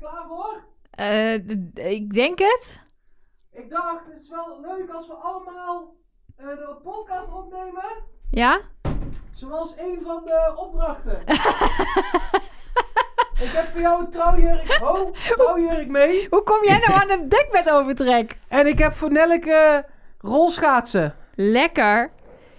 [0.00, 0.62] klaar voor?
[1.46, 2.80] D- ik denk het.
[3.52, 5.94] Ik dacht, het is wel leuk als we allemaal
[6.36, 7.84] eh, de podcast opnemen.
[8.30, 8.60] Ja?
[9.34, 11.20] Zoals een van de opdrachten.
[13.46, 16.26] ik heb voor jou een trouwjurk, ho, trouwjurk mee.
[16.30, 18.38] Hoe kom jij nou aan een dekbed overtrek?
[18.48, 19.84] En ik heb voor Nelleke
[20.18, 21.14] rolschaatsen.
[21.34, 22.10] Lekker.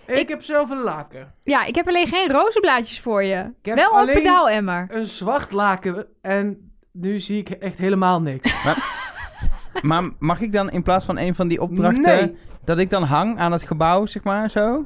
[0.06, 1.34] En ik, heb zelf een laken.
[1.42, 3.52] Ja, ik heb alleen geen rozenblaadjes voor je.
[3.62, 4.88] heb Wel een pedaalemmer.
[4.92, 8.54] Een zwart laken en nu zie ik echt helemaal niks.
[9.82, 12.04] Maar mag ik dan in plaats van een van die opdrachten...
[12.04, 12.38] Nee.
[12.64, 14.86] dat ik dan hang aan het gebouw, zeg maar, zo?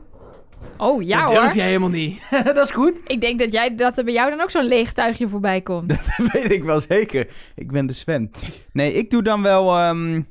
[0.77, 1.41] Oh ja dat hoor.
[1.41, 2.21] durf jij helemaal niet.
[2.43, 3.01] dat is goed.
[3.05, 5.89] Ik denk dat, jij, dat er bij jou dan ook zo'n leeg tuigje voorbij komt.
[6.17, 7.27] Dat weet ik wel zeker.
[7.55, 8.31] Ik ben de Sven.
[8.71, 10.21] Nee, ik doe dan wel ehm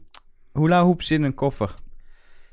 [0.53, 1.75] hula hoops in een koffer.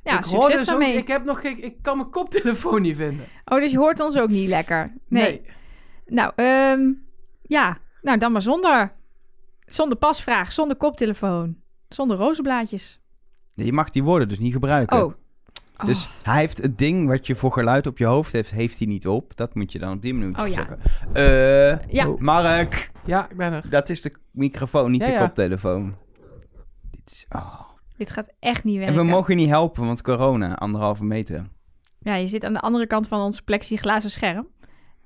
[0.03, 2.97] Ja, ik hoor succes dus ook, ik heb nog geen, ik kan mijn koptelefoon niet
[2.97, 3.25] vinden.
[3.45, 4.93] Oh, dus je hoort ons ook niet lekker.
[5.07, 5.41] Nee.
[6.05, 6.91] Nou, ehm,
[7.41, 7.77] ja.
[8.01, 8.91] Nou, dan maar zonder.
[9.73, 11.57] Zonder pasvraag, zonder koptelefoon.
[11.89, 12.99] Zonder rozenblaadjes.
[13.53, 14.97] Nee, Je mag die woorden dus niet gebruiken.
[15.03, 15.13] Oh.
[15.77, 15.85] Oh.
[15.85, 18.87] Dus hij heeft het ding wat je voor geluid op je hoofd heeft, heeft hij
[18.87, 19.35] niet op.
[19.35, 20.53] Dat moet je dan op die manier Oh, ja.
[20.53, 20.79] zeggen.
[21.13, 22.13] Eh, Ja.
[22.17, 23.69] Mark, Ja, ik ben er.
[23.69, 25.25] dat is de microfoon, niet Ja, de ja.
[25.25, 25.95] koptelefoon.
[26.91, 27.59] Dit is, oh.
[27.97, 29.05] Dit gaat echt niet En werken.
[29.05, 31.45] we mogen je niet helpen, want corona, anderhalve meter.
[31.99, 34.47] Ja, je zit aan de andere kant van ons plexiglazen scherm.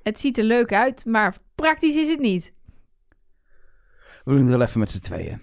[0.03, 2.53] Het ziet er leuk uit, maar praktisch is het niet.
[4.27, 5.41] We doen het wel even met z'n tweeën.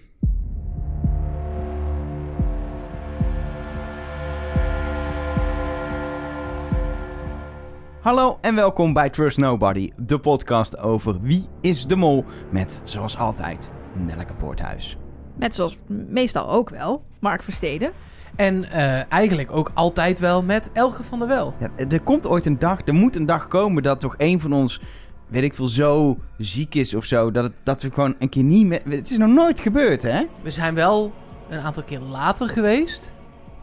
[8.01, 13.17] Hallo en welkom bij Trust Nobody, de podcast over wie is de mol met, zoals
[13.17, 14.97] altijd, Nelleke Poorthuis.
[15.35, 17.91] Net zoals meestal ook wel, Mark Versteden.
[18.35, 21.53] En eh, eigenlijk ook altijd wel met Elge van der Wel.
[21.59, 24.53] Ja, er komt ooit een dag, er moet een dag komen dat toch een van
[24.53, 24.81] ons,
[25.27, 28.43] weet ik veel, zo ziek is of zo, dat, het, dat we gewoon een keer
[28.43, 28.81] niet meer...
[28.89, 30.23] Het is nog nooit gebeurd, hè?
[30.41, 31.13] We zijn wel
[31.49, 33.11] een aantal keer later geweest.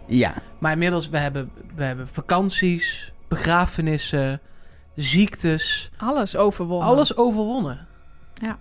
[0.06, 0.34] Ja.
[0.58, 4.40] Maar inmiddels, we hebben, we hebben vakanties, begrafenissen,
[4.94, 5.90] ziektes.
[5.96, 6.88] Alles overwonnen.
[6.88, 7.86] Alles overwonnen.
[8.34, 8.58] Ja,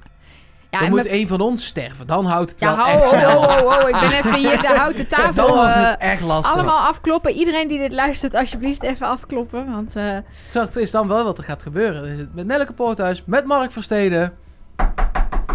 [0.72, 2.08] Dan en moet één van ons sterven.
[2.08, 3.38] Dan houdt het Ja, wel hou, echt oh, snel.
[3.38, 5.48] oh, oh, oh, ik ben even hier de houten Dan tafel.
[5.56, 6.54] wordt eh, het echt lastig.
[6.54, 7.32] allemaal afkloppen.
[7.32, 9.72] Iedereen die dit luistert, alsjeblieft even afkloppen.
[9.72, 10.18] Want eh,
[10.52, 12.02] Dat is dan wel wat er gaat gebeuren.
[12.02, 14.34] Dan is het met Nelleke Poorthuis, met Mark Versteden.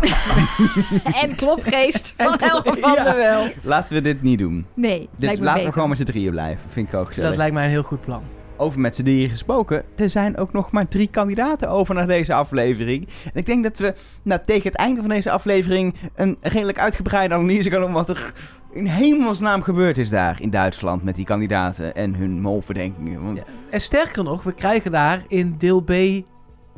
[1.22, 3.02] en klopgeest van Elke van ja.
[3.04, 3.46] der Wel.
[3.62, 4.66] Laten we dit niet doen.
[4.74, 5.66] Nee, Dit, lijkt me laten beter.
[5.66, 6.60] we gewoon met z'n drieën blijven.
[6.72, 7.28] Vind ik ook gezellig.
[7.28, 8.22] Dat lijkt mij een heel goed plan.
[8.56, 9.84] Over met z'n drieën gesproken.
[9.94, 13.08] Er zijn ook nog maar drie kandidaten over naar deze aflevering.
[13.24, 15.94] En ik denk dat we nou, tegen het einde van deze aflevering...
[16.14, 17.92] een redelijk uitgebreide analyse gaan doen...
[17.92, 18.32] wat er
[18.72, 21.02] in hemelsnaam gebeurd is daar in Duitsland...
[21.02, 23.22] met die kandidaten en hun molverdenkingen.
[23.22, 23.44] Want Ja.
[23.70, 25.92] En sterker nog, we krijgen daar in deel B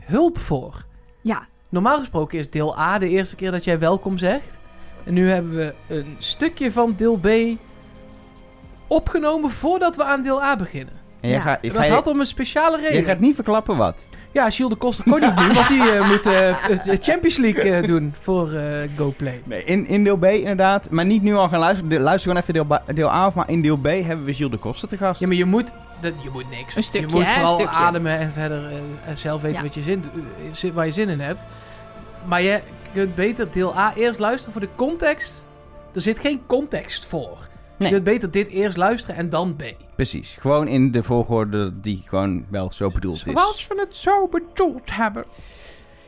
[0.05, 0.85] hulp voor.
[1.21, 4.59] Ja, Normaal gesproken is deel A de eerste keer dat jij welkom zegt.
[5.05, 7.29] En nu hebben we een stukje van deel B
[8.87, 10.98] opgenomen voordat we aan deel A beginnen.
[11.21, 11.45] En jij, Ja.
[11.45, 12.99] gaat, En ik dat ga, had om een speciale je, reden.
[12.99, 14.05] jij gaat niet verklappen wat.
[14.33, 17.63] Ja, Gilles de Koster kon niet nu, want die eh, moet eh, de Champions League
[17.73, 19.41] eh, doen voor eh GoPlay.
[19.45, 20.91] Nee, in, in deel B inderdaad.
[20.91, 21.91] Maar niet nu al gaan luisteren.
[21.91, 23.35] De- Luister gewoon even deel, deel A af.
[23.35, 25.21] Maar in deel B hebben we Gilles de Koster te gast.
[25.21, 26.77] Ja, maar je moet, dat, je moet niks.
[26.77, 27.75] Een stukje, je moet vooral stukje.
[27.77, 28.73] ademen en verder eh,
[29.07, 29.63] en zelf weten Ja.
[29.65, 30.21] wat je zin, eh,
[30.53, 31.45] zin- waar je zin in hebt.
[32.25, 32.61] Maar je
[32.93, 35.47] kunt beter deel A eerst luisteren voor de context.
[35.95, 37.37] Er zit geen context voor.
[37.79, 37.89] Nee.
[37.89, 39.63] Je kunt beter dit eerst luisteren en dan B.
[39.97, 40.37] Precies.
[40.41, 43.33] Gewoon in de volgorde die gewoon wel zo bedoeld is.
[43.33, 45.25] Zoals we het zo bedoeld hebben.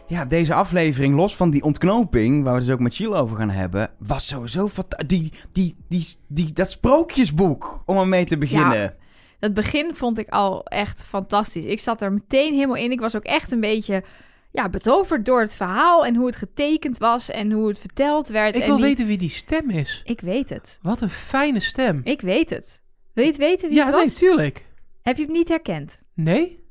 [0.06, 3.36] Ja, deze aflevering, los van die ontknoping, waar we het dus ook met Chill over
[3.36, 8.94] gaan hebben, was sowieso fanta- die, die, die, die, dat sprookjesboek om ermee te beginnen.
[9.40, 11.64] het begin vond ik al echt fantastisch.
[11.64, 12.90] Ik zat er meteen helemaal in.
[12.92, 14.02] Ik was ook echt een beetje
[14.50, 18.54] ja, betoverd door het verhaal en hoe het getekend was en hoe het verteld werd.
[18.54, 20.02] Ik en wil die- weten wie die stem is.
[20.04, 20.78] Ik weet het.
[20.82, 22.00] Wat een fijne stem.
[22.04, 22.82] Ik weet het.
[23.12, 24.14] Wil je het weten wie ja, het nee, was?
[24.14, 24.66] tuurlijk.
[25.02, 26.02] Heb je het niet herkend?
[26.14, 26.64] Nee?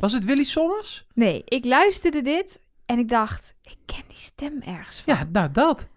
[0.00, 1.06] Was het Willy Sommers?
[1.14, 5.14] Nee, ik luisterde dit en ik dacht, ik ken die stem ergens van.
[5.14, 5.88] Ja, nou dat.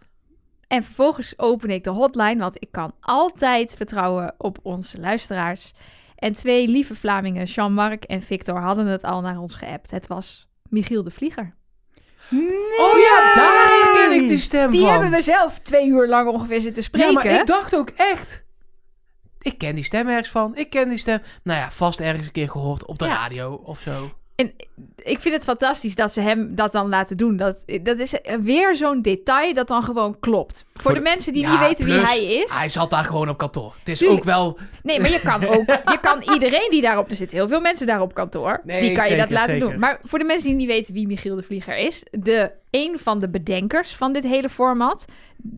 [0.67, 5.73] En vervolgens open ik de hotline, want ik kan altijd vertrouwen op onze luisteraars.
[6.15, 9.91] En twee lieve Vlamingen, Jean-Marc en Victor, hadden het al naar ons geappt.
[9.91, 11.55] Het was Michiel de Vlieger.
[12.79, 14.89] Oh ja, daar herken ik die stem Die van.
[14.91, 17.07] hebben we zelf twee uur lang ongeveer zitten spreken.
[17.07, 18.45] Ja, maar ik dacht ook echt...
[19.41, 20.55] Ik ken die stem ergens van.
[20.55, 21.21] Ik ken die stem...
[21.43, 23.13] Nou ja, vast ergens een keer gehoord op de Ja.
[23.13, 24.11] radio of zo.
[24.37, 24.51] En
[24.95, 27.37] ik vind het fantastisch dat ze hem dat dan laten doen.
[27.37, 30.65] Dat, dat is weer zo'n detail dat dan gewoon klopt.
[30.73, 32.51] Voor, de, de- mensen die Ja, niet weten wie hij is.
[32.53, 33.73] Hij zat daar gewoon op kantoor.
[33.79, 34.19] Het is Tuurlijk.
[34.19, 34.57] ook wel...
[34.83, 37.87] Nee, maar je kan ook, je kan iedereen die daarop, er zitten heel veel mensen
[37.87, 39.69] daar op kantoor, Nee, die kan je dat laten zeker.
[39.69, 39.79] doen.
[39.79, 43.19] Maar voor de mensen die niet weten wie Michiel de Vlieger is, de een van
[43.19, 45.05] de bedenkers van dit hele format.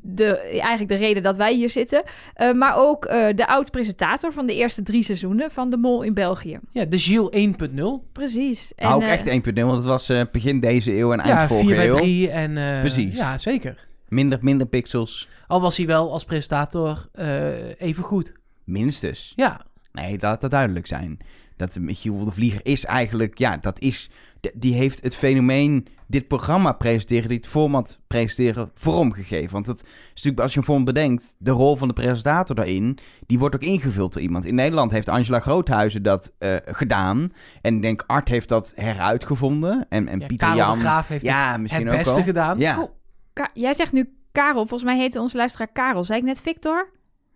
[0.02, 2.04] De, eigenlijk de reden dat wij hier zitten.
[2.34, 6.14] Eh, maar ook eh, de oud-presentator van de eerste drie seizoenen van De Mol in
[6.14, 6.60] België.
[6.72, 8.12] Ja, de Gilles 1.0.
[8.12, 8.72] Precies.
[8.76, 11.34] En, Maar ook eh, echt 1.0, want het was eh, begin deze eeuw en eind
[11.40, 11.96] Ja, 4 vorige bij eeuw.
[11.96, 12.58] 3 en...
[12.58, 13.18] eh, Precies.
[13.18, 13.88] Ja, zeker.
[14.08, 18.34] Minder, minder pixels, Al was hij wel als presentator eh, even goed.
[18.64, 19.34] minstens.
[19.36, 21.18] Ja, Nee, laat dat duidelijk zijn.
[21.58, 24.10] Dat Michiel de Vlieger is eigenlijk, ja, dat is,
[24.54, 29.52] die heeft het fenomeen dit programma presenteren, dit format presenteren, vormgegeven.
[29.52, 32.98] Want het is natuurlijk, als je een vorm bedenkt, de rol van de presentator daarin,
[33.26, 34.46] die wordt ook ingevuld door iemand.
[34.46, 37.30] In Nederland heeft Angela Groothuizen dat eh, gedaan.
[37.62, 39.86] En ik denk, Art heeft dat heruitgevonden.
[39.90, 40.74] En, en ja Pieter Karel Jan.
[40.74, 42.24] de Graaf heeft ja, het, misschien het ook beste wel.
[42.24, 42.60] gedaan.
[42.60, 42.82] Ja.
[42.82, 42.92] Oh,
[43.34, 44.66] Ka- jij zegt nu Karel.
[44.68, 46.04] Volgens mij heette onze luisteraar Karel.
[46.04, 46.90] Zei ik net Victor?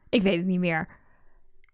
[0.10, 0.88] Ik weet het niet meer.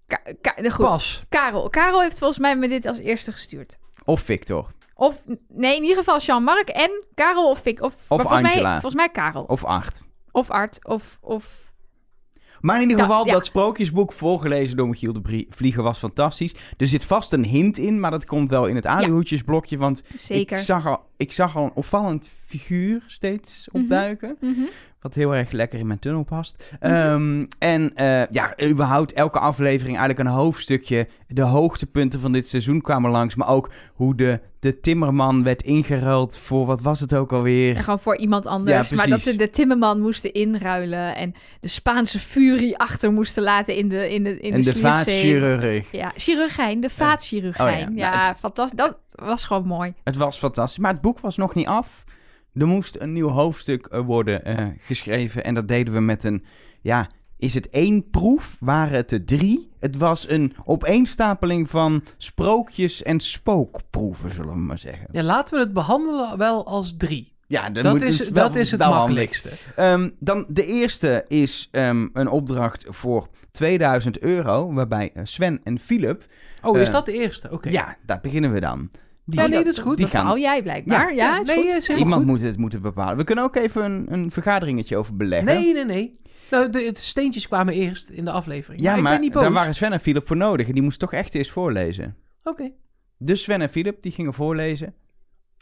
[0.08, 0.86] Ka Ka- de- goed.
[0.86, 1.26] Pas.
[1.30, 1.70] Karel.
[1.70, 3.78] Karel heeft volgens mij me dit als eerste gestuurd.
[4.06, 4.72] Of Victor.
[5.00, 7.82] Of, nee, in ieder geval Jean-Marc en Karel of Vic.
[7.82, 8.72] Of, maar volgens Mij, Angela.
[8.72, 9.44] volgens mij Karel.
[9.44, 10.04] Of, Of Art.
[10.32, 10.80] Art.
[10.88, 11.72] Of, of...
[12.62, 13.32] Maar in ieder geval, ja.
[13.32, 16.56] dat sprookjesboek voorgelezen door Michiel de Brie- Vlieger was fantastisch.
[16.78, 19.78] Er zit vast een hint in, maar dat komt wel in het aluhoedjesblokje.
[19.78, 20.58] Want Zeker.
[20.58, 23.84] ik zag, al, ik zag al een opvallend figuur steeds Mhm.
[23.84, 24.38] opduiken.
[24.40, 24.62] Mhm.
[25.02, 26.72] Wat heel erg lekker in mijn tunnel past.
[26.80, 26.94] Mhm.
[26.94, 31.08] Ehm, en eh, ja, überhaupt elke aflevering eigenlijk een hoofdstukje.
[31.28, 33.36] De hoogtepunten van dit seizoen kwamen langs.
[33.36, 37.76] Maar ook hoe de, de timmerman werd ingeruild voor, wat was het ook alweer?
[37.76, 38.90] En gewoon voor iemand anders.
[38.90, 41.16] Ja, maar dat ze de timmerman moesten inruilen.
[41.16, 45.92] En de Spaanse furie achter moesten laten in de in de in en de vaatchirurg.
[45.92, 47.90] Ja, chirurgijn, de vaatchirurgijn.
[47.90, 48.78] Oh ja, ja, nou, het- fantastisch.
[48.78, 49.94] Dat was gewoon mooi.
[50.04, 50.78] Het was fantastisch.
[50.78, 52.04] Maar het boek was nog niet af.
[52.60, 55.44] Er moest een nieuw hoofdstuk eh, worden eh, geschreven.
[55.44, 56.44] En dat deden we met een.
[56.82, 58.58] Ja, is het één proef?
[58.60, 59.72] Waren het er drie?
[59.80, 65.08] Het was een opeenstapeling van sprookjes en spookproeven, zullen we maar zeggen.
[65.12, 67.34] Ja, laten we het behandelen wel als drie.
[67.48, 69.50] Ja, dat, moet is, dus wel- dat is het makkelijkste.
[69.76, 74.74] Ehm, dan de eerste is ehm, een opdracht voor 2000 euro.
[74.74, 76.26] Waarbij eh, Sven en Philip.
[76.62, 77.52] Oh, is dat de eerste?
[77.52, 77.70] Oké.
[77.70, 78.90] Ja, daar beginnen we dan.
[79.30, 79.98] Die Ja, nee, dat is goed.
[79.98, 81.14] Die gaan hou jij blijkbaar.
[81.14, 81.66] Ja, Ja, is nee, goed.
[81.66, 82.40] is helemaal Iemand goed.
[82.40, 83.18] moet het moeten bepalen.
[83.18, 85.46] We kunnen ook even een, een vergaderingetje over beleggen.
[85.48, 86.12] Nee, nee, nee.
[86.52, 88.82] Nou, de, de steentjes kwamen eerst in de aflevering.
[88.82, 89.44] ja, maar, maar ik ben niet boos.
[89.44, 90.68] daar waren Sven en Philip voor nodig.
[90.68, 92.16] En die moest toch echt eerst voorlezen.
[92.44, 92.72] Oké.
[93.18, 94.94] Dus Sven en Philip, die gingen voorlezen.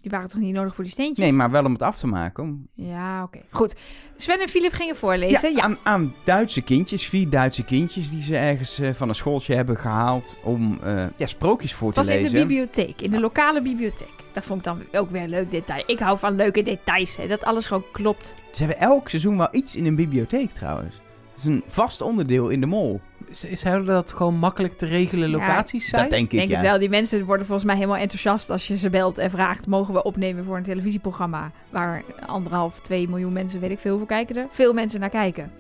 [0.08, 1.18] Die waren toch niet nodig voor die steentjes?
[1.26, 2.44] Nee, maar wel om het af te maken.
[2.44, 3.40] Om- Ja, oké.
[3.50, 3.76] Goed.
[4.16, 5.56] Sven en Philip gingen voorlezen.
[5.56, 8.10] Ja, Aan, aan Duitse kindjes, vier Duitse kindjes...
[8.10, 10.38] die ze ergens eh, van een schooltje hebben gehaald...
[10.44, 12.34] om eh, ja, sprookjes voor Het te was in lezen.
[12.40, 14.14] de bibliotheek, in de lokale bibliotheek.
[14.34, 15.84] Dat vond ik dan ook weer een leuk detail.
[15.86, 18.36] Ik hou van leuke details, hè, dat alles gewoon klopt.
[18.52, 20.96] Ze hebben elk seizoen wel iets in een bibliotheek trouwens.
[21.38, 23.02] Het is een vast onderdeel in de mol.
[23.30, 26.02] Zouden dat gewoon makkelijk te regelen locaties zijn?
[26.02, 26.56] Dat denk Ik ik, denk ja.
[26.56, 26.80] het wel.
[26.80, 29.68] Die mensen worden volgens mij helemaal enthousiast als je ze belt en vraagt...
[29.68, 31.52] mogen we opnemen voor een televisieprogramma...
[31.70, 34.48] waar anderhalf, twee miljoen mensen, weet ik veel hoeveel kijken er...
[34.52, 35.52] veel mensen naar kijken.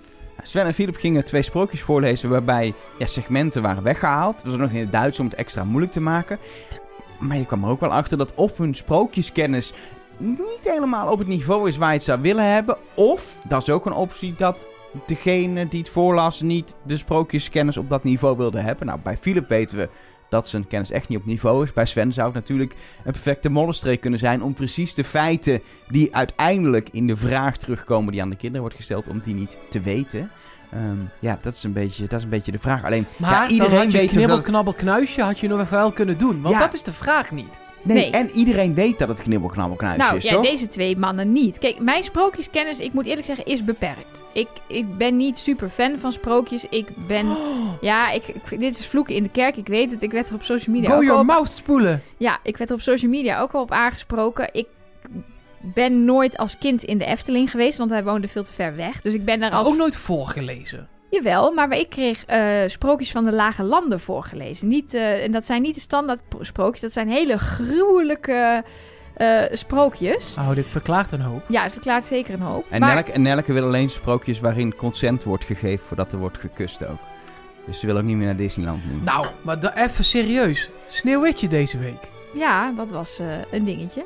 [0.41, 4.35] Sven en Philip gingen twee sprookjes voorlezen waarbij ja, segmenten waren weggehaald.
[4.35, 6.39] Dat was nog in het Duits om het extra moeilijk te maken.
[7.19, 9.73] Maar je kwam er ook wel achter dat of hun sprookjeskennis
[10.17, 12.77] niet helemaal op het niveau is waar je het zou willen hebben.
[12.93, 14.67] Of, dat is ook een optie, dat
[15.05, 18.87] degene die het voorlas niet de sprookjeskennis op dat niveau wilde hebben.
[18.87, 19.89] Nou, bij Philip weten we
[20.29, 21.73] dat zijn kennis echt niet op niveau is.
[21.73, 26.15] Bij Sven zou het natuurlijk een perfecte mollenstreek kunnen zijn om precies de feiten die
[26.15, 29.81] uiteindelijk in de vraag terugkomen die aan de kinderen wordt gesteld, om die niet te
[29.81, 30.31] weten.
[30.71, 32.83] Ehm, ja, dat is, een beetje, dat is een beetje de vraag.
[32.83, 34.45] Alleen, Maar ja, dan iedereen had je weet knibbel, dat...
[34.45, 36.41] knabbel, knuisje had je nog wel kunnen doen.
[36.41, 36.59] Want Ja.
[36.61, 37.59] dat is de vraag niet.
[37.87, 38.11] Nee, Nee.
[38.11, 40.43] en iedereen weet dat het knibbel, knabbel, knuisje nou, is, ja, toch?
[40.43, 41.57] deze twee mannen niet.
[41.57, 44.23] Kijk, mijn sprookjeskennis, ik moet eerlijk zeggen, is beperkt.
[44.33, 46.65] Ik, ik ben niet super fan van sprookjes.
[46.69, 47.27] Ik ben...
[47.81, 50.03] Ja, ik, ik- dit is vloeken in de kerk, ik weet het.
[50.03, 52.01] Ik werd er op social media Go ook your al op mouth spoelen.
[52.17, 54.49] Ja, ik werd er op social media ook al op aangesproken.
[54.51, 54.67] Ik
[55.61, 59.01] ben nooit als kind in de Efteling geweest, want wij woonden veel te ver weg.
[59.01, 59.67] Dus ik ben daar Maar als...
[59.67, 60.87] ook nooit voorgelezen.
[61.09, 64.67] Jawel, maar ik kreeg eh, sprookjes van de Lage Landen voorgelezen.
[64.67, 68.63] Niet, eh, en dat zijn niet de standaard pro- sprookjes, dat zijn hele gruwelijke
[69.13, 70.35] eh, sprookjes.
[70.37, 71.41] Oh, dit verklaart een hoop.
[71.47, 72.65] Ja, het verklaart zeker een hoop.
[72.69, 76.37] En, maar Nelke, en Nelke wil alleen sprookjes waarin consent wordt gegeven voordat er wordt
[76.37, 76.99] gekust ook.
[77.65, 78.99] Dus ze wil ook niet meer naar Disneyland nu.
[79.03, 80.69] Nou, maar even serieus.
[80.87, 82.09] Sneeuwwitje deze week.
[82.33, 84.05] ja, dat was eh, een dingetje.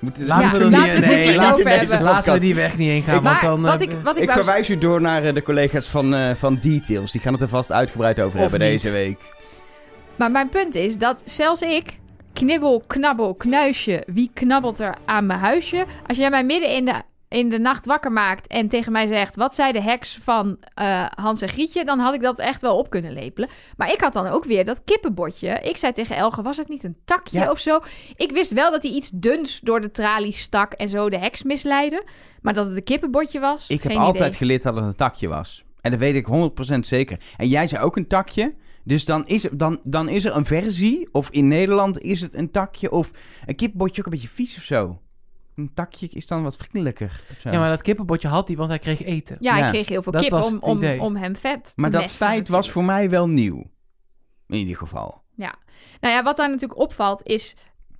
[0.00, 3.22] Laten Ja, we laten niet, we nee, laten, deze we die weg niet heen gaan.
[3.22, 5.34] maar want dan, wat, eh, ik, wat ik, Ik wou verwijs u door naar eh,
[5.34, 7.12] de collega's van, eh, van Details.
[7.12, 8.82] Die gaan het er vast uitgebreid over Of hebben niet.
[8.82, 9.18] deze week.
[10.16, 11.98] Maar mijn punt is dat zelfs ik,
[12.32, 15.84] knibbel, knabbel, knuisje, wie knabbelt er aan mijn huisje?
[16.06, 16.94] Als jij mij midden in de
[17.30, 21.06] in de nacht wakker maakt en tegen mij zegt: Wat zei de heks van eh,
[21.14, 21.84] Hans en Grietje?
[21.84, 23.48] Dan had ik dat echt wel op kunnen lepelen.
[23.76, 25.48] Maar ik had dan ook weer dat kippenbotje.
[25.62, 27.50] Ik zei tegen Elge: Was het niet een takje Ja.
[27.50, 27.80] of zo?
[28.16, 31.42] Ik wist wel dat hij iets duns door de tralies stak en zo de heks
[31.42, 32.04] misleidde.
[32.42, 33.64] Maar dat het een kippenbotje was.
[33.68, 35.64] Ik heb altijd geleerd dat het een takje was.
[35.80, 36.26] En dat weet ik
[36.74, 37.20] 100% zeker.
[37.36, 38.52] En jij zei ook een takje.
[38.84, 41.08] Dus dan is, er, dan, dan is er een versie.
[41.12, 42.90] Of in Nederland is het een takje.
[42.90, 43.10] Of
[43.46, 44.98] een kipbotje ook een beetje vies of zo.
[45.60, 47.22] Een takje is dan wat vriendelijker.
[47.42, 49.36] Ja, maar dat kippenbotje had hij, want hij kreeg eten.
[49.40, 51.72] Ja, Ja, ik kreeg heel veel dat kip was om, om, om hem vet te
[51.76, 53.70] Maar dat feit was voor mij wel nieuw.
[54.48, 55.22] In ieder geval.
[56.00, 57.56] Nou ja, wat daar natuurlijk opvalt is...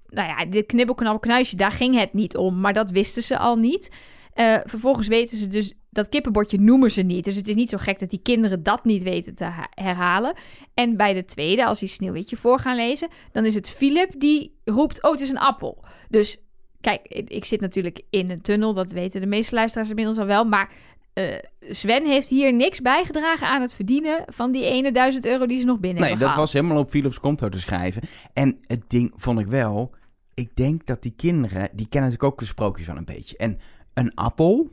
[0.06, 2.60] Nou ja, dit knibbelknabbelknuisje, daar ging het niet om.
[2.60, 3.92] Maar dat wisten ze al niet.
[4.32, 5.74] Eh, vervolgens weten ze dus...
[5.90, 7.24] Dat kippenbordje noemen ze niet.
[7.24, 10.36] Dus het is niet zo gek dat die kinderen dat niet weten te ha- herhalen.
[10.74, 13.08] En bij de tweede, als die Sneeuwwitje voor gaan lezen...
[13.32, 15.02] dan is het Philip die roept...
[15.02, 15.84] Oh, het is een appel.
[16.08, 16.38] Dus
[16.80, 18.74] kijk, ik, zit natuurlijk in een tunnel.
[18.74, 20.44] Dat weten de meeste luisteraars inmiddels al wel.
[20.44, 20.72] Maar
[21.12, 21.24] eh,
[21.60, 24.24] Sven heeft hier niks bijgedragen aan het verdienen...
[24.26, 26.36] van die ene duizend euro die ze nog binnen Nee, dat gehaald.
[26.38, 28.02] was helemaal op Philips konto te schrijven.
[28.32, 29.94] En het ding vond ik wel...
[30.34, 31.60] Ik denk dat die kinderen...
[31.72, 33.36] Die kennen natuurlijk ook de sprookjes wel een beetje.
[33.36, 33.58] En
[33.94, 34.70] een appel...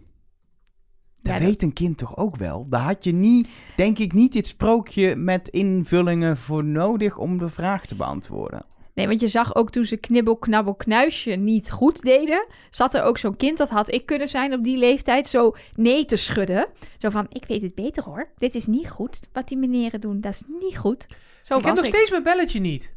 [1.22, 2.66] Dat Ja, weet dat- een kind toch ook wel?
[2.70, 7.50] Daar had je niet, denk ik, niet dit sprookje met invullingen voor nodig om de
[7.50, 8.66] vraag te beantwoorden.
[8.98, 13.04] Nee, want je zag ook toen ze knibbel, knabbel, knuisje niet goed deden, zat er
[13.04, 16.68] ook zo'n kind, dat had ik kunnen zijn op die leeftijd, zo nee te schudden.
[16.98, 18.30] Zo van, ik weet het beter hoor.
[18.38, 19.20] Dit is niet goed.
[19.34, 21.08] Wat die meneren doen, dat is niet goed.
[21.42, 21.94] Zo ik heb nog ik.
[21.94, 22.96] steeds mijn belletje niet.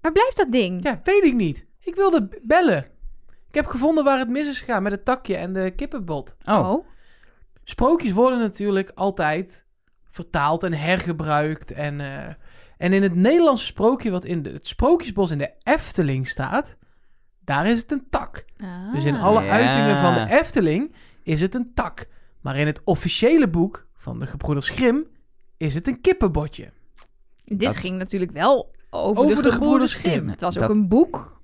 [0.00, 0.84] Waar blijft dat ding?
[0.84, 1.66] Ja, weet ik niet.
[1.80, 2.86] Ik wilde bellen.
[3.48, 6.36] Ik heb gevonden waar het mis is gegaan met het takje en de kippenbot.
[6.44, 6.86] Oh,
[7.64, 9.66] Sprookjes worden natuurlijk altijd
[10.10, 11.72] vertaald en hergebruikt.
[11.72, 12.34] En, eh,
[12.82, 16.76] en in het Nederlandse sprookje wat in de, het Sprookjesbos in de Efteling staat,
[17.44, 18.44] daar is het een tak.
[18.92, 19.24] Dus in Ah.
[19.24, 19.50] alle Ja.
[19.50, 22.06] uitingen van de Efteling is het een tak.
[22.40, 25.06] Maar in het officiële boek van de gebroeders Grimm
[25.56, 26.70] is het een kippenbotje.
[27.44, 30.02] Dit Dat- ging natuurlijk wel over, Over de, de gebroeders.
[30.02, 31.40] Het was Dat- ook een boek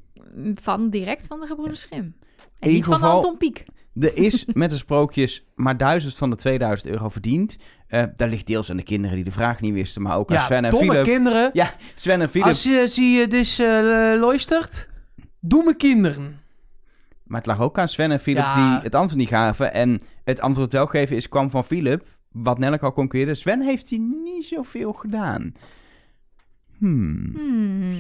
[0.54, 2.14] van direct van de gebroeders Grimm.
[2.58, 3.64] En In niet van Anton Pieck.
[4.00, 7.56] er is met de sprookjes maar 1000 van de 2000 euro verdiend.
[7.88, 10.36] Eh daar ligt deels aan de kinderen die de vraag niet wisten, maar ook aan
[10.36, 11.04] Ja, Sven en Philip.
[11.04, 11.50] kinderen.
[11.52, 12.46] Ja, Sven en Philip.
[12.46, 13.58] Als je, zie je dus
[14.20, 14.90] luistert,
[15.40, 16.40] domme kinderen.
[17.24, 18.54] Maar het lag ook aan Sven en Philip Ja.
[18.74, 19.72] die het antwoord niet gaven.
[19.72, 22.06] En het antwoord wel geven is, kwam van Philip.
[22.32, 23.34] Wat Nelleke al concludeerde.
[23.34, 25.52] Sven heeft hij niet zoveel gedaan.
[26.78, 27.32] Hmm.
[27.34, 27.90] Hmm.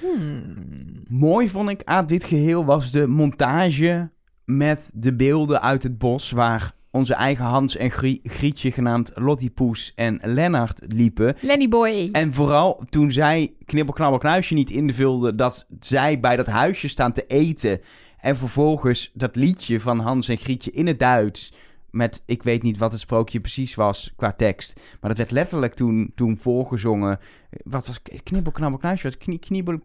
[0.00, 1.02] Hmm.
[1.08, 4.10] Mooi vond ik aan dit geheel was de montage
[4.44, 9.50] met de beelden uit het bos waar onze eigen Hans en Grie- Grietje genaamd Lottie
[9.50, 11.36] Poes en Lennart liepen.
[11.40, 12.08] Lenny Boy.
[12.12, 17.12] En vooral toen zij Knibbel Knabbel Knuisje niet invulde dat zij bij dat huisje staan
[17.12, 17.80] te eten
[18.20, 21.52] en vervolgens dat liedje van Hans en Grietje in het Duits
[21.90, 25.74] met ik weet niet wat het sprookje precies was qua tekst, maar dat werd letterlijk
[25.74, 27.18] toen, toen voorgezongen.
[27.64, 29.08] Wat was Knibbel Knabbel Knuisje?
[29.08, 29.78] Wat knie, knibbel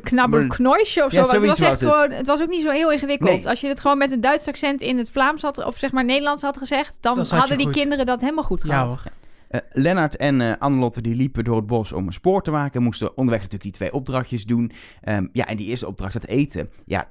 [0.00, 1.32] Knabbel knoisje of Ja, zo.
[1.32, 3.30] het, was echt was gewoon, het was ook niet zo heel ingewikkeld.
[3.30, 3.48] Nee.
[3.48, 6.04] Als je het gewoon met een Duits accent in het Vlaams had, of zeg maar
[6.04, 7.76] Nederlands had gezegd, dan hadden die goed.
[7.76, 8.88] kinderen dat helemaal goed Ja gehad.
[8.88, 9.02] hoor.
[9.48, 12.82] Eh, Lennart en eh Annelotte die liepen door het bos om een spoor te maken.
[12.82, 14.72] Moesten onderweg natuurlijk die twee opdrachtjes doen.
[15.00, 16.70] Ehm, ja, en die eerste opdracht, het eten.
[16.84, 17.08] Ja,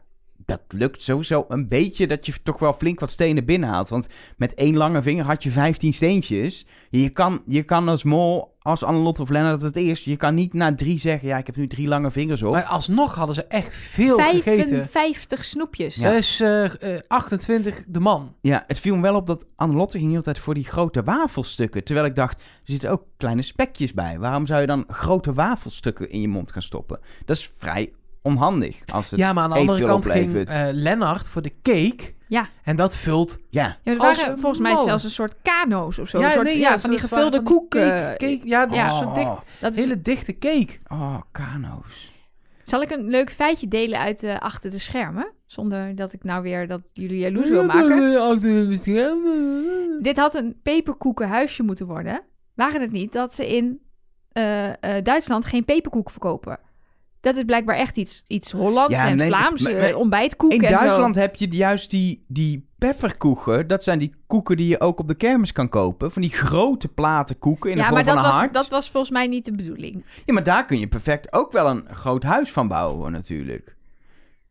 [0.48, 3.90] dat lukt sowieso een beetje dat je toch wel flink wat stenen binnenhaalt.
[3.90, 6.66] Want met één lange vinger had je 15 steentjes.
[6.90, 10.54] Je kan, je kan als mol, als Annelotte of Lennart het eerst, je kan niet
[10.54, 12.52] na drie zeggen, ja, ik heb nu drie lange vingers op.
[12.52, 14.68] Maar alsnog hadden ze echt veel gegeten.
[14.68, 15.96] 55 snoepjes.
[15.96, 16.04] Ja.
[16.04, 18.36] Dat is eh, eh, 28 de man.
[18.42, 21.84] Ja, het viel me wel op dat Annelotte ging heel tijd voor die grote wafelstukken.
[21.84, 24.20] Terwijl ik dacht, er zitten ook kleine spekjes bij.
[24.20, 27.00] Waarom zou je dan grote wafelstukken in je mond gaan stoppen?
[27.26, 27.92] Dat is vrij
[28.28, 30.50] onhandig als het Ja, maar aan de andere kant ging oplevert.
[30.50, 32.16] eh Lennart voor de cake.
[32.28, 32.48] Ja.
[32.64, 33.40] En dat vult...
[33.50, 34.84] ja, Ja, er waren een volgens mij man.
[34.84, 36.20] zelfs een soort kano's of zo.
[36.22, 37.70] een soort, nee, ja, van die gevulde koek.
[37.70, 38.88] Cake, cake, ja, dat ja.
[38.92, 39.32] is zo dicht.
[39.60, 40.80] dat is, Hele dichte cake.
[40.88, 42.12] Oh, kano's.
[42.64, 45.32] Zal ik een leuk feitje delen uit eh, achter de schermen?
[45.46, 47.98] Zonder dat ik nou weer dat jullie jaloers wil maken.
[50.02, 52.22] Dit had een peperkoekenhuisje moeten worden.
[52.56, 53.80] Waren het niet dat ze in
[54.32, 54.68] eh,
[54.98, 56.60] eh, Duitsland geen peperkoek verkopen?
[57.28, 59.64] Dat is blijkbaar echt iets, iets Hollands Ja, en nee, Vlaams.
[59.64, 63.68] eh, maar ontbijtkoek In en Duitsland heb je juist die, die pepperkoeken.
[63.68, 66.12] Dat zijn die koeken die je ook op de kermis kan kopen.
[66.12, 68.54] Van die grote platen koeken in de Ja, vorm maar van een was, hart.
[68.54, 70.06] dat was volgens mij niet de bedoeling.
[70.26, 73.76] Ja, maar daar kun je perfect ook wel een groot huis van bouwen natuurlijk.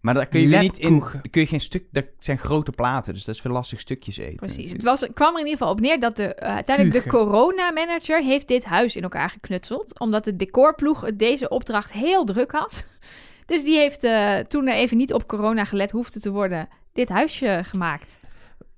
[0.07, 1.03] Maar daar kun je weer niet in...
[1.31, 1.85] Kun je geen stuk...
[1.91, 4.37] Dat zijn grote platen, dus dat is veel lastig stukjes eten.
[4.37, 4.73] Precies.
[4.73, 7.11] Het was, het kwam er in ieder geval op neer dat de, eh, uiteindelijk de
[7.11, 9.99] corona-manager heeft dit huis in elkaar geknutseld.
[10.01, 12.87] Omdat de decorploeg deze opdracht heel druk had.
[13.47, 17.09] Dus die heeft, eh, toen er even niet op corona gelet hoefde te worden, dit
[17.09, 18.19] huisje gemaakt.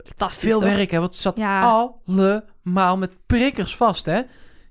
[0.04, 0.68] Fantastisch, Veel toch?
[0.68, 0.98] werk, hè?
[0.98, 1.60] Want het zat Ja.
[2.04, 4.20] allemaal met prikkers vast, hè?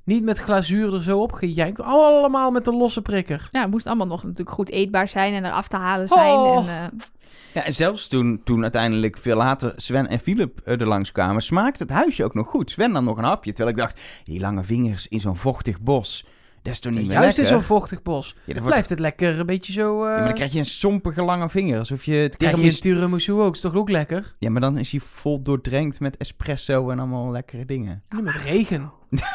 [0.08, 1.82] Niet met glazuur er zo opgejankt.
[1.82, 3.48] Allemaal met een losse prikker.
[3.52, 6.34] Ja, het moest allemaal nog natuurlijk goed eetbaar zijn en eraf te halen zijn.
[6.36, 6.58] Oh.
[6.70, 7.00] En, eh,
[7.54, 11.42] Ja, en zelfs toen, toen uiteindelijk veel later Sven en Philip eh, er langs kwamen,
[11.42, 12.72] smaakte het huisje ook nog goed.
[12.72, 16.26] Sven nam nog een hapje, terwijl ik dacht, die lange vingers in zo'n vochtig bos,
[16.62, 18.36] dat is toch niet meer Juist in zo'n vochtig bos.
[18.46, 20.04] ja, dan Blijft het lekker een beetje zo...
[20.04, 22.14] eh Ja, maar dan krijg je een sompige lange vinger, alsof je...
[22.14, 23.56] Het krijg je tiramisu- een tiramisu ook.
[23.56, 24.36] Is toch ook lekker?
[24.40, 28.04] Ja, maar dan is hij vol doordrenkt met espresso en allemaal lekkere dingen.
[28.22, 28.92] Met regen.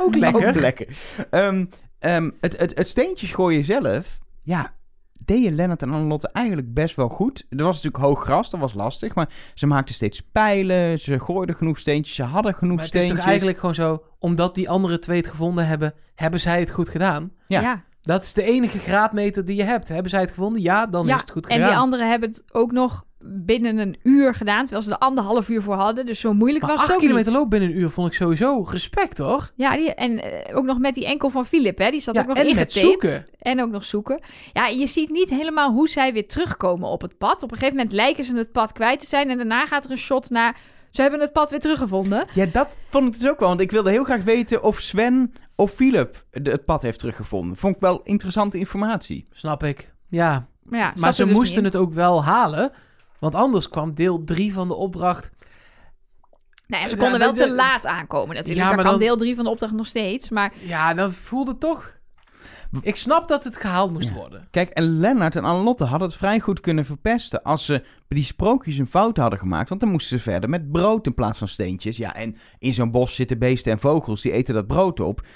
[0.04, 0.48] ook lekker.
[0.48, 0.86] Ook lekker.
[1.30, 1.64] Ehm,
[1.98, 4.74] ehm, het, het, het steentje gooien zelf, ja,
[5.12, 7.46] deden Lennart en Annelotte eigenlijk best wel goed.
[7.48, 11.54] Er was natuurlijk hoog gras, dat was lastig, maar ze maakten steeds pijlen, ze gooiden
[11.54, 13.18] genoeg steentjes, ze hadden genoeg Maar het is steentjes.
[13.18, 14.02] toch eigenlijk gewoon zo...
[14.18, 15.94] Omdat die andere twee het gevonden hebben...
[16.14, 17.32] Hebben zij het goed gedaan?
[17.46, 17.60] Ja.
[17.60, 17.84] ja.
[18.02, 19.88] Dat is de enige graadmeter die je hebt.
[19.88, 20.62] Hebben zij het gevonden?
[20.62, 21.68] Ja, dan Ja, is het goed En gedaan.
[21.68, 25.62] die anderen hebben het ook nog binnen een uur gedaan, terwijl ze er anderhalf uur
[25.62, 26.06] voor hadden.
[26.06, 28.12] Dus zo moeilijk maar was het acht ook kilometer loop binnen een uur vond ik
[28.12, 29.50] sowieso respect, hoor.
[29.54, 31.90] Ja, die, en eh, ook nog met die enkel van Philip, hè?
[31.90, 32.80] Die zat Ja, ook nog en met ingetaped.
[32.90, 33.26] zoeken.
[33.38, 34.20] En ook nog zoeken.
[34.52, 37.42] Ja, je ziet niet helemaal hoe zij weer terugkomen op het pad.
[37.42, 39.30] Op een gegeven moment lijken ze het pad kwijt te zijn.
[39.30, 40.56] En daarna gaat er een shot naar...
[40.90, 42.24] Ze hebben het pad weer teruggevonden.
[42.34, 45.32] Ja, dat vond ik dus ook wel, want ik wilde heel graag weten of Sven
[45.56, 47.56] of Philip het pad heeft teruggevonden.
[47.56, 49.26] Vond ik wel interessante informatie.
[49.32, 49.92] Snap ik.
[50.08, 52.72] Ja, Maar, ja, maar zat ze dus moesten het ook wel halen.
[53.20, 55.32] Want anders kwam deel 3 van de opdracht.
[56.66, 58.58] Nou ja, ze Ja, konden wel de- de- te laat aankomen natuurlijk.
[58.66, 60.28] Ja, Daar maar dan- deel 3 van de opdracht nog steeds.
[60.28, 61.98] Maar Ja, dan voelde het toch...
[62.80, 64.14] Ik snap dat het gehaald moest Ja.
[64.14, 64.48] worden.
[64.50, 68.24] Kijk, en Lennart en Annelotte hadden het vrij goed kunnen verpesten als ze bij die
[68.24, 69.68] sprookjes een fout hadden gemaakt.
[69.68, 71.96] Want dan moesten ze verder met brood in plaats van steentjes.
[71.96, 75.26] Ja, en in zo'n bos zitten beesten en vogels, die eten dat brood op.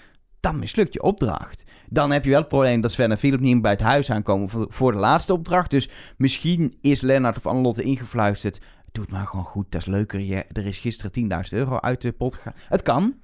[0.41, 1.65] Dan mislukt je opdracht.
[1.95, 4.11] Dan heb je wel het probleem dat Sven en Philip niet meer bij het huis
[4.11, 5.71] aankomen voor- voor de laatste opdracht.
[5.71, 8.61] Dus misschien is Lennart of Annelotte ingefluisterd.
[8.93, 10.21] Doe het maar gewoon goed, dat is leuker.
[10.21, 12.53] Je, er is gisteren 10.000 euro uit de pot gegaan.
[12.69, 13.15] Het kan.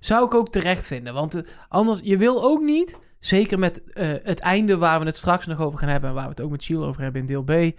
[0.00, 1.14] Zou ik ook terecht vinden.
[1.14, 2.98] Want eh, anders, je wil ook niet...
[3.18, 6.08] Zeker met eh, het einde waar we het straks nog over gaan hebben...
[6.08, 7.78] en waar we het ook met Chiel over hebben in deel B...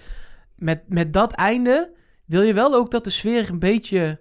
[0.56, 1.94] Met, met dat einde
[2.26, 4.20] wil je wel ook dat de sfeer een beetje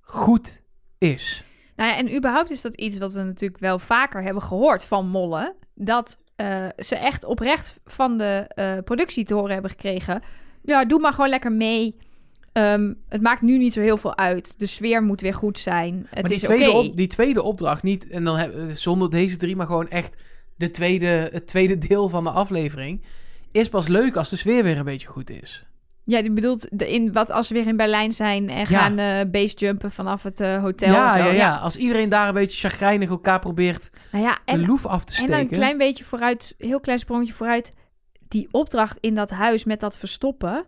[0.00, 0.62] goed
[0.98, 1.44] is.
[1.76, 5.06] Nou ja, en überhaupt is dat iets wat we natuurlijk wel vaker hebben gehoord van
[5.08, 5.54] mollen.
[5.74, 10.22] Dat eh, ze echt oprecht van de eh, productie te horen hebben gekregen.
[10.62, 11.96] Ja, doe maar gewoon lekker mee.
[12.52, 14.58] Ehm, het maakt nu niet zo heel veel uit.
[14.58, 15.94] De sfeer moet weer goed zijn.
[15.94, 18.08] Het maar die is tweede, op, die tweede opdracht niet...
[18.08, 20.16] en dan heb- zonder deze drie, maar gewoon echt...
[20.56, 23.02] De tweede, het tweede deel van de aflevering...
[23.52, 25.66] is pas leuk als de sfeer weer een beetje goed is.
[26.04, 28.64] Ja, je bedoelt de, in, wat als we weer in Berlijn zijn en Ja.
[28.64, 30.92] gaan eh basejumpen vanaf het eh, hotel.
[30.94, 31.28] Ja, en zo.
[31.28, 33.90] ja, ja, Als iedereen daar een beetje chagrijnig elkaar probeert...
[34.12, 35.32] Nou ja, de en, loef af te en steken...
[35.32, 37.72] dan een klein beetje vooruit, heel klein sprongetje vooruit.
[38.28, 40.64] Die opdracht in dat huis met dat verstoppen,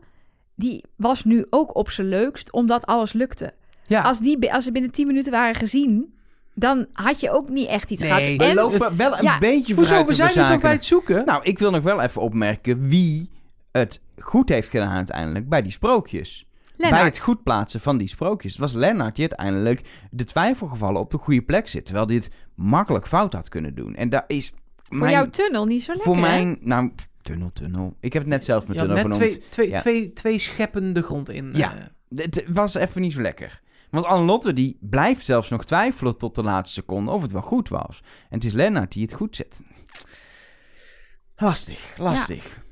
[0.55, 3.53] die was nu ook op zijn leukst, omdat alles lukte.
[3.87, 4.03] ja.
[4.03, 6.14] Als, die, als ze binnen 10 minuten waren gezien,
[6.55, 8.37] dan had je ook niet echt iets Nee, gehad.
[8.37, 9.88] We En, lopen wel een ja, beetje Hoezo?
[9.88, 11.25] vooruit We zijn nu toch bij het zoeken?
[11.25, 13.31] Nou, ik wil nog wel even opmerken wie
[13.73, 16.46] het goed heeft gedaan uiteindelijk bij die sprookjes.
[16.77, 18.53] Bij het goed plaatsen van die sprookjes.
[18.53, 21.85] Het was Lennart die uiteindelijk de twijfelgevallen op de goede plek zit.
[21.85, 23.94] Terwijl hij het makkelijk fout had kunnen doen.
[23.94, 26.29] En daar is voor mijn, jouw tunnel niet zo lekker, voor hè?
[26.31, 26.59] mijn...
[26.61, 27.96] Nou, tunnel, tunnel.
[28.00, 29.33] Ik heb het net zelf mijn Ja, tunnel net genoemd.
[29.33, 29.79] twee, twee, Ja.
[29.79, 31.50] twee, twee scheppen de grond in.
[31.53, 31.74] Ja.
[31.77, 31.85] eh.
[32.24, 33.61] Het was even niet zo lekker.
[33.90, 37.68] Want Annelotte die blijft zelfs nog twijfelen tot de laatste seconde of het wel goed
[37.68, 38.00] was.
[38.29, 39.61] En het is Lennart die het goed zet.
[41.37, 42.63] Lastig, lastig.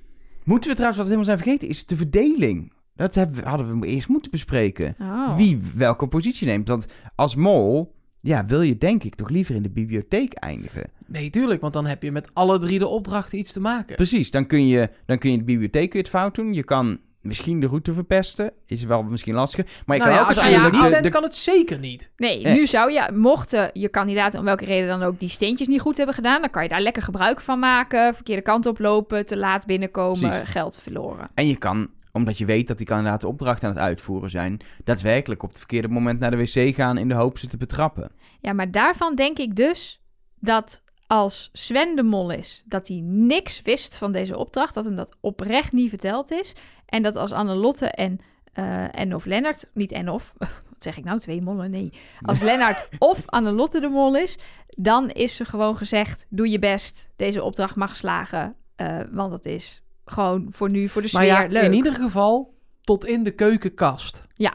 [0.45, 2.73] Moeten we trouwens, wat we helemaal zijn vergeten, is de verdeling.
[2.95, 4.95] Dat hebben we, hadden we eerst moeten bespreken.
[5.01, 5.37] Oh.
[5.37, 6.69] Wie welke positie neemt.
[6.69, 10.91] Want als mol, ja, wil je denk ik toch liever in de bibliotheek eindigen.
[11.09, 13.97] Nee, tuurlijk, want dan heb je met alle drie de opdrachten iets te maken.
[13.97, 16.53] Precies, dan kun je, dan kun je in de bibliotheek je het fout doen.
[16.53, 18.53] Je kan misschien de route verpesten.
[18.67, 19.67] Is wel misschien lastiger.
[19.87, 22.11] Maar je nou kan ja, ook als je niet bent, de- kan het zeker niet.
[22.17, 22.53] Nee, Eh.
[22.55, 25.97] nu zou je, mochten je kandidaten om welke reden dan ook die steentjes niet goed
[25.97, 29.37] hebben gedaan, dan kan je daar lekker gebruik van maken, verkeerde kant op lopen, te
[29.37, 30.51] laat binnenkomen, Precies.
[30.51, 31.31] geld verloren.
[31.35, 35.43] En je kan, omdat je weet dat die kandidaten opdrachten aan het uitvoeren zijn, daadwerkelijk
[35.43, 38.11] op het verkeerde moment naar de wc gaan in de hoop ze te betrappen.
[38.41, 40.01] Ja, maar daarvan denk ik dus
[40.41, 44.97] dat als Sven de mol is, dat hij niks wist van deze opdracht, dat hem
[44.97, 46.55] dat oprecht niet verteld is.
[46.87, 48.21] En dat als Annelotte en,
[48.53, 50.49] eh en of Lennart, niet en of, wat
[50.79, 51.93] zeg ik nou, twee mollen, nee.
[52.21, 57.11] Als Lennart of Annelotte de mol is, dan is er gewoon gezegd, doe je best,
[57.17, 61.43] deze opdracht mag slagen, eh, want dat is gewoon voor nu, voor de Maar sfeer,
[61.43, 61.63] ja, leuk.
[61.63, 64.27] in ieder geval tot in de keukenkast.
[64.35, 64.55] Ja.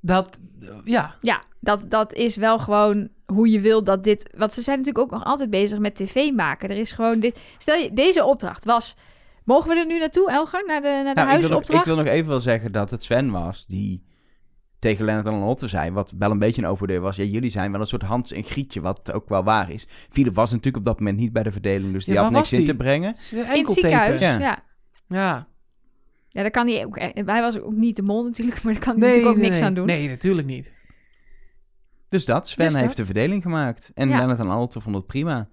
[0.00, 0.38] Dat,
[0.84, 1.14] ja.
[1.20, 4.34] Ja, dat, dat is wel gewoon hoe je wil dat dit...
[4.36, 6.68] Want ze zijn natuurlijk ook nog altijd bezig met tv maken.
[6.68, 7.38] Er is gewoon dit...
[7.58, 8.96] Stel je, deze opdracht was...
[9.44, 10.64] Mogen we er nu naartoe, Elger?
[10.66, 11.78] Naar de, naar de Nou, ik, wil nog, huisopdracht?
[11.88, 14.04] ik wil nog even wel zeggen dat het Sven was die
[14.78, 17.16] tegen Lennart en Lotte zei, wat wel een beetje een overdeur was.
[17.16, 19.86] Ja, jullie zijn wel een soort Hans en Grietje, wat ook wel waar is.
[20.10, 22.58] Philip was natuurlijk op dat moment niet bij de verdeling, dus die had niks in
[22.58, 22.66] die?
[22.66, 23.16] te brengen.
[23.32, 24.38] In het ziekenhuis, Ja.
[24.38, 24.38] ja.
[25.08, 25.46] ja.
[26.28, 26.42] Ja.
[26.42, 26.96] daar kan hij ook...
[26.96, 29.40] echt- Hij was ook niet de mol natuurlijk, maar daar kan hij Nee, natuurlijk ook
[29.40, 29.68] nee, niks nee.
[29.68, 29.86] aan doen.
[29.86, 30.72] Nee, natuurlijk niet.
[32.14, 32.96] Dus dat, Sven Dus heeft dat.
[32.96, 33.90] de verdeling gemaakt.
[33.94, 34.18] En Ja.
[34.18, 35.48] Lennart en Lotte vonden het prima.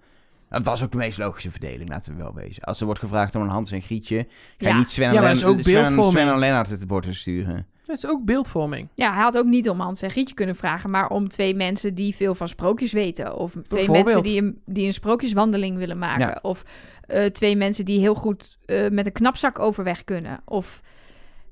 [0.48, 2.62] Het was ook de meest logische verdeling, laten we wel wezen.
[2.62, 4.24] Als er wordt gevraagd om een Hans en Grietje, ga
[4.58, 4.76] je Ja.
[4.78, 6.12] niet Sven en, Ja, maar dat is Len- ook Sven, beeldvorming.
[6.18, 7.66] Sven en Lennart het bord te sturen.
[7.86, 8.88] Dat is ook beeldvorming.
[8.94, 11.94] Ja, hij had ook niet om Hans en Grietje kunnen vragen, maar om twee mensen
[11.94, 13.36] die veel van sprookjes weten.
[13.36, 16.26] Of twee mensen die een, die een sprookjeswandeling willen maken.
[16.26, 16.38] Ja.
[16.42, 16.62] Of
[17.06, 20.40] eh, twee mensen die heel goed eh, met een knapzak overweg kunnen.
[20.44, 20.80] Of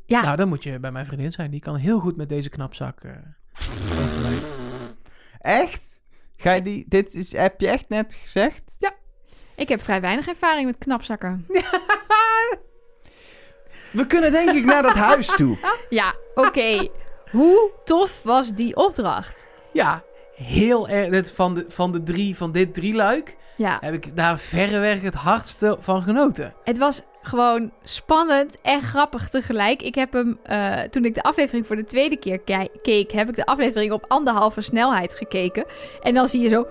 [0.06, 1.50] ja, Nou, dan moet je bij mijn vriendin zijn.
[1.50, 3.00] Die kan heel goed met deze knapzak.
[3.00, 3.10] eh,
[5.40, 6.00] Echt?
[6.36, 8.62] Ga je die, dit is, heb je echt net gezegd?
[9.56, 11.46] ik heb vrij weinig ervaring met knapzakken.
[13.92, 15.58] We kunnen denk ik naar dat huis toe.
[15.88, 16.88] Ja, oké.
[17.30, 19.48] Hoe tof was die opdracht?
[19.72, 20.02] ja,
[20.42, 21.34] heel erg.
[21.34, 25.76] Van de, van de drie, van dit drieluik, Ja, heb ik daar verreweg het hardste
[25.80, 26.54] van genoten.
[26.64, 29.82] het was gewoon spannend en grappig tegelijk.
[29.82, 32.38] Ik heb hem, eh, toen ik de aflevering voor de tweede keer
[32.82, 35.64] keek, heb ik de aflevering op anderhalve snelheid gekeken.
[36.02, 36.66] En dan zie je zo.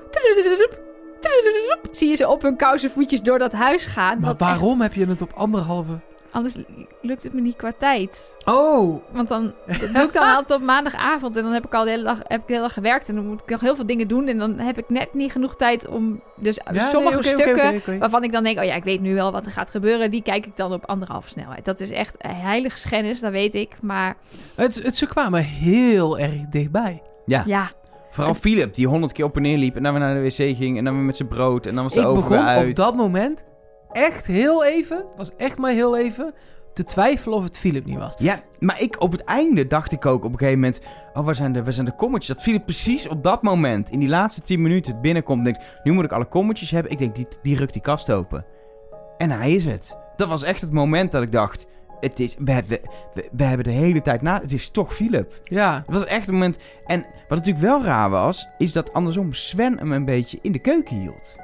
[1.92, 4.20] Zie je ze op hun kousenvoetjes door dat huis gaan.
[4.20, 6.00] Maar waarom heb je het op anderhalve...
[6.32, 6.56] anders
[7.02, 8.36] lukt het me niet qua tijd.
[8.46, 11.38] Oh, Want dan dat doe ik dan altijd op maandagavond.
[11.38, 13.10] En dan heb ik al de hele dag, heb ik de hele dag gewerkt.
[13.10, 14.28] En dan moet ik nog heel veel dingen doen.
[14.28, 16.22] En dan heb ik net niet genoeg tijd om.
[16.36, 19.32] Dus Ja, sommige nee, stukken waarvan ik dan denk: oh ja, ik weet nu wel
[19.32, 20.12] wat er gaat gebeuren.
[20.12, 21.66] Die kijk ik dan op anderhalve snelheid.
[21.66, 23.78] Dat is echt heilig schennis, dat weet ik.
[23.82, 24.16] Maar
[24.56, 27.02] Het, het, ze kwamen heel erg dichtbij.
[27.26, 27.70] Ja, ja,
[28.12, 30.58] vooral Philip die honderd keer op en neer liep en dan weer naar de wc
[30.58, 32.46] ging en dan weer met zijn brood en dan was de Ik oven begon weer
[32.46, 32.70] uit.
[32.70, 33.46] op dat moment
[33.92, 36.34] echt heel even, het was echt maar heel even,
[36.74, 38.14] te twijfelen of het Philip niet was.
[38.18, 40.82] Ja, maar ik op het einde dacht ik ook op een gegeven moment...
[41.14, 42.36] Oh, waar zijn de, waar zijn de kommetjes?
[42.36, 45.64] Dat Philip precies op dat moment, in die laatste 10 minuten, het binnenkomt en denkt...
[45.84, 46.92] Nu moet ik alle kommetjes hebben.
[46.92, 48.46] Ik denk, die, die rukt die kast open.
[49.18, 49.98] En hij is het.
[50.16, 51.68] Dat was echt het moment dat ik dacht...
[52.00, 52.80] Het is, we, hebben,
[53.14, 54.42] we, we hebben de hele tijd na...
[54.42, 55.40] Het is toch Philip.
[55.44, 56.58] Ja, Het was echt een moment...
[56.86, 60.60] En wat natuurlijk wel raar was, is dat andersom Sven hem een beetje in de
[60.60, 61.38] keuken hield.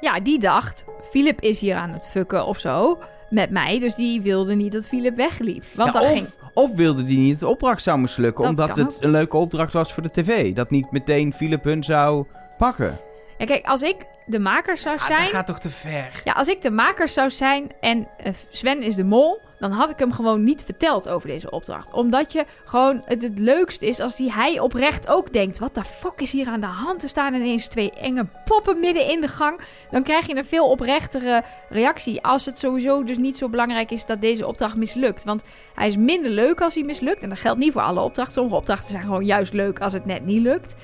[0.00, 2.98] Ja, die dacht: Philip is hier aan het fucken of zo.
[3.30, 3.78] Met mij.
[3.80, 5.64] Dus die wilde niet dat Philip wegliep.
[5.74, 6.26] Want Ja, of, ging.
[6.54, 9.92] of wilde die niet de opdracht zou mislukken, Dat omdat het een leuke opdracht was
[9.92, 10.52] voor de tv.
[10.54, 12.24] Dat niet meteen Philip hun zou
[12.58, 12.98] pakken.
[13.38, 13.96] Ja, kijk, als ik
[14.26, 15.22] de maker zou Ah, zijn.
[15.22, 16.20] dat gaat toch te ver.
[16.24, 19.90] Ja, als ik de maker zou zijn en eh, Sven is de mol, dan had
[19.90, 21.92] ik hem gewoon niet verteld over deze opdracht.
[21.92, 25.84] Omdat je gewoon het het leukst is als die hij oprecht ook denkt: wat de
[25.84, 27.02] fuck is hier aan de hand?
[27.02, 29.60] Er staan ineens twee enge poppen midden in de gang.
[29.90, 32.22] Dan krijg je een veel oprechtere reactie.
[32.22, 35.24] Als het sowieso dus niet zo belangrijk is dat deze opdracht mislukt.
[35.24, 35.44] Want
[35.74, 37.22] hij is minder leuk als hij mislukt.
[37.22, 38.34] En dat geldt niet voor alle opdrachten.
[38.34, 40.74] Sommige opdrachten zijn gewoon juist leuk als het net niet lukt.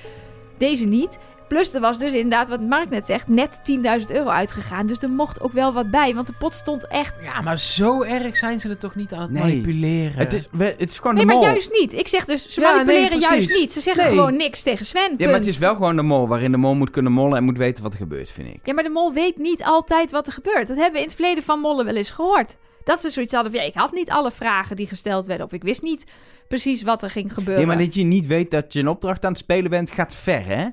[0.57, 1.17] Deze niet.
[1.47, 3.59] Plus er was dus inderdaad, wat Mark net zegt, net
[3.99, 4.85] 10.000 euro uitgegaan.
[4.87, 6.15] Dus er mocht ook wel wat bij.
[6.15, 7.17] Want de pot stond echt...
[7.23, 9.41] Ja, maar zo erg zijn ze het toch niet aan het Nee.
[9.41, 10.17] manipuleren.
[10.17, 11.45] Het is, we- het is gewoon Nee, de maar mol.
[11.45, 11.93] juist niet.
[11.93, 13.71] Ik zeg dus, ze Ja, manipuleren nee, juist niet.
[13.71, 14.13] Ze zeggen Nee.
[14.13, 15.13] gewoon niks tegen Sven.
[15.17, 17.43] Ja, maar het is wel gewoon de mol, waarin de mol moet kunnen mollen en
[17.43, 18.59] moet weten wat er gebeurt, vind ik.
[18.63, 20.67] Ja, maar de mol weet niet altijd wat er gebeurt.
[20.67, 22.55] Dat hebben we in het verleden van mollen wel eens gehoord.
[22.83, 25.45] Dat ze zoiets hadden van, ja, ik had niet alle vragen die gesteld werden.
[25.45, 26.05] Of ik wist niet
[26.47, 27.55] precies wat er ging gebeuren.
[27.67, 30.15] Nee, maar dat je niet weet dat je een opdracht aan het spelen bent, gaat
[30.15, 30.65] ver, hè?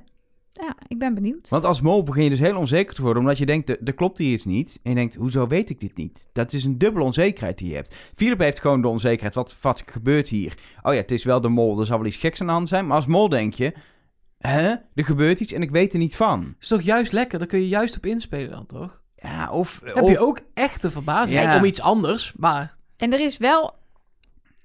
[0.52, 1.48] Ja, ik ben benieuwd.
[1.48, 3.94] Want als mol begin je dus heel onzeker te worden, omdat je denkt, er- er
[3.94, 4.78] klopt hier iets niet.
[4.82, 6.26] En je denkt, hoezo weet ik dit niet?
[6.32, 7.94] Dat is een dubbele onzekerheid die je hebt.
[8.14, 10.54] Philip heeft gewoon de onzekerheid, wat, wat gebeurt hier?
[10.82, 12.68] Oh ja, het is wel de mol, er zal wel iets geks aan de hand
[12.68, 12.86] zijn.
[12.86, 13.72] Maar als mol denk je,
[14.38, 16.54] hè, er gebeurt iets en ik weet er niet van.
[16.60, 17.38] is toch juist lekker?
[17.38, 19.00] Daar kun je juist op inspelen dan, toch?
[19.16, 19.80] Ja, of...
[19.84, 21.56] Heb of- je ook echte verbazing Ja.
[21.56, 22.76] om iets anders, maar...
[22.96, 23.74] En er is wel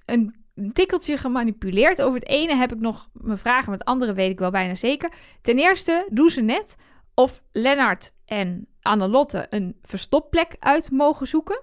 [0.05, 0.35] een
[0.73, 2.01] tikkeltje gemanipuleerd.
[2.01, 4.75] Over het ene heb ik nog mijn vragen, met het andere weet ik wel bijna
[4.75, 5.11] zeker.
[5.41, 6.77] Ten eerste doen ze net
[7.13, 11.61] of Lennart en Annelotte een verstopplek uit mogen zoeken.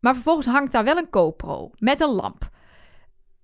[0.00, 2.50] Maar vervolgens hangt daar wel een GoPro met een lamp.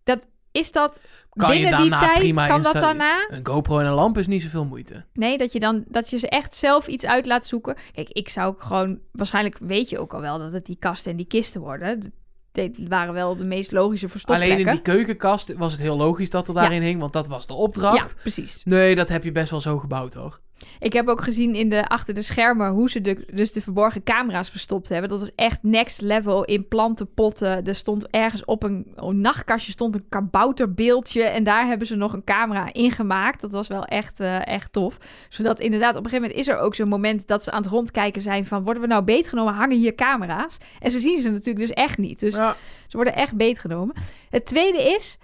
[0.05, 2.19] Dat, is dat Kan je binnen die daarna tijd?
[2.19, 3.27] prima Kan dat daarna?
[3.31, 5.05] Een GoPro en een lamp is niet zoveel moeite.
[5.13, 7.77] Nee, dat je dan dat je ze echt zelf iets uit laat zoeken.
[7.93, 9.01] Kijk, ik zou ook gewoon.
[9.13, 12.13] Waarschijnlijk weet je ook al wel dat het die kasten en die kisten worden.
[12.53, 14.57] Dit waren wel de meest logische verstopplekken.
[14.57, 16.61] Alleen in die keukenkast was het heel logisch dat er Ja.
[16.61, 18.17] daarin hing, want dat was de Ja, opdracht.
[18.21, 18.65] precies.
[18.65, 20.41] Nee, dat heb je best wel zo gebouwd, hoor.
[20.79, 24.03] Ik heb ook gezien in de, achter de schermen hoe ze de, dus de verborgen
[24.03, 25.11] camera's verstopt hebben.
[25.11, 27.65] Dat was echt next level in plantenpotten.
[27.65, 31.23] Er stond ergens op een, een nachtkastje stond een kabouterbeeldje.
[31.23, 33.41] En daar hebben ze nog een camera in gemaakt.
[33.41, 34.99] Dat was wel echt, eh, echt tof.
[35.29, 37.71] Zodat inderdaad op een gegeven moment is er ook zo'n moment dat ze aan het
[37.71, 38.65] rondkijken zijn van...
[38.65, 39.55] worden we nou beetgenomen?
[39.55, 40.59] Hangen hier camera's?
[40.79, 42.21] En ze zien ze natuurlijk dus echt niet.
[42.21, 42.57] Dus Ja.
[42.87, 43.95] ze worden echt beetgenomen.
[44.31, 45.19] Het tweede is,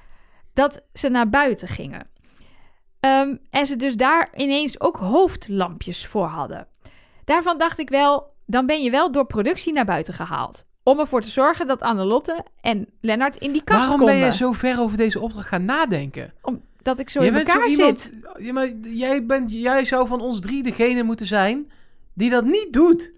[0.53, 2.07] dat ze naar buiten gingen.
[3.07, 6.67] Ehm, en ze dus daar ineens ook hoofdlampjes voor hadden.
[7.25, 10.67] Daarvan dacht ik wel, dan ben je wel door productie naar buiten gehaald.
[10.83, 14.19] Om ervoor te zorgen dat Annelotte en Lennart in die kast Waarom konden.
[14.19, 16.33] ben je zo ver over deze opdracht gaan nadenken?
[16.83, 18.13] Dat ik zo Jij in elkaar zo iemand, zit.
[18.39, 21.71] Ja, maar jij, bent, jij zou van ons drie degene moeten zijn
[22.15, 23.13] die dat niet doet.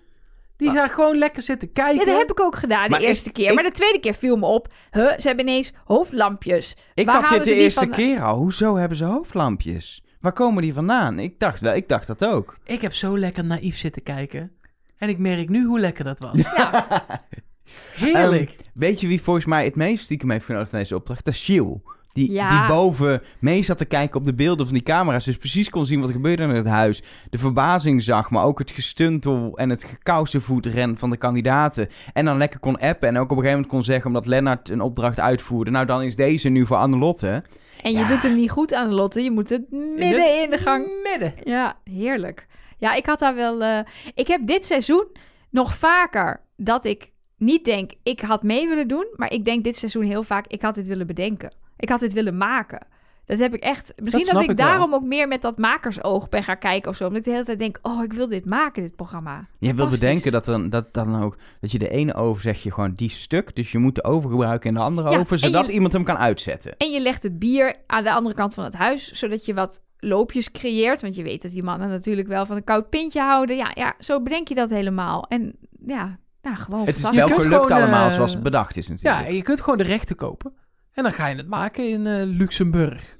[0.58, 1.98] Die gaat gewoon lekker zitten kijken.
[1.98, 3.48] Ja, dat heb ik ook gedaan Maar de ik- eerste keer.
[3.48, 4.72] ik- Maar de tweede keer viel me op.
[4.90, 6.76] Huh, ze hebben ineens hoofdlampjes.
[6.94, 8.36] Ik Waar had halen dit de eerste van- keer al.
[8.36, 10.02] Hoezo hebben ze hoofdlampjes?
[10.20, 11.18] Waar komen die vandaan?
[11.18, 12.56] Ik dacht wel, ik dacht dat ook.
[12.64, 14.52] Ik heb zo lekker naïef zitten kijken.
[14.96, 16.42] En ik merk nu hoe lekker dat was.
[16.56, 18.54] Ja, Heerlijk.
[18.74, 21.24] Weet je wie volgens mij het meest stiekem heeft genoten van deze opdracht?
[21.24, 21.82] Dat is Shiel.
[22.12, 22.58] Die, Ja.
[22.58, 25.24] die boven mee zat te kijken op de beelden van die camera's.
[25.24, 27.02] Dus precies kon zien wat er gebeurde in het huis.
[27.30, 31.88] De verbazing zag, maar ook het gestuntel en het gekousenvoetren van de kandidaten.
[32.12, 33.08] En dan lekker kon appen.
[33.08, 35.70] En ook op een gegeven moment kon zeggen, omdat Lennart een opdracht uitvoerde.
[35.70, 37.42] Nou, dan is deze nu voor Annelotte.
[37.82, 38.08] en je Ja.
[38.08, 39.20] doet hem niet goed aan Lotte.
[39.22, 40.86] Je moet het midden het in de gang.
[41.10, 41.34] Midden.
[41.44, 42.46] Ja, heerlijk.
[42.78, 43.62] Ja, ik had daar wel...
[43.62, 43.78] eh,
[44.14, 45.04] ik heb dit seizoen
[45.50, 47.92] nog vaker dat ik niet denk...
[48.02, 49.06] ik had mee willen doen.
[49.16, 50.46] Maar ik denk dit seizoen heel vaak...
[50.46, 51.52] ik had dit willen bedenken.
[51.78, 52.86] Ik had dit willen maken.
[53.24, 53.92] Dat heb ik echt...
[54.02, 57.04] Misschien dat, ik, daarom ook meer met dat makersoog ben gaan kijken of zo.
[57.04, 57.78] Omdat ik de hele tijd denk...
[57.82, 59.46] oh, ik wil dit maken, dit programma.
[59.58, 62.72] Je wil bedenken dat dan, dat dan ook, dat je de ene oven zeg je
[62.72, 63.56] gewoon die stuk.
[63.56, 66.04] Dus je moet de oven gebruiken in de andere Ja, en zodat je- iemand hem
[66.04, 66.76] kan uitzetten.
[66.76, 69.80] En je legt het bier aan de andere kant van het huis, zodat je wat
[69.98, 71.02] loopjes creëert.
[71.02, 73.56] Want je weet dat die mannen natuurlijk wel van een koud pintje houden.
[73.56, 75.26] Ja, ja zo bedenk je dat helemaal.
[75.28, 75.52] En
[75.86, 79.20] ja, nou, gewoon Het is wel gelukt allemaal eh, zoals het bedacht is natuurlijk.
[79.20, 80.52] Ja, en je kunt gewoon de rechten kopen.
[80.98, 83.16] En dan ga je het maken in eh, Luxemburg.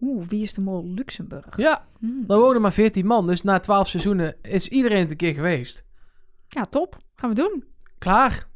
[0.00, 1.56] Oeh, wie is de mol Luxemburg?
[1.56, 2.24] Ja, Hmm.
[2.26, 3.26] daar wonen maar 14 man.
[3.26, 5.84] Dus na 12 seizoenen is iedereen het een keer geweest.
[6.48, 6.98] Ja, top.
[7.14, 7.64] Gaan we doen.
[7.98, 8.46] Klaar.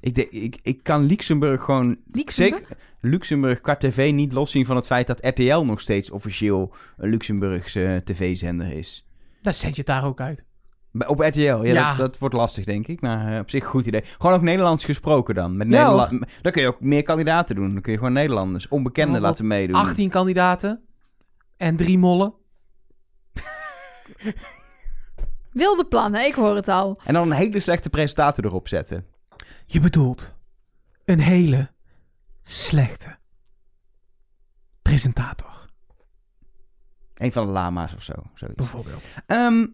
[0.00, 2.68] Ik, denk, ik, ik kan Luxemburg gewoon Luxemburg?
[2.68, 7.10] Zeker Luxemburg qua tv niet loszien van het feit dat RTL nog steeds officieel een
[7.10, 9.06] Luxemburgse eh, tv-zender is.
[9.42, 10.44] Dan zet je het daar ook uit.
[11.06, 11.88] Op RTL, ja, Ja.
[11.88, 14.02] Dat, dat wordt lastig denk ik, maar eh, op zich een goed idee.
[14.18, 15.56] Gewoon ook Nederlands gesproken dan.
[15.56, 16.08] Met Ja,
[16.42, 17.72] dan kun je ook meer kandidaten doen.
[17.72, 19.76] Dan kun je gewoon Nederlanders, onbekenden laten meedoen.
[19.76, 20.84] 18 kandidaten.
[21.56, 22.34] En drie mollen.
[25.52, 27.00] Wilde plannen, ik hoor het al.
[27.04, 29.06] En dan een hele slechte presentator erop zetten.
[29.66, 30.34] Je bedoelt
[31.04, 31.70] een hele
[32.42, 33.18] slechte
[34.82, 35.49] presentator,
[37.20, 38.12] Een van de lama's of zo.
[38.34, 38.56] Zoiets.
[38.56, 39.02] bijvoorbeeld.
[39.26, 39.66] Ehm,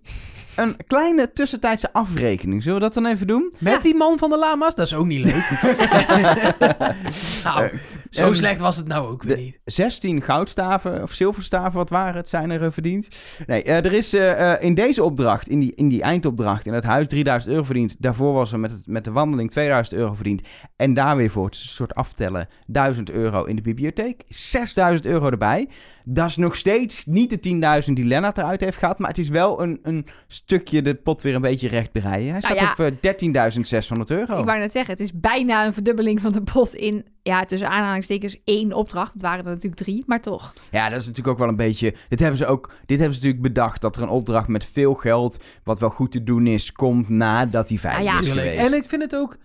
[0.56, 2.62] een kleine tussentijdse afrekening.
[2.62, 3.52] Zullen we dat dan even doen?
[3.58, 3.78] Met Ja.
[3.78, 4.74] die man van de lama's?
[4.74, 5.50] Dat is ook niet leuk.
[7.44, 7.78] nou, Eh,
[8.10, 9.58] zo ehm, slecht was het nou ook weer niet.
[9.64, 13.08] 16 goudstaven of zilverstaven, wat waren het, zijn er eh, verdiend.
[13.46, 16.72] Nee, eh, er is eh, eh, in deze opdracht, in die, in die eindopdracht, in
[16.74, 17.96] het huis 3000 euro verdiend.
[17.98, 20.42] Daarvoor was er met, het, met de wandeling 2000 euro verdiend.
[20.76, 24.22] En daar weer voor, het is een soort aftellen, 1000 euro in de bibliotheek.
[24.28, 25.68] 6000 euro erbij.
[26.08, 28.98] Dat is nog steeds niet de 10.000 die Lennart eruit heeft gehad.
[28.98, 32.30] Maar het is wel een, een stukje de pot weer een beetje recht breien.
[32.30, 32.70] Hij staat ja.
[32.70, 34.38] op eh, 13.600 euro.
[34.38, 37.68] Ik wou net zeggen, het is bijna een verdubbeling van de pot in, ja, tussen
[37.68, 39.12] aanhalingstekens één opdracht.
[39.12, 40.54] Het waren er natuurlijk drie, maar toch.
[40.70, 41.94] Ja, dat is natuurlijk ook wel een beetje.
[42.08, 42.72] Dit hebben ze ook.
[42.86, 46.12] Dit hebben ze natuurlijk bedacht dat er een opdracht met veel geld, wat wel goed
[46.12, 48.18] te doen is, komt nadat die Ah ja.
[48.18, 48.58] is geweest.
[48.58, 49.36] En ik vind het ook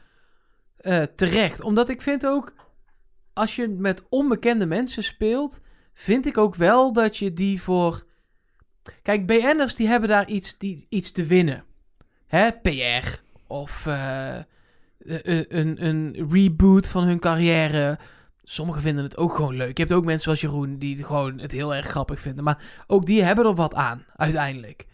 [0.78, 1.64] eh, terecht.
[1.64, 2.54] Omdat ik vind ook,
[3.34, 5.62] als je met onbekende mensen speelt,
[5.94, 8.06] vind ik ook wel dat je die voor...
[9.02, 11.64] Kijk, BN'ers die hebben daar iets, die, iets te winnen.
[12.28, 14.36] Hè, PR of eh,
[15.04, 18.00] een, een, een reboot van hun carrière.
[18.44, 19.78] Sommigen vinden het ook gewoon leuk.
[19.78, 22.44] Je hebt ook mensen zoals Jeroen die gewoon het heel erg grappig vinden.
[22.44, 24.86] Maar ook die hebben er wat aan, uiteindelijk.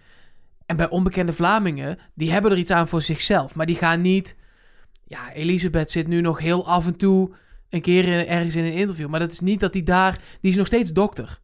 [0.66, 3.56] En bij onbekende Vlamingen, die hebben er iets aan voor zichzelf.
[3.56, 4.36] Maar die gaan niet...
[5.04, 7.36] Ja, Elisabeth zit nu nog heel af en toe
[7.70, 9.08] een keer in- ergens in een interview.
[9.08, 10.22] Maar dat is niet dat die daar...
[10.42, 11.40] Die is nog steeds dokter.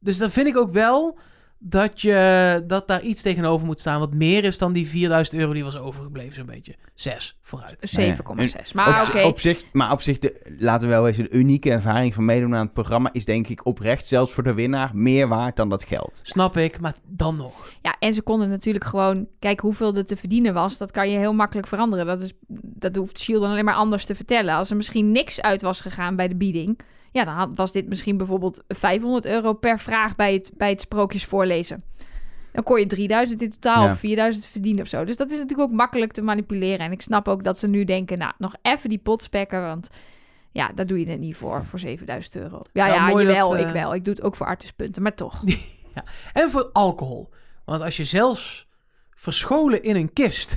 [0.00, 1.18] Dus dan vind ik ook wel
[1.64, 4.00] dat, je, dat daar iets tegenover moet staan.
[4.00, 6.74] Wat meer is dan die 4000 euro die was overgebleven, zo'n beetje.
[6.94, 7.96] Zes vooruit.
[8.00, 8.72] 7,6.
[8.74, 9.22] Maar op, oké.
[9.22, 12.54] op zich, maar op zich, de, laten we wel wezen, de unieke ervaring van meedoen
[12.54, 15.84] aan het programma is denk ik oprecht, zelfs voor de winnaar, meer waard dan dat
[15.84, 16.20] geld.
[16.22, 17.68] Snap ik, maar dan nog.
[17.82, 19.26] Ja, en ze konden natuurlijk gewoon...
[19.38, 22.06] Kijk, hoeveel er te verdienen was, dat kan je heel makkelijk veranderen.
[22.06, 24.54] Dat, is, dat hoeft Shield dan alleen maar anders te vertellen.
[24.54, 26.78] Als er misschien niks uit was gegaan bij de bieding...
[27.12, 30.80] Ja, dan had, was dit misschien bijvoorbeeld 500 euro per vraag bij het, bij het
[30.80, 31.82] sprookjes voorlezen.
[32.52, 33.92] Dan kon je 3000 in totaal Ja.
[33.92, 35.04] of 4000 verdienen of zo.
[35.04, 36.86] Dus dat is natuurlijk ook makkelijk te manipuleren.
[36.86, 39.90] En ik snap ook dat ze nu denken, nou, nog even die pot spekken, want...
[40.54, 42.62] Ja, daar doe je het niet voor, voor 7000 euro.
[42.72, 43.94] Ja, Ja, ja, jawel, dat, eh, ik wel.
[43.94, 45.42] Ik doe het ook voor artispunten, maar toch.
[46.32, 47.30] En voor alcohol.
[47.64, 48.66] Want als je zelfs
[49.14, 50.56] verscholen in een kist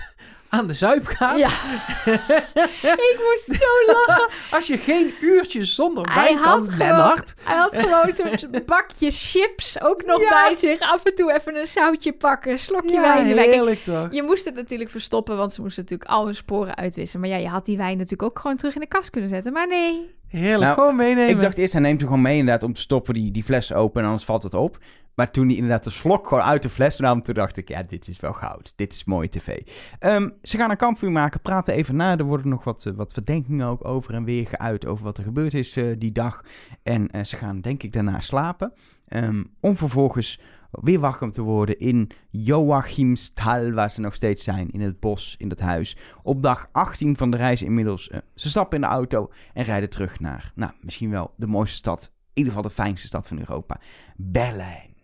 [0.56, 1.38] aan de zuip gaat.
[1.38, 1.48] Ja.
[3.12, 4.30] ik moest zo lachen.
[4.52, 7.34] Als je geen uurtje zonder Hij wijn had kan, gewoon- Lennart.
[7.44, 10.30] Hij had gewoon zo'n bakje chips ook nog Ja.
[10.30, 10.80] bij zich.
[10.80, 13.44] Af en toe even een zoutje pakken, slokje Ja, wijn erbij.
[13.44, 14.08] Kijk, heerlijk toch?
[14.12, 17.20] Je moest het natuurlijk verstoppen, want ze moesten natuurlijk al hun sporen uitwissen.
[17.20, 19.54] Maar ja, je had die wijn natuurlijk ook gewoon terug in de kast kunnen zetten.
[19.54, 20.14] Maar nee.
[20.28, 21.30] Heerlijk, Nou, gewoon meenemen.
[21.30, 23.74] Ik dacht eerst, hij neemt hem gewoon mee inderdaad om te stoppen die, die fles
[23.74, 24.78] open en anders valt het op.
[25.16, 27.84] Maar toen hij inderdaad de slok gewoon uit de fles nam, toen dacht ik, ja,
[27.84, 28.74] dit is wel goud.
[28.76, 29.62] Dit is mooie tv.
[30.00, 32.18] Ehm, ze gaan een kampvuur maken, praten even na.
[32.18, 35.24] Er worden nog wat, eh, wat verdenkingen ook over en weer geuit over wat er
[35.24, 36.44] gebeurd is eh, die dag.
[36.84, 38.74] En eh, ze gaan denk ik daarna slapen.
[39.08, 40.40] Ehm, om vervolgens
[40.72, 45.50] weer wakker te worden in Joachimsthal, waar ze nog steeds zijn, in het bos, in
[45.50, 45.98] dat huis.
[46.24, 48.12] Op dag 18 van de reis inmiddels.
[48.36, 52.04] ze stappen in de auto en rijden terug naar, nou, misschien wel de mooiste stad.
[52.04, 53.80] In ieder geval de fijnste stad van Europa.
[54.16, 54.95] Berlijn.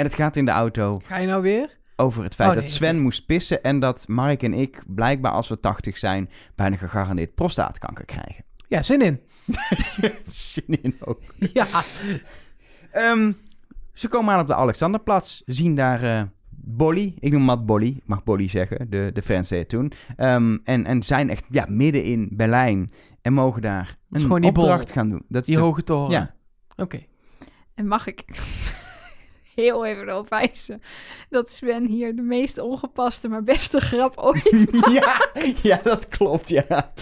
[0.00, 1.78] En het gaat in de auto Ga je nou weer?
[1.96, 3.00] over het feit Oh, nee, dat Sven oké.
[3.00, 3.62] moest pissen...
[3.62, 6.30] en dat Mark en ik, blijkbaar als we 80 zijn...
[6.54, 8.44] bijna gegarandeerd prostaatkanker krijgen.
[8.68, 9.20] Ja, zin in.
[10.28, 11.20] Zin in ook.
[11.52, 11.66] Ja.
[12.92, 13.32] Ehm,
[13.92, 15.42] ze komen aan op de Alexanderplatz.
[15.46, 17.14] Zien daar eh Bolly.
[17.18, 17.86] Ik noem wat Bolly.
[17.88, 18.90] Ik mag Bolly zeggen.
[18.90, 19.92] De, de fans het toen.
[20.16, 22.90] Ehm, en, en zijn echt ja, midden in Berlijn.
[23.22, 24.62] En mogen daar is een gewoon die bol.
[24.64, 25.22] opdracht gaan doen.
[25.28, 26.10] Dat is Die de- hoge toren.
[26.10, 26.34] Ja.
[26.76, 27.00] Oké.
[27.74, 28.24] En mag ik
[29.54, 30.82] heel even erop wijzen
[31.30, 35.26] dat Sven hier de meest ongepaste, maar beste grap ooit ja,
[35.62, 36.92] ja, dat klopt, ja.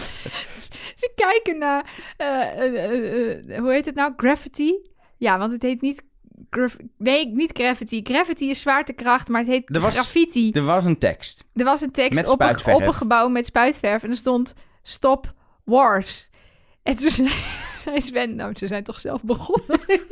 [0.95, 4.13] Ze kijken naar, eh, eh, eh, hoe heet het nou?
[4.17, 4.73] Gravity?
[5.17, 6.03] Ja, want het heet niet,
[6.51, 8.01] graf- nee, niet Gravity.
[8.05, 10.51] Gravity is zwaartekracht, maar het heet Er was- graffiti.
[10.51, 11.45] Er was een tekst.
[11.55, 14.55] Er was een tekst Met op een, op een gebouw met spuitverf en er stond
[14.83, 15.33] Stop
[15.65, 16.31] Wars.
[16.83, 17.29] En toen
[17.89, 19.81] zei, zei Sven, nou, ze zijn toch zelf begonnen?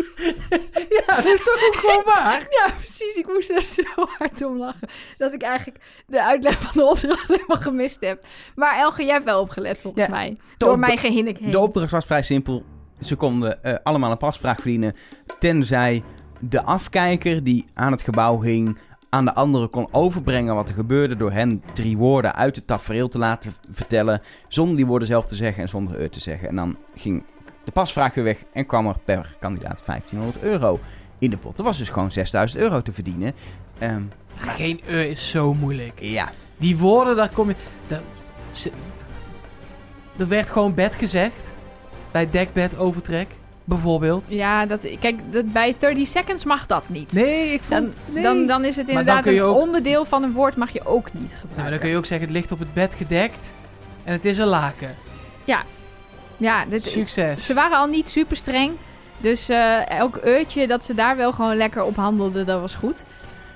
[0.88, 2.46] Ja, dat is toch ook gewoon waar?
[2.58, 3.14] Ja, precies.
[3.14, 3.82] Ik moest er zo
[4.18, 4.88] hard om lachen.
[5.18, 8.26] Dat ik eigenlijk de uitleg van de opdracht helemaal gemist heb.
[8.54, 10.36] Maar Elge, jij hebt wel opgelet volgens Ja, mij.
[10.56, 11.50] Door mijn gehinnik heen.
[11.50, 12.64] De opdracht was vrij simpel.
[13.00, 14.94] Ze konden eh, allemaal een pasvraag verdienen.
[15.38, 16.02] Tenzij
[16.40, 18.78] de afkijker die aan het gebouw hing...
[19.08, 21.16] aan de andere kon overbrengen wat er gebeurde...
[21.16, 24.20] door hen drie woorden uit het tafereel te laten vertellen...
[24.48, 26.48] zonder die woorden zelf te zeggen en zonder er te zeggen.
[26.48, 27.24] En dan ging
[27.66, 28.38] de pasvraag weer weg...
[28.52, 30.80] en kwam er per kandidaat 1500 euro
[31.18, 31.58] in de pot.
[31.58, 33.32] Er was dus gewoon 6000 euro te verdienen.
[33.78, 34.02] Ehm,
[34.36, 36.00] Geen e is zo moeilijk.
[36.00, 37.54] ja, Die woorden, daar kom je...
[37.86, 38.00] daar-
[38.50, 38.72] ze-
[40.18, 41.54] er werd gewoon bed gezegd.
[42.10, 43.28] Bij dekbed overtrek,
[43.64, 44.26] bijvoorbeeld.
[44.28, 47.12] Ja, dat, kijk, dat, bij 30 seconds mag dat niet.
[47.12, 48.14] Nee, ik Dan, vond...
[48.14, 48.22] nee.
[48.22, 51.22] dan, dan is het inderdaad een ook- onderdeel van een woord mag je ook niet
[51.22, 51.48] gebruiken.
[51.48, 53.52] Nou, maar dan kun je ook zeggen, het ligt op het bed gedekt.
[54.04, 54.94] En het is een laken.
[55.44, 55.62] Ja,
[56.68, 57.46] dit, Succes.
[57.46, 58.72] ze waren al niet super streng.
[59.18, 63.04] Dus eh, elk uurtje dat ze daar wel gewoon lekker op handelden, dat was goed.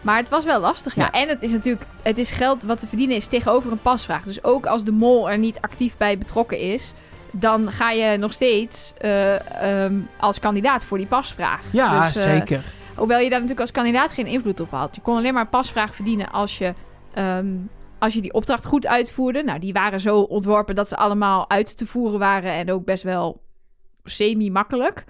[0.00, 1.02] Maar het was wel lastig, ja.
[1.02, 1.10] Ja.
[1.20, 4.22] En het is natuurlijk, het is geld wat te verdienen is tegenover een pasvraag.
[4.24, 6.92] Dus ook als de mol er niet actief bij betrokken is,
[7.32, 11.60] dan ga je nog steeds eh, ehm, als kandidaat voor die pasvraag.
[11.72, 12.62] Ja, Dus, eh, zeker.
[12.94, 14.94] Hoewel je daar natuurlijk als kandidaat geen invloed op had.
[14.94, 16.74] Je kon alleen maar een pasvraag verdienen als je,
[17.14, 17.46] ehm,
[18.00, 19.42] als je die opdracht goed uitvoerde.
[19.42, 23.02] Nou, die waren zo ontworpen dat ze allemaal uit te voeren waren en ook best
[23.02, 23.42] wel
[24.04, 25.04] semi-makkelijk.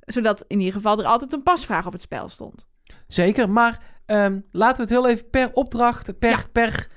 [0.00, 2.66] Zodat in ieder geval er altijd een pasvraag op het spel stond.
[3.06, 6.44] Zeker, maar ehm, laten we het heel even per opdracht, per, Ja.
[6.52, 6.88] per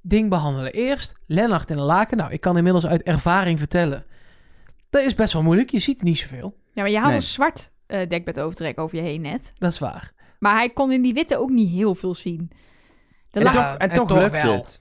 [0.00, 0.72] ding behandelen.
[0.72, 2.16] Eerst Lennart en de Laken.
[2.16, 4.04] Nou, ik kan inmiddels uit ervaring vertellen.
[4.90, 6.56] Dat is best wel moeilijk, je ziet niet zoveel.
[6.72, 7.16] Ja, maar je had Nee.
[7.16, 9.52] een zwart eh dekbed overtrek over je heen net.
[9.58, 10.12] Dat is waar.
[10.38, 12.50] Maar hij kon in die witte ook niet heel veel zien.
[13.42, 14.52] De en, toch, en, en toch toch lukt wel.
[14.54, 14.80] het.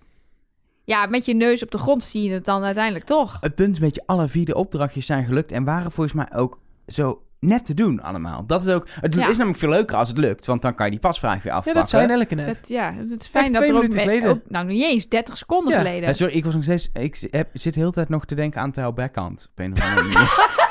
[0.83, 3.37] Ja, met je neus op de grond zie je het dan uiteindelijk toch.
[3.41, 6.27] Het punt is een beetje, alle vier de opdrachtjes zijn gelukt en waren volgens mij
[6.39, 8.45] ook zo net te doen allemaal.
[8.45, 9.27] Dat is ook, het Ja.
[9.29, 11.57] is namelijk veel leuker als het lukt, want dan kan je die pasvraag weer Ja,
[11.57, 11.81] afpakken.
[11.81, 12.45] dat zijn elke net.
[12.57, 14.41] Het, ja, het is fijn Echt dat er ook, me-.
[14.47, 15.77] Nou, niet eens 30 seconden Ja.
[15.79, 16.07] geleden.
[16.07, 18.61] Ja, sorry, ik was nog steeds, ik heb, zit de hele tijd nog te denken
[18.61, 19.47] aan Tijl Backhand.
[19.51, 20.64] Op een of andere manier.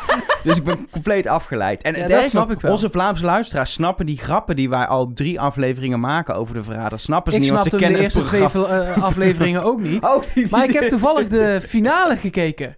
[0.45, 1.83] Dus ik ben compleet afgeleid.
[1.83, 2.73] En Ja, dat snap ik wel.
[2.73, 6.99] onze Vlaamse luisteraars snappen die grappen die wij al drie afleveringen maken over de verrader.
[7.01, 10.03] Snappen ze Ik niet, want ze de kennen het eerste twee eh, afleveringen ook niet.
[10.15, 12.77] Oh, die- Maar ik heb toevallig de finale gekeken.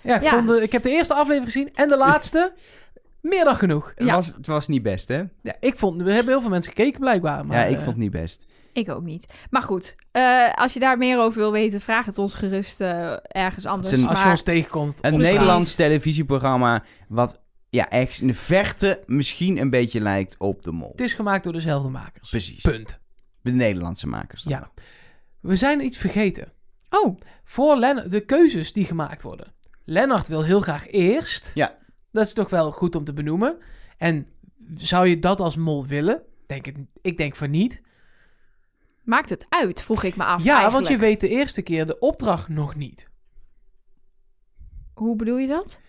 [0.00, 0.30] Ja, ik, Ja.
[0.30, 2.52] Vond de, ik heb de eerste aflevering gezien en de laatste.
[3.20, 3.92] Meer dan genoeg.
[3.94, 5.22] Het, was, het was niet best, hè?
[5.42, 7.46] Ja, ik vond, er hebben heel veel mensen gekeken blijkbaar.
[7.46, 8.44] Maar, ja, ik eh, vond het niet best.
[8.74, 9.32] Ik ook niet.
[9.50, 13.12] Maar goed, eh, als je daar meer over wil weten, vraag het ons gerust eh,
[13.22, 13.92] ergens anders.
[13.92, 14.98] Een- Als je Maar- ons tegenkomt.
[15.00, 15.16] Een.
[15.16, 20.90] Nederlands televisieprogramma wat ja, ergens in de verte misschien een beetje lijkt op de mol.
[20.90, 22.30] Het is gemaakt door dezelfde makers.
[22.30, 22.60] Precies.
[22.60, 22.98] Punt.
[23.42, 24.42] De Nederlandse makers.
[24.42, 24.52] dan.
[24.52, 24.70] Ja.
[25.40, 26.52] We zijn iets vergeten.
[26.90, 29.52] Oh, Voor Len de keuzes die gemaakt worden.
[29.84, 31.50] Lennart wil heel graag eerst.
[31.54, 31.74] Ja.
[32.12, 33.56] Dat is toch wel goed om te benoemen.
[33.98, 34.26] En
[34.76, 36.22] zou je dat als mol willen?
[36.46, 37.82] Denk het, ik denk van niet.
[39.04, 41.98] Maakt het uit, vroeg ik me af Ja, want je weet de eerste keer de
[41.98, 43.08] opdracht nog niet.
[44.94, 45.80] Hoe bedoel je dat?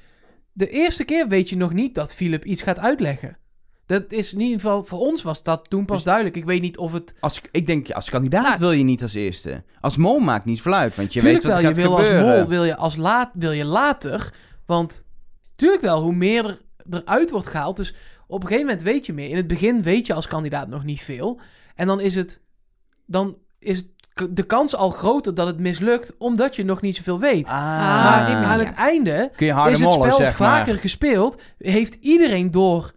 [0.52, 3.38] De eerste keer weet je nog niet dat Philip iets gaat uitleggen.
[3.86, 6.36] Dat is in ieder geval, voor ons was dat toen pas Dus- duidelijk.
[6.36, 7.14] Ik weet niet of het...
[7.20, 9.64] Als, ik denk, als kandidaat Nou, wil je niet als eerste.
[9.80, 11.98] Als mol maakt niet veel uit, want je tuurlijk weet wat wel, er je wil
[11.98, 14.34] als mol, wil je, als laat, wil je later.
[14.66, 15.04] Want
[15.56, 17.76] tuurlijk wel, hoe meer er, eruit wordt gehaald.
[17.76, 17.94] Dus
[18.28, 19.30] op een gegeven moment weet je meer.
[19.30, 21.40] In het begin weet je als kandidaat nog niet veel.
[21.76, 22.44] En dan is het...
[23.06, 23.88] Dan is het
[24.32, 27.48] de kans al groter dat het mislukt, omdat je nog niet zoveel weet.
[27.48, 28.50] Ah, maar op die manier.
[28.50, 30.58] aan het einde kun je harde is het mollen, spel zeg maar.
[30.58, 31.42] vaker gespeeld.
[31.58, 32.92] Heeft iedereen door...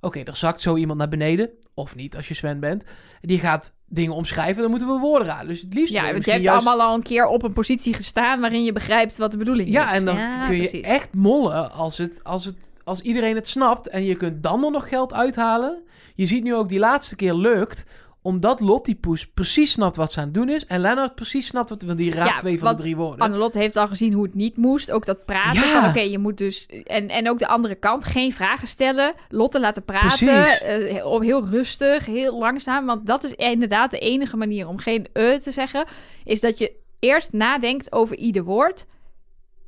[0.00, 1.50] Oké, er zakt zo iemand naar beneden.
[1.74, 2.84] Of niet, als je Sven bent.
[3.20, 4.62] Die gaat dingen omschrijven.
[4.62, 5.48] Dan moeten we woorden raden.
[5.48, 5.92] Dus het liefst...
[5.92, 8.72] Ja, want je hebt juist- allemaal al een keer op een positie gestaan waarin je
[8.72, 9.74] begrijpt wat de bedoeling is.
[9.74, 13.48] Ja, en dan Ja, kun je echt mollen als, het, als, het, als iedereen het
[13.48, 13.88] snapt.
[13.88, 15.82] En je kunt dan er nog geld uithalen.
[16.14, 17.84] Je ziet nu ook die laatste keer lukt.
[18.26, 20.66] Omdat Lottie Poes precies snapt wat ze aan het doen is.
[20.66, 21.82] En Lennart precies snapt wat...
[21.82, 23.18] Want die raadt Ja, twee van de drie woorden.
[23.18, 24.90] Annelotte heeft al gezien hoe het niet moest.
[24.90, 25.68] Ook dat praten.
[25.68, 25.88] Ja.
[25.88, 26.66] Oké, je moet dus.
[26.66, 28.04] En, en ook de andere kant.
[28.04, 29.14] Geen vragen stellen.
[29.28, 31.06] Lotte laten praten.
[31.06, 32.86] Op heel rustig, heel langzaam.
[32.86, 35.86] Want dat is inderdaad de enige manier om geen eh te zeggen.
[36.24, 38.86] Is dat je eerst nadenkt over ieder woord.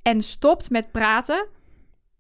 [0.03, 1.47] En stopt met praten.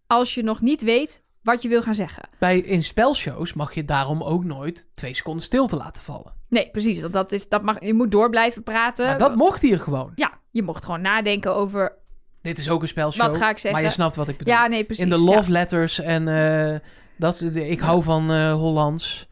[0.07, 2.29] Als je nog niet weet wat je wil gaan zeggen.
[2.39, 6.33] Bij, in spelshows mag je daarom ook nooit twee seconden stilte laten vallen.
[6.49, 7.01] Nee, precies.
[7.01, 9.07] Want dat is, dat mag, je moet door blijven praten.
[9.07, 10.13] Maar dat mocht hier gewoon.
[10.15, 11.97] Ja, je mocht gewoon nadenken over.
[12.43, 13.27] Dit is ook een spelshow.
[13.27, 13.73] Wat ga ik zeggen?
[13.73, 14.55] Maar je snapt wat ik bedoel.
[14.55, 15.05] Ja, nee, precies.
[15.05, 15.23] in de ja.
[15.23, 16.79] love letters en eh,
[17.17, 19.29] dat, de, ik hou van eh, Hollands.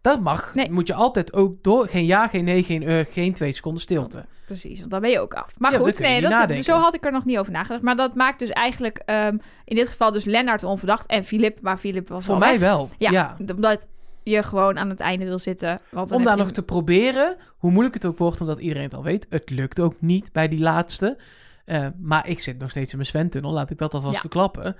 [0.00, 0.54] Dat mag.
[0.54, 0.70] Nee.
[0.70, 1.88] Moet je altijd ook door.
[1.88, 4.26] Geen ja, geen nee, geen eh, geen twee seconden stilte.
[4.50, 5.54] Precies, want dan ben je ook af.
[5.58, 6.64] Maar Ja, goed, nee, dat, nadenken.
[6.64, 7.82] zo had ik er nog niet over nagedacht.
[7.82, 11.60] Maar dat maakt dus eigenlijk ehm, in dit geval dus Lennart onverdacht en Filip.
[11.60, 12.60] Maar Filip was Voor mij weg.
[12.60, 12.90] wel.
[12.98, 13.36] Ja, Ja.
[13.56, 13.86] omdat
[14.22, 15.80] je gewoon aan het einde wil zitten.
[15.90, 18.94] Want Om daar je- nog te proberen, hoe moeilijk het ook wordt, omdat iedereen het
[18.94, 19.26] al weet.
[19.28, 21.18] Het lukt ook niet bij die laatste.
[21.64, 24.20] Eh, maar ik zit nog steeds in mijn Sven-tunnel, laat ik dat alvast Ja.
[24.20, 24.76] verklappen.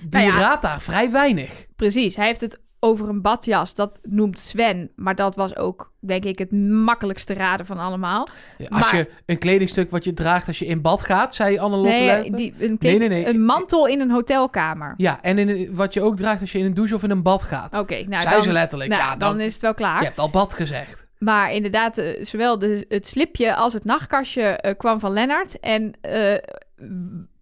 [0.00, 0.38] Die Nou ja.
[0.38, 1.66] raadt daar vrij weinig.
[1.76, 3.74] Precies, hij heeft het over een badjas.
[3.74, 4.90] Dat noemt Sven.
[4.96, 8.28] Maar dat was ook, denk ik, het makkelijkste raden van allemaal.
[8.58, 11.90] Als Maar- je een kledingstuk wat je draagt als je in bad gaat, zei Annelotte
[11.90, 13.26] Nee, die, een, Nee, nee, nee.
[13.26, 14.94] een mantel in een hotelkamer.
[14.96, 17.22] Ja, en in, wat je ook draagt als je in een douche of in een
[17.22, 17.76] bad gaat.
[17.76, 18.90] Oké, nou zei dan, ze letterlijk.
[18.90, 19.98] nou, ja, dan is het wel klaar.
[19.98, 21.06] Je hebt al bad gezegd.
[21.18, 25.60] Maar inderdaad, eh, zowel de, het slipje als het nachtkastje eh, kwam van Lennart.
[25.60, 26.34] En eh,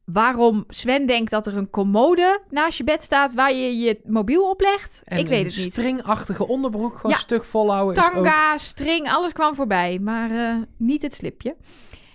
[0.04, 4.50] waarom Sven denkt dat er een commode naast je bed staat waar je je mobiel
[4.50, 5.72] oplegt, En ik weet het niet.
[5.72, 7.18] stringachtige onderbroek, gewoon Ja.
[7.18, 7.96] stuk volhouden.
[8.02, 8.14] is ook...
[8.14, 11.56] Tanga, string, alles kwam voorbij, maar eh, niet het slipje.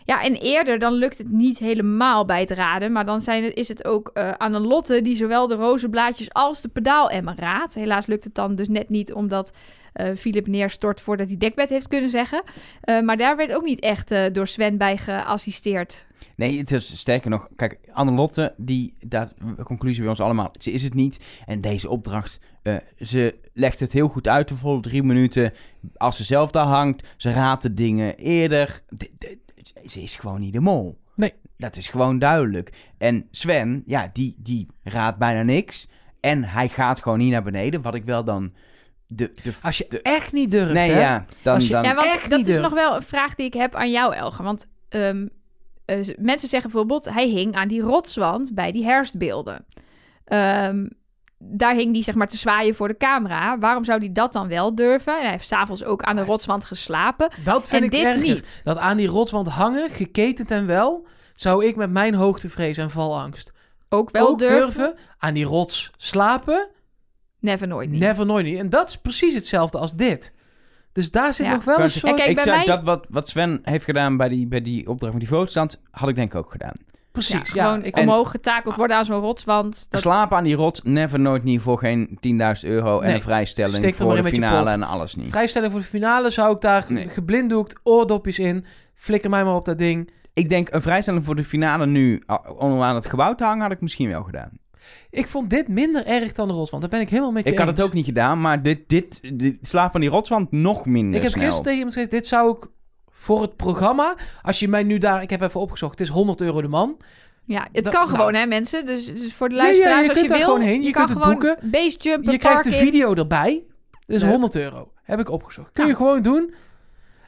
[0.10, 2.92] Ja, en eerder dan lukt het niet helemaal bij het raden.
[2.92, 6.62] Maar dan zijn is het ook eh aan een Lotte die zowel de rozenblaadjes als
[6.62, 7.74] de pedaalemmer raadt.
[7.74, 9.54] Helaas lukt het dan dus net niet omdat
[9.94, 12.44] eh Philip neerstort voordat hij dekbed heeft kunnen zeggen.
[12.82, 16.06] Eh, maar daar werd ook niet echt door Sven bij geassisteerd.
[16.36, 17.48] Nee, het is sterker nog.
[17.56, 19.34] Kijk, Annelotte, die, dat,
[19.64, 21.20] conclusie bij ons allemaal, ze is het niet.
[21.46, 22.40] En deze opdracht,
[23.00, 25.54] ze legt het heel goed uit, de volle drie minuten.
[25.98, 28.82] Als ze zelf daar hangt, ze raadt de dingen eerder.
[28.90, 29.38] De- de-
[29.86, 30.98] ze is gewoon niet de mol.
[31.16, 31.34] Nee.
[31.58, 32.74] Dat is gewoon duidelijk.
[32.98, 35.88] En Sven, ja, die, die raadt bijna niks.
[36.20, 38.54] En hij gaat gewoon niet naar beneden, wat ik wel dan...
[39.08, 41.00] De, de, Als je de- echt niet durft, nee, hè?
[41.00, 41.62] ja, dan...
[41.62, 42.70] Je- dan ja, want echt dat niet is durft.
[42.70, 44.44] nog wel een vraag die ik heb aan jou, Elge.
[44.44, 45.28] Want ehm,
[45.86, 49.66] eh, mensen zeggen bijvoorbeeld, hij hing aan die rotswand bij die herfstbeelden.
[50.26, 50.88] Ehm,
[51.40, 53.60] daar hing hij zeg maar te zwaaien voor de camera.
[53.60, 55.16] Waarom zou hij dat dan wel durven?
[55.16, 57.32] En hij heeft s'avonds ook aan de rotswand geslapen.
[57.44, 58.22] Dat vind en ik dit erger.
[58.22, 58.62] niet.
[58.64, 63.52] Dat aan die rotswand hangen, geketend en wel, zou ik met mijn hoogtevrees en valangst
[63.90, 64.58] Ook wel ook durven.
[64.60, 64.94] durven.
[65.18, 66.68] Aan die rots slapen,
[67.40, 68.00] Never nooit niet.
[68.02, 68.58] never nooit niet.
[68.58, 70.34] En dat is precies hetzelfde als dit.
[70.92, 71.54] Dus daar zit Ja.
[71.54, 72.16] nog wel een soort...
[72.16, 75.14] kijk, ik zou mij- dat wat, wat Sven heeft gedaan bij die, bij die opdracht
[75.14, 76.74] met die fotostand, had ik denk ik ook gedaan.
[77.12, 77.64] Precies, ja, ja.
[77.64, 79.86] gewoon ik, en- omhoog getakeld worden aan zo'n rotswand.
[79.90, 82.08] Dat, Slapen aan die rot, never nooit niet voor geen
[82.64, 85.30] 10.000 euro en Nee, een vrijstelling steek voor de finale en alles niet.
[85.30, 87.08] vrijstelling voor de finale zou ik daar Nee.
[87.08, 90.12] geblinddoekt, oordopjes in, flikker mij maar op dat ding.
[90.34, 92.24] Ik denk een vrijstelling voor de finale nu
[92.58, 94.50] om aan het gebouw te hangen, had ik misschien wel gedaan.
[95.10, 96.82] Ik vond dit minder erg dan de rotswand.
[96.82, 99.20] Daar ben ik helemaal met je Ik had het ook niet gedaan, maar dit, dit,
[99.40, 101.44] dit slapen aan die rotswand nog minder Ik heb snel.
[101.44, 102.68] gisteren tegen iemand gezegd, dit zou ik
[103.22, 106.42] voor het programma, als je mij nu daar, ik heb even opgezocht, het is 100
[106.42, 106.98] euro de man.
[107.46, 108.16] ja, het Dat- kan nou.
[108.18, 108.86] gewoon, hè, mensen.
[108.86, 110.84] Dus, dus voor de Ja, ja, luisteraars, je als kunt je daar wil, gewoon heen,
[110.84, 111.58] je kunt het boeken.
[111.64, 113.64] basejumpen, Je krijgt de video erbij,
[114.06, 114.32] dus Leuk.
[114.32, 114.92] 100 euro.
[115.04, 115.72] Heb ik opgezocht.
[115.72, 115.90] Kun Nou.
[115.90, 116.54] je gewoon doen.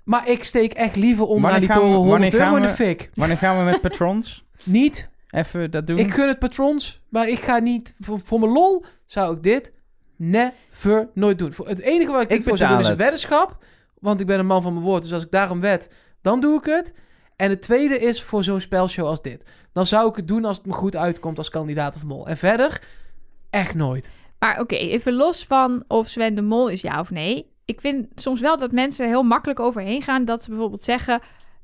[0.04, 2.62] Maar ik steek echt liever onderaan Wanneer die gaan we- toren 100 wanneer euro in
[2.68, 3.10] gaan de we- fik.
[3.14, 4.46] Wanneer gaan we met patrons?
[4.64, 5.10] Niet.
[5.30, 5.98] Even dat doen?
[5.98, 7.96] Ik gun het patrons, maar ik ga niet...
[8.00, 9.74] Voor, voor mijn lol zou ik dit
[10.16, 11.54] never nooit doen.
[11.54, 13.02] Voor, het enige wat ik, Ik dit voor zou doen is een het.
[13.02, 13.58] weddenschap
[14.02, 15.04] want ik ben een man van mijn woord.
[15.04, 15.90] Dus als ik daarom wed,
[16.22, 16.96] dan doe ik het.
[17.36, 19.50] En het tweede is voor zo'n spelshow als dit.
[19.74, 22.28] Dan zou ik het doen als het me goed uitkomt als kandidaat of mol.
[22.28, 22.82] En verder,
[23.50, 24.10] echt nooit.
[24.40, 27.52] Maar oké, even los van of Sven de Mol is ja of nee.
[27.66, 30.26] Ik vind soms wel dat mensen er heel makkelijk overheen gaan.
[30.26, 31.20] Dat ze bijvoorbeeld zeggen: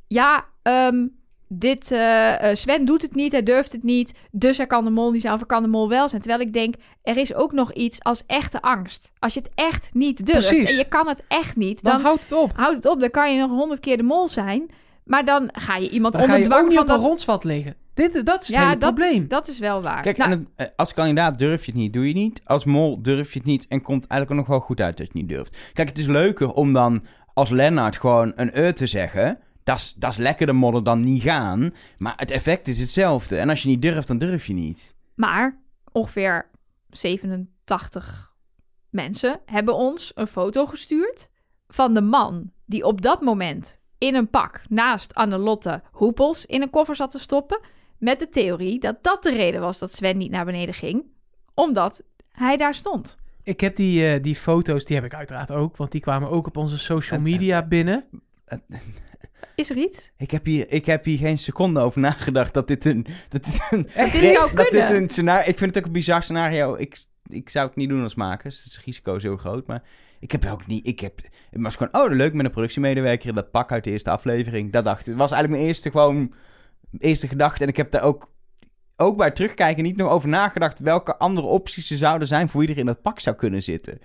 [0.08, 1.06] Ja, ehm,
[1.48, 4.14] dit, eh, eh, Sven doet het niet, hij durft het niet.
[4.32, 6.22] Dus hij kan de mol niet zijn of hij kan de mol wel zijn.
[6.22, 9.12] Terwijl ik denk: er is ook nog iets als echte angst.
[9.20, 10.70] Als je het echt niet durft Precies.
[10.70, 12.52] en je kan het echt niet, Dan, dan, houdt het op.
[12.56, 13.00] houd het op.
[13.00, 14.70] Dan kan je nog honderd keer de mol zijn.
[15.04, 16.96] Maar dan ga je iemand Dan ga onder je ook dwang niet van op een
[17.00, 17.06] dat.
[17.06, 17.76] rondswat liggen.
[17.94, 19.22] Dit, dat is het Ja, hele dat probleem.
[19.22, 20.02] is, dat is wel waar.
[20.02, 22.42] Kijk, Nou, en het- eh, als kandidaat durf je het niet, doe je niet.
[22.46, 25.08] Als mol durf je het niet en komt eigenlijk ook nog wel goed uit dat
[25.08, 25.58] je het niet durft.
[25.74, 29.40] Kijk, het is leuker om dan als Lennart gewoon een e te zeggen.
[29.68, 31.74] Dat is- lekkerder modder dan niet gaan.
[31.98, 33.38] Maar het effect is hetzelfde.
[33.38, 34.96] En als je niet durft, dan durf je niet.
[35.16, 35.60] Maar
[35.92, 36.50] ongeveer
[36.90, 38.34] 87
[38.90, 41.30] mensen hebben ons een foto gestuurd
[41.68, 46.70] van de man die op dat moment in een pak naast Annelotte hoepels in een
[46.70, 47.60] koffer zat te stoppen.
[47.98, 51.04] Met de theorie dat dat de reden was dat Sven niet naar beneden ging.
[51.54, 53.18] Omdat hij daar stond.
[53.44, 55.78] Ik heb die, eh, die foto's, die heb ik uiteraard ook.
[55.78, 58.06] Want die kwamen ook op onze social media binnen.
[59.58, 60.12] Is er iets?
[60.18, 63.06] Ik heb hier, ik heb hier geen seconde over nagedacht dat dit een...
[63.30, 64.12] Dat dit een Echt?
[64.12, 65.50] Dit zou dat dit een scenario...
[65.50, 66.76] Ik vind het ook een bizar scenario.
[66.76, 68.50] Ik, ik zou het niet doen als maker.
[68.50, 69.68] Dus het risico zo groot.
[69.68, 69.84] Maar
[70.20, 70.88] ik heb ook niet...
[70.88, 71.22] Ik heb...
[71.50, 72.04] Het was gewoon...
[72.04, 73.30] Oh, leuk met een productiemedewerker.
[73.30, 74.72] in Dat pak uit de eerste aflevering.
[74.72, 75.06] Dat dacht ik.
[75.06, 76.34] Het was eigenlijk mijn eerste gewoon...
[77.00, 77.64] Eerste gedachte.
[77.64, 78.32] En ik heb daar ook...
[78.96, 80.80] Ook bij terugkijken niet nog over nagedacht...
[80.80, 82.50] welke andere opties er zouden zijn...
[82.50, 83.98] voor wie er in dat pak zou kunnen zitten.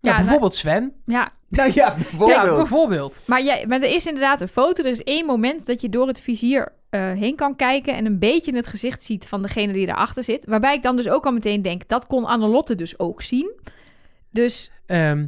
[0.00, 0.92] Ja, Ja, bijvoorbeeld Sven.
[1.04, 2.30] Ja, Nou ja, bijvoorbeeld.
[2.30, 3.20] Ja, bijvoorbeeld.
[3.24, 4.82] maar, jij, maar er is inderdaad een foto.
[4.82, 7.96] Er is één moment dat je door het vizier eh, heen kan kijken...
[7.96, 10.44] en een beetje het gezicht ziet van degene die erachter zit.
[10.46, 11.88] Waarbij ik dan dus ook al meteen denk...
[11.88, 13.52] dat kon Annelotte dus ook zien.
[14.30, 15.26] Dus, Ehm,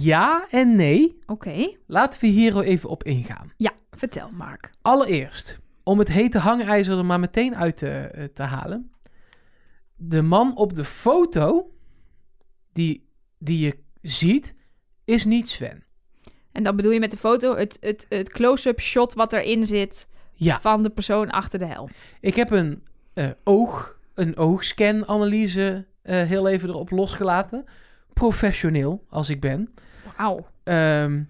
[0.00, 1.18] ja en nee.
[1.26, 1.76] oké.
[1.86, 3.52] Laten we hier even op ingaan.
[3.56, 4.70] Ja, vertel Mark.
[4.82, 8.92] Allereerst, om het hete hangijzer er maar meteen uit te, eh, te halen.
[9.96, 11.70] De man op de foto
[12.72, 14.54] die, die je ziet,
[15.10, 15.84] is niet Sven.
[16.52, 20.08] En dan bedoel je met de foto het, het, het close-up shot wat erin zit...
[20.34, 21.88] Ja, van de persoon achter de helm.
[22.20, 22.82] ik heb een
[23.14, 27.64] eh, oog, een oogscan-analyse eh, heel even erop losgelaten.
[28.12, 29.74] Professioneel, als ik ben.
[30.16, 30.46] Wauw.
[30.62, 31.22] Ehm,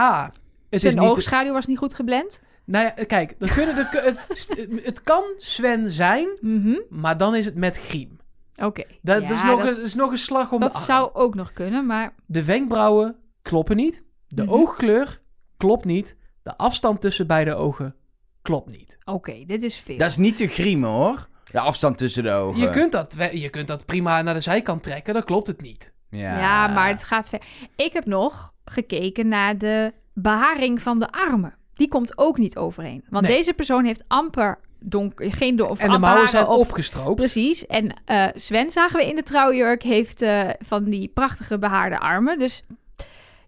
[0.00, 0.24] A,
[0.70, 1.08] het Zijn is niet...
[1.10, 2.40] oogschaduw was niet goed geblend?
[2.64, 3.88] Nou ja, kijk, er kunnen, er,
[4.28, 6.76] het, het kan Sven zijn, Mhm.
[6.88, 8.18] maar dan is het met griem.
[8.56, 8.84] Oké.
[9.02, 10.74] Dat, Ja, dat is, nog, dat, een, dat is nog een slag om de dat
[10.74, 10.84] arm.
[10.84, 12.14] zou ook nog kunnen, maar...
[12.26, 14.04] De wenkbrauwen kloppen niet.
[14.28, 14.52] De Mhm.
[14.52, 15.20] oogkleur
[15.56, 16.16] klopt niet.
[16.42, 17.94] De afstand tussen beide ogen
[18.42, 18.98] klopt niet.
[19.04, 19.98] Oké, dit is veel.
[19.98, 21.28] Dat is niet te griemen, hoor.
[21.50, 22.60] De afstand tussen de ogen.
[22.60, 25.92] Je kunt, dat, je kunt dat prima naar de zijkant trekken, dan klopt het niet.
[26.10, 27.42] Ja, Ja, maar het gaat ver.
[27.76, 31.54] Ik heb nog gekeken naar de beharing van de armen.
[31.72, 33.04] Die komt ook niet overeen.
[33.10, 33.36] Want Nee.
[33.36, 37.14] deze persoon heeft amper donker, geen do- of en de mouwen zijn of opgestroopt.
[37.16, 37.66] Precies.
[37.66, 42.38] En eh, Sven zagen we in de trouwjurk heeft eh, van die prachtige behaarde armen.
[42.38, 42.64] Dus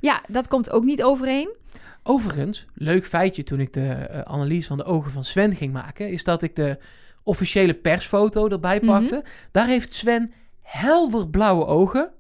[0.00, 1.54] ja, dat komt ook niet overeen.
[2.02, 6.08] Overigens, leuk feitje toen ik de eh, analyse van de ogen van Sven ging maken,
[6.08, 6.78] is dat ik de
[7.22, 8.86] officiële persfoto erbij Mhm.
[8.86, 9.24] pakte.
[9.50, 10.32] Daar heeft Sven
[10.62, 12.10] helder blauwe ogen.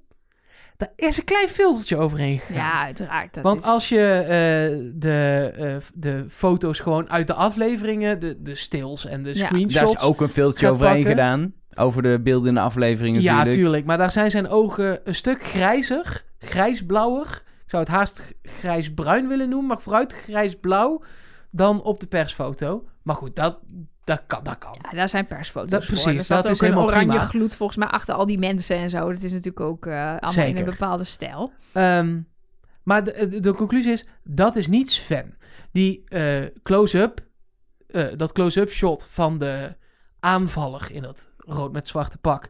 [0.96, 2.54] Daar is een klein filtertje overheen gegaan.
[2.54, 3.34] Ja, uiteraard.
[3.34, 8.42] Dat Want is- als je eh, de, eh, de foto's gewoon uit de afleveringen, de,
[8.42, 9.44] de stills en de Ja.
[9.46, 9.74] screenshots...
[9.74, 11.10] Daar is ook een filtje gaat overheen pakken.
[11.10, 11.52] gedaan.
[11.74, 13.56] Over de beelden in de aflevering Ja, natuurlijk.
[13.62, 13.84] tuurlijk.
[13.84, 17.42] Maar daar zijn zijn ogen een stuk grijzer, grijsblauwer.
[17.64, 21.02] Ik zou het haast grijsbruin willen noemen, maar vooruit grijsblauw
[21.50, 22.84] dan op de persfoto.
[23.02, 23.58] Maar goed, dat,
[24.04, 24.44] dat kan.
[24.44, 24.76] Dat kan.
[24.82, 25.94] Ja, daar zijn persfoto's Dat- voor.
[25.94, 27.24] precies, Er dat ook is een helemaal oranje prima.
[27.24, 29.12] gloed volgens mij achter al die mensen en zo.
[29.12, 31.52] Dat is natuurlijk ook eh, allemaal in een bepaalde stijl.
[31.72, 32.20] Ehm,
[32.82, 35.36] maar de, de, de conclusie is, dat is niet Sven.
[35.72, 37.20] Die eh, close-up,
[37.86, 39.74] eh, dat close-up shot van de
[40.20, 42.48] aanvaller in dat rood met zwarte pak.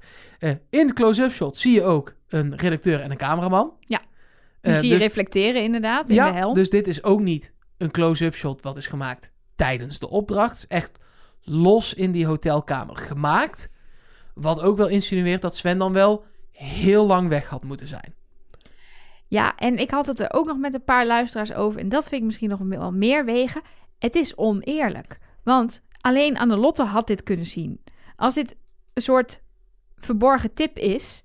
[0.71, 3.73] In de close-up shot zie je ook een redacteur en een cameraman.
[3.81, 4.01] Ja.
[4.61, 6.55] Die zie je dus- reflecteren inderdaad in ja, de helm.
[6.55, 10.51] dus dit is ook niet een close-up shot wat is gemaakt tijdens de opdracht.
[10.51, 10.99] Het is echt
[11.45, 13.71] los in die hotelkamer gemaakt.
[14.35, 18.15] Wat ook wel insinueert dat Sven dan wel heel lang weg had moeten zijn.
[19.29, 21.81] Ja, en ik had het er ook nog met een paar luisteraars over.
[21.81, 23.63] En dat vind ik misschien nog wel meer wegen.
[23.99, 25.19] Het is oneerlijk.
[25.43, 27.85] Want alleen Annelotte had dit kunnen zien.
[28.17, 28.57] Als dit
[28.93, 29.43] een soort
[29.97, 31.24] verborgen tip is...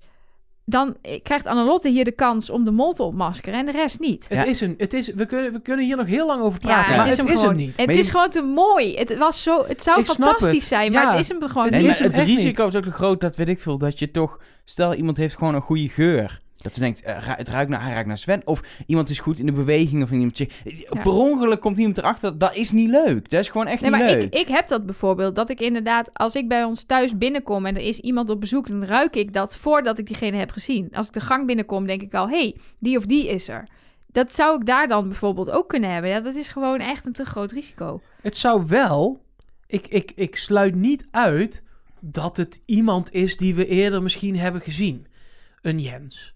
[0.70, 4.26] dan krijgt Annelotte hier de kans om de mol te ontmaskeren en de rest niet.
[4.28, 6.90] Het is een, het is, we, kunnen, we kunnen hier nog heel lang over praten,
[6.96, 7.56] maar het is, hem, gewoon.
[7.56, 7.76] niet.
[7.76, 8.94] Het Maar je- is gewoon te mooi.
[8.96, 10.62] Het, was zo, het zou Ik fantastisch het.
[10.62, 11.10] zijn, maar Ja.
[11.10, 11.90] het is hem gewoon Het Nee, niet.
[11.90, 14.38] is het het risico is ook te groot dat, weet ik veel, dat je toch...
[14.64, 16.40] Stel, iemand heeft gewoon een goede geur.
[16.62, 18.42] Dat ze denkt, eh, het ruikt naar, hij ruikt naar Sven.
[18.44, 20.02] Of iemand is goed in de beweging.
[20.02, 20.46] Of iemand, Ja.
[21.02, 22.38] Per ongeluk komt iemand erachter.
[22.38, 23.30] Dat is niet leuk.
[23.30, 24.22] Dat is gewoon echt Nee, niet maar leuk.
[24.22, 27.76] ik, ik heb dat bijvoorbeeld, dat ik inderdaad, als ik bij ons thuis binnenkom en
[27.76, 30.88] er is iemand op bezoek, dan ruik ik dat voordat ik diegene heb gezien.
[30.92, 33.68] Als ik de gang binnenkom, denk ik al, hé, hey, die of die is er.
[34.06, 36.10] Dat zou ik daar dan bijvoorbeeld ook kunnen hebben.
[36.10, 38.00] Ja, dat is gewoon echt een te groot risico.
[38.22, 39.20] Het zou wel...
[39.66, 41.64] Ik, ik, ik sluit niet uit
[42.00, 45.06] dat het iemand is die we eerder misschien hebben gezien.
[45.62, 46.34] Een Jens.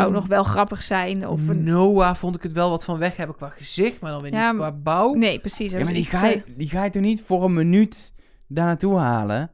[0.00, 1.28] Zou nog wel grappig zijn.
[1.28, 1.64] Of een...
[1.64, 4.50] Noah vond ik het wel wat van weg hebben qua gezicht, maar dan weer Ja,
[4.50, 5.12] niet qua bouw.
[5.12, 5.72] Nee, precies.
[5.72, 8.12] Ja, maar die ga, je, die ga je toch niet voor een minuut
[8.46, 9.50] daar naartoe halen?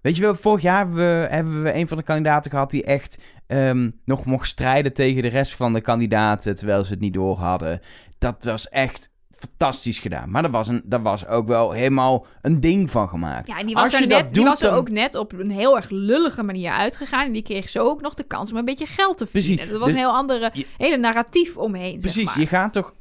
[0.00, 2.84] Weet je wel, vorig jaar hebben we, hebben we een van de kandidaten gehad die
[2.84, 7.14] echt ehm, nog mocht strijden tegen de rest van de kandidaten terwijl ze het niet
[7.14, 7.80] door hadden.
[8.18, 9.10] Dat was echt
[9.48, 10.30] fantastisch gedaan.
[10.30, 13.48] Maar daar was, een, daar was ook wel helemaal een ding van gemaakt.
[13.48, 15.50] Ja, en die was, er, net, die doet, was er dan- ook net op een
[15.50, 17.26] heel erg lullige manier uitgegaan.
[17.26, 19.56] En die kreeg zo ook nog de kans om een beetje geld te verdienen.
[19.56, 19.72] Precies.
[19.72, 22.38] Dat was Dus- een heel andere, Je- hele narratief omheen, Precies, zeg maar.
[22.40, 22.94] je gaat toch...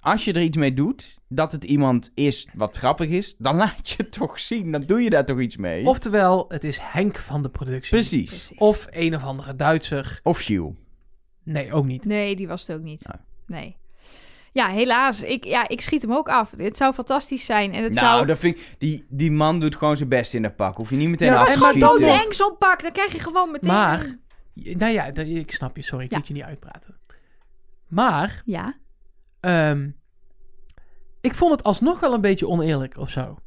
[0.00, 3.88] Als je er iets mee doet, dat het iemand is wat grappig is, dan laat
[3.90, 4.72] je het toch zien.
[4.72, 5.86] Dan doe je daar toch iets mee.
[5.86, 7.90] Oftewel, het is Henk van de productie.
[7.90, 8.24] Precies.
[8.30, 8.58] Precies.
[8.58, 10.20] Of een of andere Duitser.
[10.22, 10.76] Of Giel.
[11.44, 12.04] Nee, ook niet.
[12.04, 13.06] Nee, die was het ook niet.
[13.46, 13.60] Nee.
[13.60, 13.76] Nee.
[14.52, 15.22] Ja, helaas.
[15.22, 16.50] Ik, ja, ik schiet hem ook af.
[16.56, 17.72] Het zou fantastisch zijn.
[17.72, 18.26] En het nou, zou...
[18.26, 20.76] dat vind ik, die, die man doet gewoon zijn best in dat pak.
[20.76, 21.88] Hoef je niet meteen Ja, af te maar schieten.
[21.90, 22.82] dan Dan eng zo'n pak.
[22.82, 23.72] Dan krijg je gewoon meteen...
[23.72, 24.16] Maar-
[24.54, 25.82] Nou ja, dat- ik snap je.
[25.82, 26.16] Sorry, ik Ja.
[26.16, 26.96] liet je niet uitpraten.
[27.88, 28.74] Maar, Ja.
[29.40, 29.88] ehm,
[31.20, 33.38] ik vond het alsnog wel een beetje oneerlijk of zo.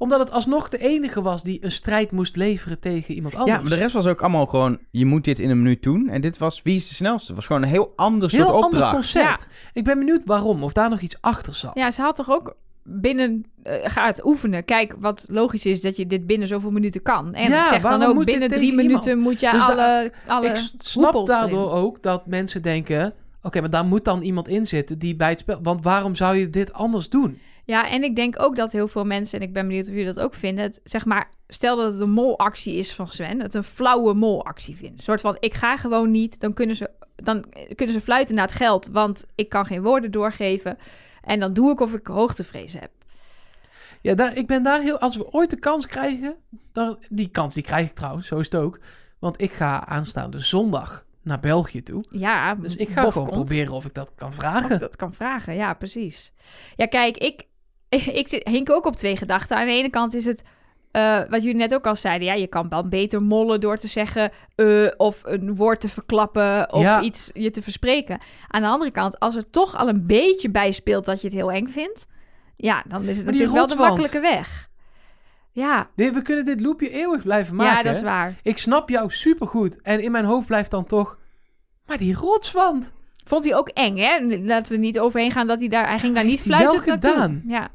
[0.00, 3.56] Omdat het alsnog de enige was die een strijd moest leveren tegen iemand anders.
[3.56, 4.78] Ja, maar de rest was ook allemaal gewoon...
[4.90, 6.08] Je moet dit in een minuut doen.
[6.08, 6.62] En dit was...
[6.62, 7.26] Wie is de snelste?
[7.26, 8.92] Het was gewoon een heel ander soort Heel ander opdracht.
[8.94, 9.48] concept.
[9.72, 10.62] Ik ben benieuwd waarom.
[10.62, 11.74] Of daar nog iets achter zat.
[11.74, 13.44] ja, ze had toch ook binnen...
[13.62, 14.64] eh ga het oefenen.
[14.64, 17.34] Kijk, wat logisch is dat je dit binnen zoveel minuten kan.
[17.34, 20.70] En Ja, zeg dan ook binnen drie minuten moet je Dus da- alle, alle ik
[20.78, 21.26] snap erin.
[21.26, 23.14] daardoor ook dat mensen denken...
[23.42, 25.58] Oké, maar daar moet dan iemand in zitten die bij het spel...
[25.62, 27.38] Want waarom zou je dit anders doen?
[27.70, 30.12] Ja, en ik denk ook dat heel veel mensen, en ik ben benieuwd of jullie
[30.12, 33.54] dat ook vinden, het, zeg maar, stel dat het een molactie is van Sven, het
[33.54, 34.96] een flauwe molactie vinden.
[34.98, 37.44] Een soort van, ik ga gewoon niet, dan kunnen ze, dan
[37.74, 40.78] kunnen ze fluiten naar het geld, want ik kan geen woorden doorgeven.
[41.22, 42.90] En dan doe ik of ik hoogtevrees heb.
[44.00, 44.98] Ja, daar, ik ben daar heel...
[44.98, 46.36] Als we ooit de kans krijgen...
[46.72, 48.80] Dan, die kans die krijg ik trouwens, zo is het ook.
[49.18, 52.04] Want ik ga aanstaande zondag naar België toe.
[52.10, 53.46] Ja, Dus ik ga gewoon komt.
[53.46, 54.70] proberen of ik dat kan vragen.
[54.70, 56.32] ik dat kan vragen, ja, precies.
[56.76, 57.48] Ja, kijk, ik,
[58.20, 59.56] ik hink ook op twee gedachten.
[59.56, 60.42] Aan de ene kant is het,
[60.90, 63.88] eh, wat jullie net ook al zeiden, ja, je kan dan beter mollen door te
[63.88, 67.00] zeggen eh, of een woord te verklappen of Ja.
[67.02, 68.18] iets je te verspreken.
[68.48, 71.36] Aan de andere kant, als er toch al een beetje bij speelt dat je het
[71.36, 72.06] heel eng vindt,
[72.56, 74.68] ja, dan is het Maar natuurlijk wel de makkelijke weg.
[75.52, 77.76] Ja, Nee, we kunnen dit loopje eeuwig blijven maken.
[77.76, 78.34] ja, dat is waar.
[78.42, 79.80] Ik snap jou supergoed.
[79.82, 81.18] En in mijn hoofd blijft dan toch...
[81.86, 82.92] Maar die rotswand.
[83.24, 84.18] Vond hij ook eng, hè?
[84.42, 85.88] Laten we niet overheen gaan dat hij daar...
[85.88, 87.10] Hij ging daar niet wel fluitend naartoe.
[87.10, 87.42] gedaan.
[87.46, 87.68] Ja.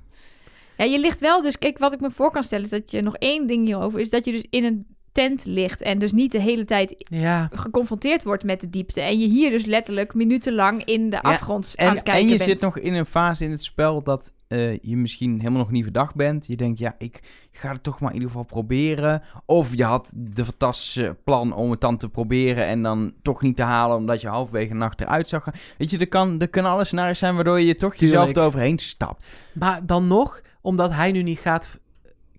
[0.78, 1.42] Ja, je ligt wel...
[1.42, 4.00] Dus kijk, wat ik me voor kan stellen is dat je nog één ding hierover...
[4.00, 7.50] is dat je dus in een tent ligt en dus niet de hele tijd Ja.
[7.54, 9.02] geconfronteerd wordt met de diepte.
[9.02, 12.50] En je hier dus letterlijk minutenlang in de afgrond aan het kijken en je bent.
[12.50, 15.84] zit nog in een fase in het spel dat eh, je misschien helemaal nog niet
[15.84, 16.48] verdacht bent.
[16.48, 17.20] Je denkt, ja, ik
[17.52, 19.22] ga het toch maar in ieder geval proberen.
[19.46, 23.56] Of je had de fantastische plan om het dan te proberen en dan toch niet
[23.56, 25.48] te halen omdat je halverwege nacht eruit zag.
[25.78, 29.32] Weet je, er, kan, er kunnen alle scenario's zijn waardoor je toch jezelf eroverheen stapt.
[29.54, 31.80] Maar dan nog, omdat hij nu niet gaat...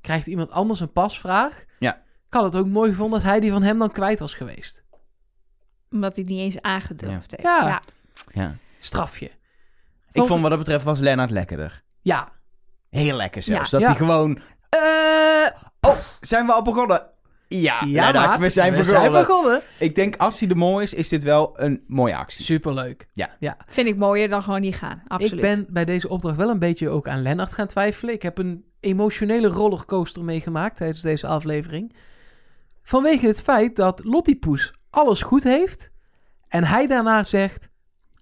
[0.01, 1.65] Krijgt iemand anders een pasvraag?
[1.79, 2.03] Ja.
[2.29, 4.85] Kan het ook mooi gevonden als hij die van hem dan kwijt was geweest.
[5.91, 7.43] Omdat hij het niet eens aangedurfd heeft.
[7.43, 7.67] Ja.
[7.67, 7.83] ja.
[8.33, 8.57] Ja.
[8.79, 9.31] Strafje.
[10.13, 11.83] Ik vond wat dat betreft was Lennart lekkerder.
[12.01, 12.33] Ja.
[12.91, 13.71] Heel lekker zelfs.
[13.71, 13.79] Ja.
[13.79, 13.87] Dat Ja.
[13.87, 14.41] hij gewoon...
[14.69, 17.07] Eh, Zijn we al begonnen?
[17.49, 19.03] Ja, Ja, maat, we zijn we begonnen.
[19.03, 19.61] zijn begonnen.
[19.79, 22.45] Ik denk, als hij de mol is, is dit wel een mooie actie.
[22.45, 23.09] Superleuk.
[23.67, 25.03] vind ik mooier dan gewoon niet gaan.
[25.07, 25.33] Absoluut.
[25.33, 28.15] Ik ben bij deze opdracht wel een beetje ook aan Lennart gaan twijfelen.
[28.15, 31.95] Ik heb een emotionele rollercoaster meegemaakt tijdens deze aflevering.
[32.83, 35.91] Vanwege het feit dat Lottie Poes alles goed heeft.
[36.49, 37.71] En hij daarna zegt,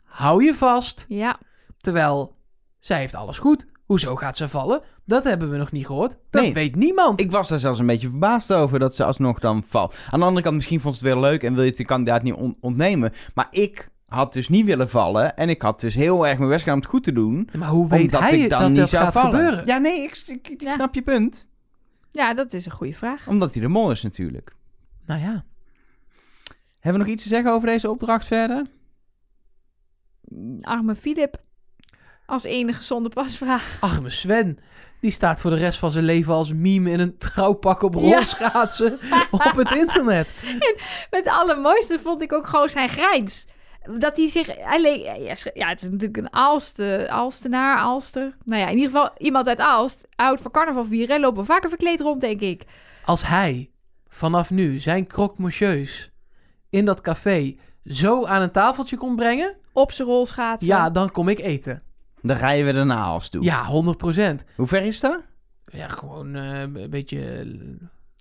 [0.05, 1.05] hou je vast.
[1.09, 1.39] Ja,
[1.79, 2.37] Terwijl,
[2.81, 3.67] zij heeft alles goed.
[3.95, 4.83] Hoezo gaat ze vallen?
[5.05, 6.17] Dat hebben we nog niet gehoord.
[6.31, 6.53] Dat Nee.
[6.53, 7.21] weet niemand.
[7.21, 9.97] Ik was daar zelfs een beetje verbaasd over dat ze alsnog dan valt.
[10.11, 11.85] Aan de andere kant, misschien vond ze het weer leuk en wil je het de
[11.85, 13.13] kandidaat niet on- ontnemen.
[13.35, 16.61] Maar ik had dus niet willen vallen en ik had dus heel erg mijn best
[16.61, 17.49] gedaan om het goed te doen.
[17.59, 19.31] Maar hoe weet omdat hij ik dan dat niet dat zou gaat vallen.
[19.35, 19.67] gebeuren?
[19.67, 20.73] Ja, nee, ik, ik, ik Ja.
[20.73, 21.49] snap je punt.
[22.11, 23.29] ja, dat is een goede vraag.
[23.29, 24.55] Omdat hij de mol is natuurlijk.
[25.07, 25.45] Nou ja.
[26.81, 28.67] Hebben we nog iets te zeggen over deze opdracht verder?
[30.61, 31.43] Arme Filip.
[32.27, 33.77] Als enige zonder pasvraag.
[33.81, 34.59] Arme Sven.
[35.01, 38.01] Die staat voor de rest van zijn leven als meme in een trouwpak op Ja.
[38.01, 38.99] rolschaatsen
[39.31, 40.35] op het internet.
[41.11, 43.47] Het allermooiste vond ik ook gewoon zijn grijns.
[43.99, 44.47] Dat hij zich...
[44.57, 45.05] Hij leek,
[45.55, 48.37] ja, het is natuurlijk een Aalste, Aalstenaar, Aalster.
[48.45, 50.09] Nou ja, in ieder geval iemand uit Aalst.
[50.17, 51.21] Oud voor carnaval vieren.
[51.21, 52.63] Lopen vaker verkleed rond, denk ik.
[53.05, 53.71] Als hij
[54.09, 56.11] vanaf nu zijn croque monsieurs
[56.71, 57.57] in dat café
[57.87, 60.69] zo aan een tafeltje kon brengen, Op zijn rolschaatsen.
[60.69, 61.81] ja, dan kom ik eten.
[62.25, 63.45] Dan rijden we er naar Aalst toe.
[63.45, 64.45] Ja, 100%.
[64.57, 65.21] Hoe ver is dat?
[65.65, 67.47] Ja, gewoon eh, een beetje eh,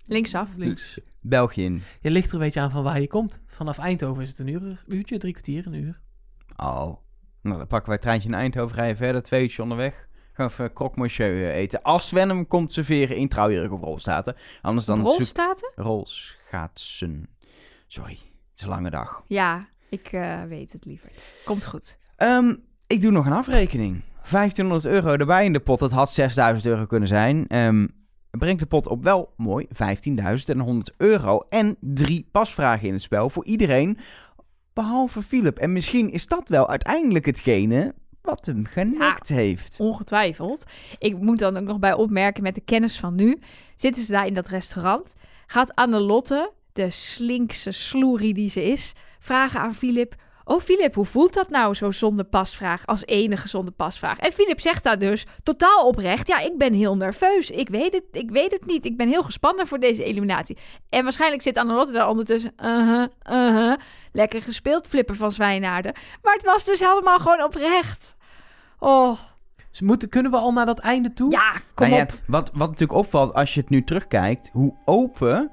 [0.06, 0.48] Linksaf.
[0.56, 0.98] links.
[1.20, 1.82] België in.
[2.00, 3.40] Je ligt er een beetje aan van waar je komt.
[3.46, 6.00] Vanaf Eindhoven is het een uur, uurtje, drie kwartier, een uur.
[6.56, 7.02] Oh.
[7.42, 10.08] Nou, dan pakken wij het treintje naar Eindhoven, rijden verder, twee uurtjes onderweg.
[10.32, 11.82] Gaan we even croque monsieur eh, eten.
[11.82, 14.36] Als Sven hem komt serveren in trouwjurk of rolstaten.
[14.60, 15.06] Anders dan zoek...
[15.06, 15.72] Rolstaten?
[15.76, 17.28] Rolschaatsen.
[17.86, 19.24] Sorry, het is een lange dag.
[19.26, 21.10] Ja, ik eh, weet het liever.
[21.44, 21.98] Komt goed.
[22.16, 22.54] Ehm,
[22.94, 24.02] ik doe nog een afrekening.
[24.30, 25.78] 1500 euro erbij in de pot.
[25.78, 27.46] Dat had 6000 euro kunnen zijn.
[27.48, 27.86] Ehm,
[28.30, 31.38] brengt de pot op wel mooi 15.100 euro.
[31.48, 33.98] En drie pasvragen in het spel voor iedereen.
[34.72, 35.58] Behalve Philip.
[35.58, 39.76] En misschien is dat wel uiteindelijk hetgene wat hem genekt heeft.
[39.78, 40.64] Ongetwijfeld.
[40.98, 43.38] Ik moet dan ook nog bij opmerken met de kennis van nu.
[43.76, 45.14] Zitten ze daar in dat restaurant.
[45.46, 50.22] Gaat Annelotte, de slinkse sloerie die ze is, vragen aan Filip...
[50.44, 54.18] Oh Filip, hoe voelt dat nou, zo zonder pasvraag, als enige zonder pasvraag?
[54.18, 57.50] En Filip zegt daar dus, totaal oprecht, ja, ik ben heel nerveus.
[57.50, 58.84] Ik weet het, ik weet het niet.
[58.84, 60.58] Ik ben heel gespannen voor deze eliminatie.
[60.88, 63.76] En waarschijnlijk zit Annelotte daar ondertussen, uh-huh, uh-huh.
[64.12, 65.94] Lekker gespeeld, flippen van Zwijnaarden.
[66.22, 68.16] Maar het was dus allemaal gewoon oprecht.
[68.78, 69.18] Oh,
[69.70, 71.30] Dus moeten, kunnen we al naar dat einde toe?
[71.30, 72.20] ja, kom Nou ja, op.
[72.26, 75.50] wat, wat natuurlijk opvalt als je het nu terugkijkt, hoe open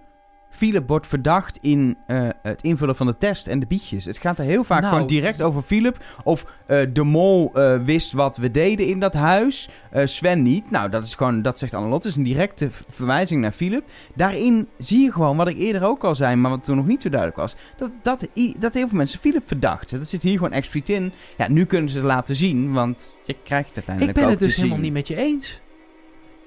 [0.52, 4.06] Philip wordt verdacht in eh, het invullen van de test en de bietjes.
[4.06, 6.04] Het gaat er heel vaak Nou, gewoon direct over Philip.
[6.24, 9.70] Of eh, de mol eh, wist wat we deden in dat huis.
[10.04, 10.72] Sven niet.
[10.72, 13.84] Nou, dat is gewoon, dat zegt Annelotte, is een directe verwijzing naar Philip.
[14.16, 17.02] Daarin zie je gewoon wat ik eerder ook al zei, maar wat toen nog niet
[17.02, 17.56] zo duidelijk was.
[17.78, 18.28] Dat, dat,
[18.60, 20.00] dat heel veel mensen Philip verdachten.
[20.00, 21.12] Dat zit hier gewoon expliciet in.
[21.38, 24.30] Ja, nu kunnen ze het laten zien, want je krijgt het Ik uiteindelijk ben ook
[24.30, 24.86] het dus helemaal zien.
[24.86, 25.62] niet met je eens.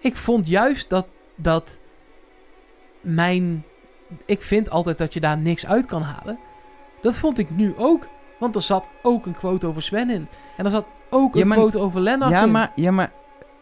[0.00, 1.78] Ik vond juist dat, dat
[3.00, 3.64] mijn...
[4.26, 6.38] Ik vind altijd dat je daar niks uit kan halen.
[7.02, 8.06] Dat vond ik nu ook.
[8.38, 10.28] Want er zat ook een quote over Sven in.
[10.56, 12.50] En er zat ook Ja, een maar- quote over Lennart Ja in.
[12.50, 13.12] maar, ja, maar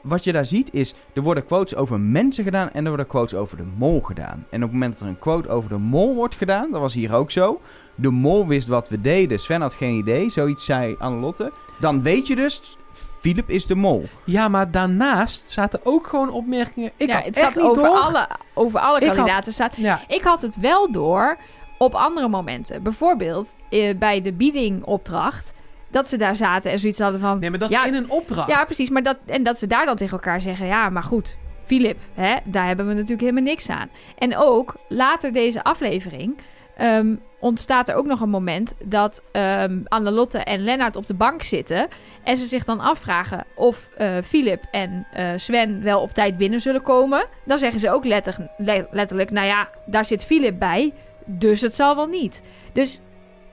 [0.03, 3.35] wat je daar ziet is, er worden quotes over mensen gedaan en er worden quotes
[3.35, 4.47] over de mol gedaan.
[4.51, 6.95] En op het moment dat er een quote over de mol wordt gedaan, dat was
[6.95, 7.61] hier ook zo.
[7.95, 11.53] De mol wist wat we deden, Sven had geen idee, zoiets zei Annelotte.
[11.81, 12.77] Dan weet je dus,
[13.23, 14.05] Philip is de mol.
[14.25, 16.91] Ja, maar daarnaast zaten ook gewoon opmerkingen.
[16.97, 17.97] Ik ja, had het echt niet over door.
[17.99, 19.53] alle, over alle Ik had- kandidaten.
[19.53, 21.37] Staat, Ja, ik had het wel door
[21.79, 22.83] op andere momenten.
[22.83, 25.53] Bijvoorbeeld eh, bij de biedingopdracht.
[25.91, 27.39] Dat ze daar zaten en zoiets hadden van...
[27.39, 28.49] nee, maar dat Ja, is in een opdracht.
[28.49, 28.91] Ja, precies.
[28.91, 30.67] Maar dat, en dat ze daar dan tegen elkaar zeggen...
[30.67, 33.89] Ja, maar goed, Filip, hè, daar hebben we natuurlijk helemaal niks aan.
[34.19, 36.37] En ook later deze aflevering...
[36.77, 41.43] ehm, ontstaat er ook nog een moment dat ehm Annelotte en Lennart op de bank
[41.43, 41.89] zitten.
[42.25, 43.89] En ze zich dan afvragen of
[44.25, 47.27] Filip en eh, Sven wel op tijd binnen zullen komen.
[47.45, 50.93] Dan zeggen ze ook letter- le- letterlijk: Nou ja, daar zit Filip bij.
[51.25, 52.43] Dus het zal wel niet.
[52.73, 53.01] Dus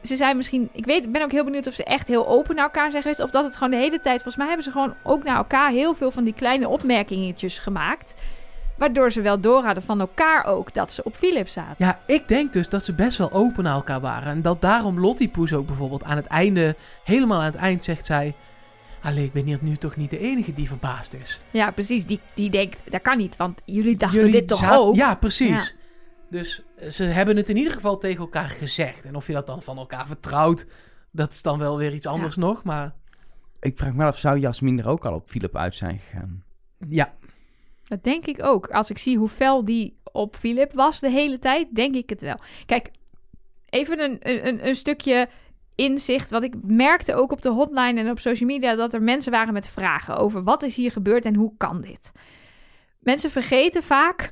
[0.03, 0.69] ze zijn misschien.
[0.71, 3.21] Ik weet, ben ook heel benieuwd of ze echt heel open naar elkaar zijn geweest.
[3.21, 4.15] Of dat het gewoon de hele tijd.
[4.15, 8.15] Volgens mij hebben ze gewoon ook naar elkaar heel veel van die kleine opmerkingetjes gemaakt.
[8.79, 11.85] Waardoor ze wel door hadden van elkaar ook dat ze op Filip zaten.
[11.85, 14.31] Ja, ik denk dus dat ze best wel open naar elkaar waren.
[14.31, 18.05] En dat daarom Lottie Poes ook bijvoorbeeld aan het einde, helemaal aan het eind, zegt
[18.05, 18.35] zij...
[19.01, 21.41] Allee, ik ben hier nu toch niet de enige die verbaasd is.
[21.51, 22.05] Ja, precies.
[22.05, 24.95] Die, die denkt, dat kan niet, want jullie dachten Jullie dit toch ook?
[24.95, 25.75] Ja, precies.
[26.29, 29.05] Dus eh, ze hebben het in ieder geval tegen elkaar gezegd.
[29.05, 30.65] En of je dat dan van elkaar vertrouwt,
[31.11, 32.63] dat is dan wel weer iets anders nog.
[32.63, 32.93] Maar
[33.59, 36.43] Ik vraag me af, zou Jasmin er ook al op Philip uit zijn gegaan?
[36.87, 37.13] ja,
[37.89, 38.67] Dat denk ik ook.
[38.67, 42.21] Als ik zie hoe fel die op Philip was de hele tijd, denk ik het
[42.21, 42.39] wel.
[42.65, 42.89] Kijk,
[43.69, 44.17] even een,
[44.47, 45.29] een, een stukje
[45.75, 46.29] inzicht.
[46.29, 48.75] Wat ik merkte ook op de hotline en op social media...
[48.75, 52.11] dat er mensen waren met vragen over wat is hier gebeurd en hoe kan dit.
[52.99, 54.31] Mensen vergeten vaak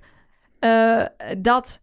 [0.59, 1.05] eh,
[1.37, 1.81] dat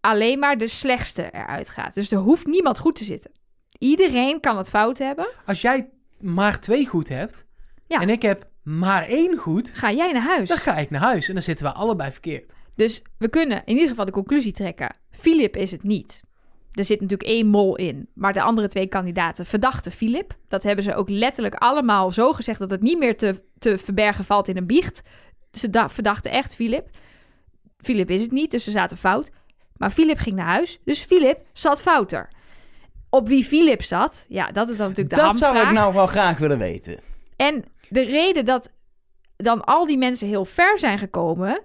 [0.00, 1.94] alleen maar de slechtste eruit gaat.
[1.94, 3.30] Dus er hoeft niemand goed te zitten.
[3.78, 5.28] Iedereen kan het fout hebben.
[5.44, 5.88] als jij
[6.20, 7.46] maar twee goed hebt
[7.86, 8.00] Ja.
[8.00, 10.48] en ik heb maar één goed, Ga jij naar huis.
[10.48, 11.26] dan ga ik naar huis.
[11.28, 12.54] En dan zitten we allebei verkeerd.
[12.74, 14.96] Dus we kunnen in ieder geval de conclusie trekken.
[15.10, 16.22] Philip is het niet.
[16.70, 18.08] Er zit natuurlijk één mol in.
[18.14, 20.36] Maar de andere twee kandidaten verdachten Philip.
[20.48, 24.24] Dat hebben ze ook letterlijk allemaal zo gezegd dat het niet meer te, te verbergen
[24.24, 25.02] valt in een biecht.
[25.52, 26.88] Ze da- verdachten echt Philip.
[27.78, 29.30] Philip is het niet, dus ze zaten fout.
[29.76, 32.28] Maar Philip ging naar huis, dus Philip zat fouter.
[33.10, 35.72] Op wie Philip zat, ja, dat is dan natuurlijk de dat zou hamvraag.
[35.72, 37.00] ik nou wel graag willen weten.
[37.36, 38.72] En de reden dat
[39.36, 41.62] dan al die mensen heel ver zijn gekomen,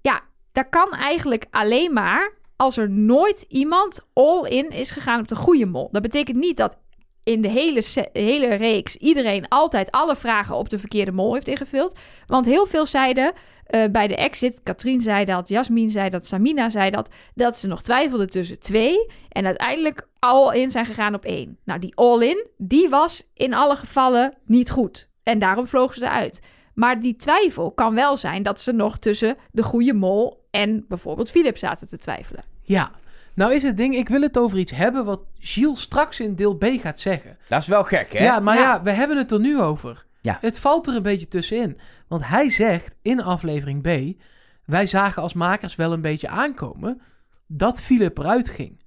[0.00, 0.22] ja,
[0.52, 5.66] dat kan eigenlijk alleen maar als er nooit iemand all-in is gegaan op de goede
[5.66, 5.88] mol.
[5.92, 6.76] Dat betekent niet dat
[7.22, 11.98] in de hele, hele reeks iedereen altijd alle vragen op de verkeerde mol heeft ingevuld.
[12.26, 13.32] Want heel veel zeiden
[13.64, 17.66] eh, bij de exit, Katrien zei dat, Jasmin zei dat, Samina zei dat, dat ze
[17.66, 21.58] nog twijfelden tussen twee en uiteindelijk all-in zijn gegaan op één.
[21.64, 25.08] Nou, die all-in, die was in alle gevallen niet goed.
[25.24, 26.40] En daarom vlogen ze eruit.
[26.74, 31.30] Maar die twijfel kan wel zijn dat ze nog tussen de goede mol en bijvoorbeeld
[31.30, 32.44] Philip zaten te twijfelen.
[32.62, 32.90] Ja.
[33.34, 36.56] Nou is het ding, ik wil het over iets hebben wat Gilles straks in deel
[36.56, 37.38] B gaat zeggen.
[37.48, 38.24] Dat is wel gek, hè?
[38.24, 38.62] Ja, maar ja.
[38.62, 38.82] Ja.
[38.82, 40.06] we hebben het er nu over.
[40.20, 40.38] Ja.
[40.40, 41.78] Het valt er een beetje tussenin.
[42.08, 44.20] Want hij zegt in aflevering B...
[44.64, 47.00] wij zagen als makers wel een beetje aankomen...
[47.46, 48.80] dat Philip eruit ging.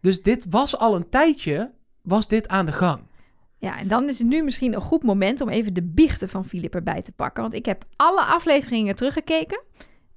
[0.00, 1.70] Dus dit was al een tijdje...
[2.02, 3.00] was dit aan de gang.
[3.58, 6.44] Ja, en dan is het nu misschien een goed moment om even de biechten van
[6.44, 7.42] Philip erbij te pakken.
[7.42, 9.60] Want ik heb alle afleveringen teruggekeken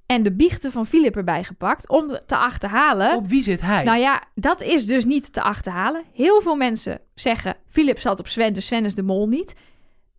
[0.06, 3.16] en de biechten van Philip erbij gepakt om te achterhalen.
[3.16, 3.84] Op wie zit hij?
[3.84, 6.02] Nou ja, dat is dus niet te achterhalen.
[6.12, 9.54] Heel veel mensen zeggen, Philip zat op Sven, dus Sven is de mol niet.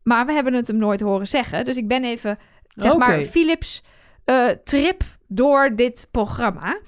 [0.04, 1.66] Maar we hebben het hem nooit horen zeggen.
[1.66, 2.38] Dus ik ben even,
[2.76, 3.00] zeg Oké.
[3.00, 3.84] maar, Philips
[4.26, 6.80] eh, trip door dit programma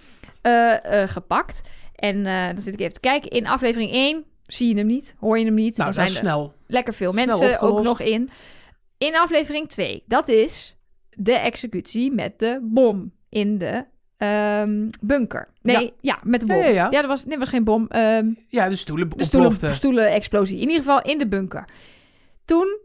[0.41, 1.61] eh, eh, gepakt.
[1.95, 3.29] En dan zit ik even te kijken.
[3.29, 5.77] In aflevering 1 zie je hem niet, hoor je hem niet.
[5.77, 6.53] nou, dan zijn er snel.
[6.67, 8.29] lekker veel snel mensen ook nog in.
[8.97, 10.77] In aflevering 2, dat is
[11.09, 13.85] de executie met de bom in de
[14.17, 15.49] ehm, bunker.
[15.61, 16.19] Nee, ja.
[16.23, 16.57] met de bom.
[16.57, 17.01] Ja, ja, ja.
[17.01, 17.87] dat was, nee, was geen bom.
[17.87, 20.55] ehm, Ja, de stoelen de stoelen, stoelen-explosie.
[20.55, 21.69] In ieder geval in de bunker.
[22.45, 22.79] Toen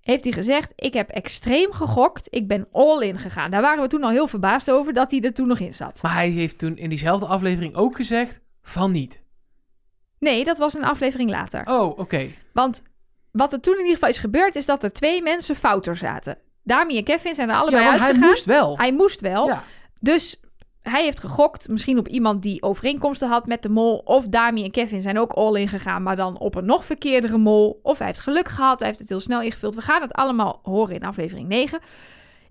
[0.00, 2.26] heeft hij gezegd, ik heb extreem gegokt.
[2.30, 3.50] Ik ben all in gegaan.
[3.50, 6.02] Daar waren we toen al heel verbaasd over dat hij er toen nog in zat.
[6.02, 8.40] Maar hij heeft toen in diezelfde aflevering ook gezegd...
[8.62, 9.22] van niet.
[10.20, 11.66] Nee, dat was een aflevering later.
[11.66, 12.28] Oh, oké.
[12.52, 12.82] Want
[13.32, 16.38] wat er toen in ieder geval is gebeurd, is dat er twee mensen fouter zaten.
[16.62, 18.28] Dami en Kevin zijn er Ja, allebei hij uitgegaan.
[18.28, 18.78] moest wel.
[18.78, 19.46] Hij moest wel.
[19.46, 19.62] Ja.
[20.00, 20.40] Dus
[20.82, 23.96] hij heeft gegokt, misschien op iemand die overeenkomsten had met de mol.
[24.04, 27.38] Of Dami en Kevin zijn ook all in gegaan, maar dan op een nog verkeerdere
[27.38, 27.80] mol.
[27.82, 29.74] Of hij heeft geluk gehad, hij heeft het heel snel ingevuld.
[29.74, 31.78] We gaan het allemaal horen in aflevering 9.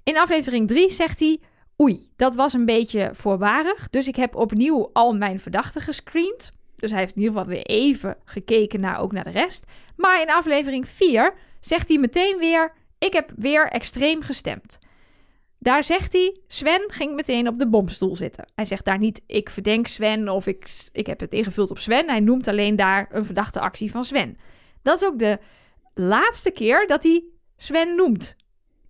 [0.03, 1.39] In aflevering 3 zegt hij...
[1.81, 3.89] Oei, dat was een beetje voorbarig.
[3.89, 6.51] Dus ik heb opnieuw al mijn verdachten gescreend.
[6.79, 9.65] Dus hij heeft in ieder geval weer even gekeken naar, ook naar de rest.
[9.95, 12.73] Maar in aflevering 4 zegt hij meteen weer...
[12.97, 14.79] Ik heb weer extreem gestemd.
[15.59, 18.45] Daar zegt hij, Sven ging meteen op de bomstoel zitten.
[18.55, 22.09] Hij zegt daar niet, ik verdenk Sven of ik, ik heb het ingevuld op Sven.
[22.09, 24.37] Hij noemt alleen daar een verdachte actie van Sven.
[24.81, 25.39] Dat is ook de
[25.93, 27.23] laatste keer dat hij
[27.57, 28.35] Sven noemt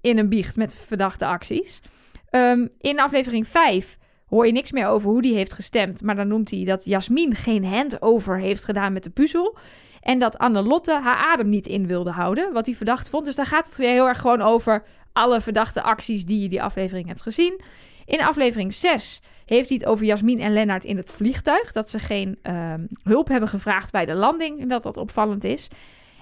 [0.02, 1.82] in een biecht met verdachte acties.
[2.30, 3.98] Ehm, in aflevering 5
[4.30, 6.02] hoor je niks meer over hoe die heeft gestemd.
[6.02, 9.58] Maar dan noemt hij dat Jasmin geen handover heeft gedaan met de puzzel.
[10.02, 13.26] En dat Annelotte haar adem niet in wilde houden, wat hij verdacht vond.
[13.26, 16.64] Dus daar gaat het weer heel erg gewoon over alle verdachte acties die je die
[16.64, 17.62] aflevering hebt gezien.
[18.06, 21.72] In aflevering 6 heeft hij het over Jasmin en Lennart in het vliegtuig.
[21.72, 25.68] Dat ze geen ehm, hulp hebben gevraagd bij de landing en dat dat opvallend is.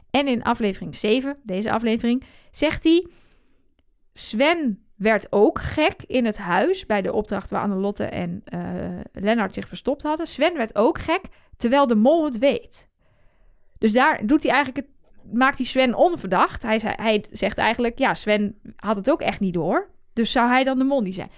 [0.10, 3.08] En in aflevering 7, deze aflevering, zegt hij...
[4.14, 8.60] Sven werd ook gek in het huis bij de opdracht waar Annelotte en eh
[9.14, 10.28] Lennart zich verstopt hadden.
[10.28, 11.22] Sven werd ook gek,
[11.58, 12.88] terwijl de mol het weet.
[13.78, 14.96] Dus daar doet hij eigenlijk het,
[15.34, 16.64] maakt hij Sven onverdacht.
[16.64, 19.88] Hij, hij zegt eigenlijk, ja, Sven had het ook echt niet door.
[20.14, 21.30] Dus zou hij dan de mol niet zijn?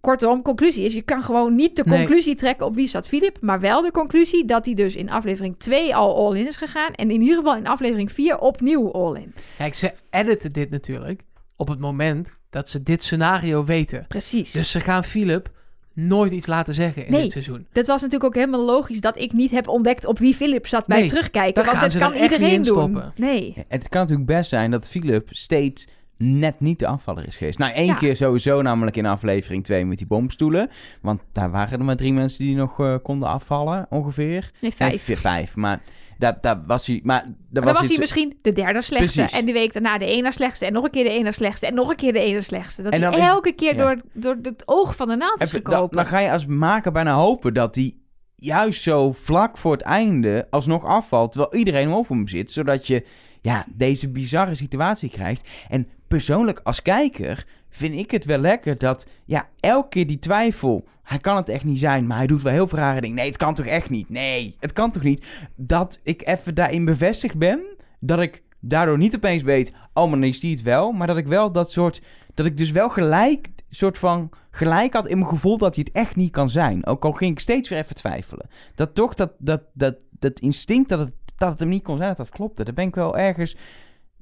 [0.00, 1.98] Kortom, conclusie is, je kan gewoon niet de Nee.
[1.98, 5.56] conclusie trekken op wie zat Philip, maar wel de conclusie dat hij dus in aflevering
[5.58, 9.34] 2 al all-in is gegaan en in ieder geval in aflevering 4 opnieuw all-in.
[9.56, 11.22] Kijk, ze editen dit natuurlijk
[11.56, 14.04] op het moment dat ze dit scenario weten.
[14.08, 14.50] Precies.
[14.50, 15.50] Dus ze gaan Philip
[15.94, 17.22] nooit iets laten zeggen in Nee.
[17.22, 17.66] dit seizoen.
[17.72, 20.86] Dat was natuurlijk ook helemaal logisch dat ik niet heb ontdekt op wie Philip zat
[20.86, 21.54] bij Nee, terugkijken.
[21.64, 22.64] Want gaan dat ze kan er iedereen doen.
[22.64, 23.12] stoppen.
[23.16, 23.54] Nee.
[23.68, 25.86] Het kan natuurlijk best zijn dat Philip steeds
[26.16, 27.58] net niet de afvaller is geweest.
[27.58, 27.94] Nou, één Ja.
[27.94, 30.70] keer sowieso, namelijk in aflevering 2 met die bomstoelen.
[31.02, 34.40] Want daar waren er maar drie mensen die nog eh, konden afvallen, ongeveer.
[34.42, 35.02] Nee, Nee, vijf.
[35.02, 35.56] vier, vijf.
[35.56, 35.80] Maar
[36.18, 37.00] daar, daar was hij...
[37.02, 39.18] Maar, daar Maar dan was iets- hij misschien de derde slechtste.
[39.20, 39.38] Precies.
[39.38, 40.66] En die week daarna de ene slechtste.
[40.66, 41.66] En nog een keer de ene slechtste.
[41.66, 42.82] En nog een keer de ene slechtste.
[42.82, 45.52] Dat En hij dan is- elke keer door, door het oog van de naald is
[45.52, 47.94] Even- dan, ga je als maker bijna hopen dat hij
[48.34, 51.32] juist zo vlak voor het einde alsnog afvalt.
[51.32, 52.50] Terwijl iedereen op hem zit.
[52.50, 53.04] Zodat je
[53.40, 55.48] ja, deze bizarre situatie krijgt.
[55.68, 60.88] En persoonlijk als kijker vind ik het wel lekker dat ja, elke keer die twijfel.
[61.02, 63.16] Hij kan het echt niet zijn, maar hij doet wel heel veel rare dingen.
[63.16, 64.08] Nee, het kan toch echt niet?
[64.08, 65.48] Nee, het kan toch niet?
[65.56, 67.60] Dat ik even daarin bevestigd ben.
[68.00, 70.92] Dat ik daardoor niet opeens weet, oh, maar dan is die het wel.
[70.92, 72.02] Maar dat ik wel dat soort,
[72.34, 75.96] dat ik dus wel gelijk, soort van gelijk had in mijn gevoel dat hij het
[75.96, 76.86] echt niet kan zijn.
[76.86, 78.48] Ook al ging ik steeds weer even twijfelen.
[78.74, 82.08] Dat toch, dat, dat, dat, dat instinct dat het, dat het hem niet kon zijn,
[82.08, 82.64] dat dat klopte.
[82.64, 83.56] Daar ben ik wel ergens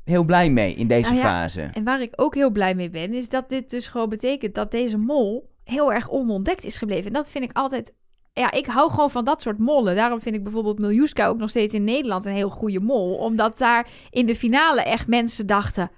[0.07, 1.61] heel blij mee in deze Nou ja, fase.
[1.61, 4.71] En waar ik ook heel blij mee ben, is dat dit dus gewoon betekent dat
[4.71, 7.07] deze mol heel erg onontdekt is gebleven.
[7.07, 7.93] En dat vind ik altijd.
[8.33, 9.97] Ja, ik hou gewoon van dat soort mollen.
[9.97, 13.15] Daarom vind ik bijvoorbeeld Miljuska ook nog steeds in Nederland een heel goede mol.
[13.15, 15.91] Omdat daar in de finale echt mensen dachten: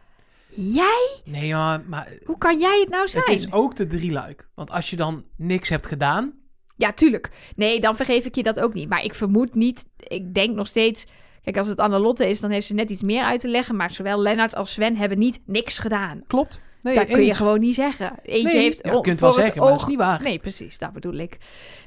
[0.48, 1.20] Jij?
[1.24, 3.24] Nee, maar, maar Hoe kan jij het nou zijn?
[3.24, 4.48] het is ook de drieluik.
[4.54, 6.32] Want als je dan niks hebt gedaan...
[6.76, 7.30] Ja, tuurlijk.
[7.56, 8.88] Nee, dan vergeef ik je dat ook niet.
[8.88, 9.84] Maar ik vermoed niet.
[9.96, 11.06] Ik denk nog steeds.
[11.52, 13.76] Kijk, als het Annelotte is, dan heeft ze net iets meer uit te leggen.
[13.76, 16.22] Maar zowel Lennart als Sven hebben niet niks gedaan.
[16.26, 16.60] Klopt.
[16.80, 18.12] Nee, dat kun je gewoon niet zeggen.
[18.22, 20.22] Eentje Nee, heeft ja, je kunt wel zeggen, maar dat is oog- niet waar.
[20.22, 21.36] Nee, precies, dat bedoel ik.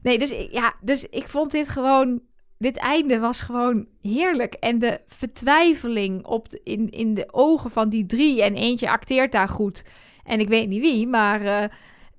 [0.04, 2.22] Nee, dus ik- ja, dus ik vond dit gewoon.
[2.58, 4.54] Dit einde was gewoon heerlijk.
[4.54, 8.44] En de vertwijfeling op de- in, in de ogen van die drie.
[8.44, 9.84] En eentje acteert daar goed.
[10.24, 11.70] En ik weet niet wie, maar eh,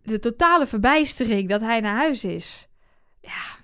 [0.03, 2.68] de totale verbijstering dat hij naar huis is.
[3.20, 3.61] Ja.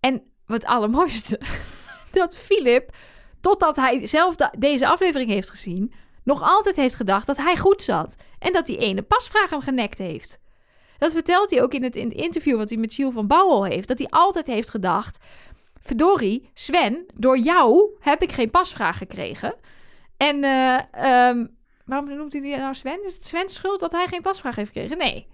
[0.00, 1.40] En wat allermooiste,
[2.16, 2.90] dat Philip,
[3.40, 5.92] totdat hij zelf deze aflevering heeft gezien,
[6.22, 8.16] nog altijd heeft gedacht dat hij goed zat.
[8.38, 10.38] En dat die ene pasvraag hem genekt heeft.
[10.98, 13.64] Dat vertelt hij ook in het, in het interview wat hij met Giel van Bouwel
[13.64, 13.88] heeft.
[13.88, 15.18] Dat hij altijd heeft gedacht...
[15.80, 19.54] Verdorie, Sven, door jou heb ik geen pasvraag gekregen.
[20.16, 20.80] En eh,
[21.28, 21.46] ehm,
[21.84, 23.04] waarom noemt hij die nou Sven?
[23.04, 24.98] Is het Sven's schuld dat hij geen pasvraag heeft gekregen?
[24.98, 25.26] Nee,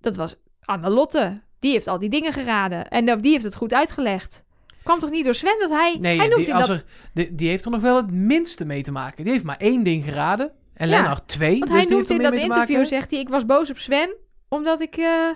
[0.00, 1.40] dat was Annelotte.
[1.58, 2.88] Die heeft al die dingen geraden.
[2.88, 4.44] En eh, die heeft het goed uitgelegd.
[4.86, 5.96] Kwam toch niet door Sven dat hij...
[6.00, 6.84] Nee, hij noemt die, als dat, er,
[7.14, 9.22] die, die heeft er nog wel het minste mee te maken.
[9.24, 10.52] Die heeft maar één ding geraden.
[10.74, 11.58] En Ja, Lennart twee.
[11.58, 14.14] Want dus hij noemt in dat interview, zegt hij, ik was boos op Sven,
[14.48, 14.96] omdat ik...
[14.96, 15.28] eh,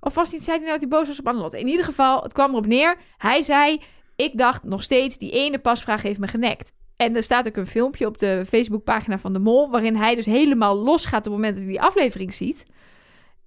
[0.00, 1.60] Of was hij, zei hij nou dat hij boos was op Annelotte?
[1.60, 2.96] In ieder geval, het kwam erop neer.
[3.16, 3.80] Hij zei,
[4.16, 6.72] ik dacht nog steeds, die ene pasvraag heeft me genekt.
[6.96, 9.70] En er staat ook een filmpje op de Facebookpagina van de Mol...
[9.70, 12.66] waarin hij dus helemaal losgaat op het moment dat hij die aflevering ziet.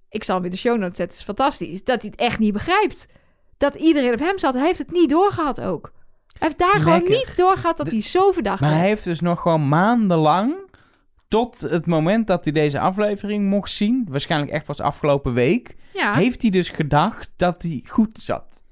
[0.08, 1.84] Ik zal hem in de show notes zetten, het is fantastisch.
[1.84, 3.06] Dat hij het echt niet begrijpt.
[3.58, 4.54] Dat iedereen op hem zat.
[4.54, 5.92] Hij heeft het niet doorgehad ook.
[6.38, 8.80] Hij heeft daar gewoon niet doorgehad dat De- hij zo verdacht Maar werd.
[8.82, 10.54] hij heeft dus nog gewoon maandenlang,
[11.28, 16.14] tot het moment dat hij deze aflevering mocht zien, waarschijnlijk echt pas afgelopen week, Ja.
[16.14, 18.62] heeft hij dus gedacht dat hij goed zat.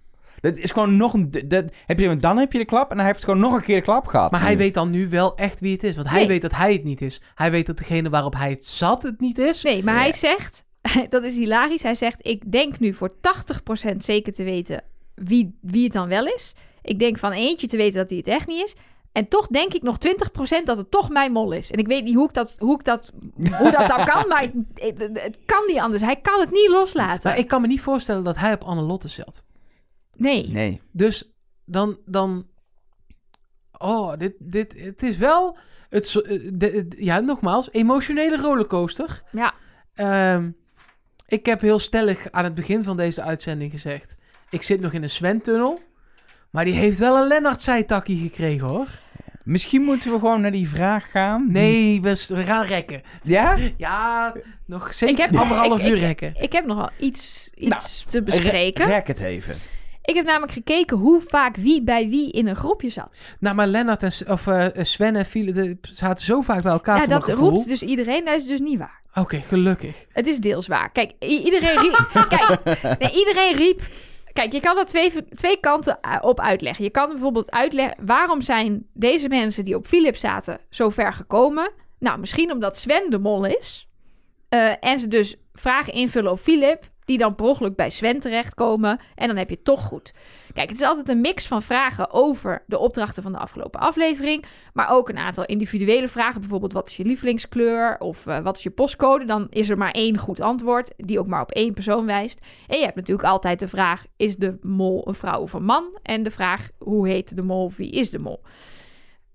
[0.41, 1.30] Dat is gewoon nog een...
[1.47, 3.76] Dat, heb je, dan heb je de klap en hij heeft gewoon nog een keer
[3.76, 4.30] de klap gehad.
[4.30, 5.95] Maar hij weet dan nu wel echt wie het is.
[5.97, 6.26] Want hij Nee.
[6.28, 7.20] weet dat hij het niet is.
[7.34, 9.62] Hij weet dat degene waarop hij het zat het niet is.
[9.62, 10.01] Nee, maar Ja.
[10.01, 10.64] hij zegt,
[11.11, 13.14] dat is hilarisch, hij zegt, ik denk nu voor
[13.92, 14.82] 80% zeker te weten
[15.14, 16.55] wie, wie het dan wel is.
[16.82, 18.74] Ik denk van eentje te weten dat hij het echt niet is.
[19.12, 19.97] En toch denk ik nog
[20.61, 21.70] 20% dat het toch mijn mol is.
[21.70, 24.42] En ik weet niet hoe, ik dat, hoe, ik dat, hoe dat dan kan, maar
[24.42, 26.03] ik- het, het kan niet anders.
[26.03, 27.20] Hij kan het niet loslaten.
[27.30, 29.42] Maar ik kan me niet voorstellen dat hij op Annelotte zat.
[30.16, 30.49] Nee.
[30.49, 30.80] Nee.
[30.92, 31.32] Dus
[31.64, 31.99] dan...
[32.05, 32.47] dan
[33.78, 35.57] oh, dit, dit, het is wel...
[35.88, 39.22] Het, eh, de- de- ja, nogmaals, emotionele rollercoaster.
[39.32, 39.55] Ja.
[39.94, 40.51] Ehm,
[41.26, 44.14] ik heb heel stellig aan het begin van deze uitzending gezegd...
[44.50, 45.82] Ik zit nog in een Sven-tunnel.
[46.50, 48.86] Maar die heeft wel een Lennart-zijtakkie gekregen, hoor.
[49.44, 51.52] Misschien moeten we gewoon naar die vraag gaan.
[51.52, 53.02] Nee, we, gaan rekken.
[53.22, 53.56] Ja?
[53.76, 54.34] Ja,
[54.66, 56.34] nog zeker Ik heb- anderhalf ik- uur ik- rekken.
[56.40, 58.86] Ik heb nog wel iets, iets te Re- bespreken.
[58.86, 59.54] rek het even.
[60.07, 63.22] Ik heb namelijk gekeken hoe vaak wie bij wie in een groepje zat.
[63.40, 66.96] Nou, maar Lennart en of, eh, Sven en Philip de- zaten zo vaak bij elkaar
[67.00, 68.24] ja, dat roept dus iedereen.
[68.24, 69.02] Dat is dus niet waar.
[69.14, 70.07] Oké, gelukkig.
[70.12, 70.90] Het is deels waar.
[70.92, 72.09] Kijk, iedereen riep...
[72.28, 72.64] kijk,
[72.98, 73.80] nee, iedereen riep...
[74.32, 76.84] Kijk, je kan er twee, twee kanten uh, op uitleggen.
[76.84, 78.07] Je kan bijvoorbeeld uitleggen...
[78.07, 81.72] waarom zijn deze mensen die op Philip zaten zo ver gekomen?
[81.98, 83.88] Nou, misschien omdat Sven de mol is.
[84.48, 86.84] eh, en ze dus vragen invullen op Philip...
[87.07, 89.00] die dan per ongeluk bij Sven terechtkomen.
[89.14, 90.14] En dan heb je toch goed.
[90.52, 94.44] Kijk, het is altijd een mix van vragen over de opdrachten van de afgelopen aflevering.
[94.72, 96.40] Maar ook een aantal individuele vragen.
[96.40, 97.98] Bijvoorbeeld, wat is je lievelingskleur?
[97.98, 99.24] Of eh, wat is je postcode?
[99.24, 102.44] Dan is er maar één goed antwoord, die ook maar op één persoon wijst.
[102.66, 105.98] En je hebt natuurlijk altijd de vraag, is de mol een vrouw of een man?
[106.02, 108.42] En de vraag, hoe heet de mol wie is de mol?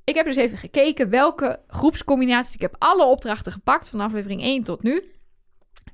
[0.03, 2.53] Ik heb dus even gekeken welke groepscombinaties.
[2.53, 5.03] Ik heb alle opdrachten gepakt van aflevering 1 tot nu.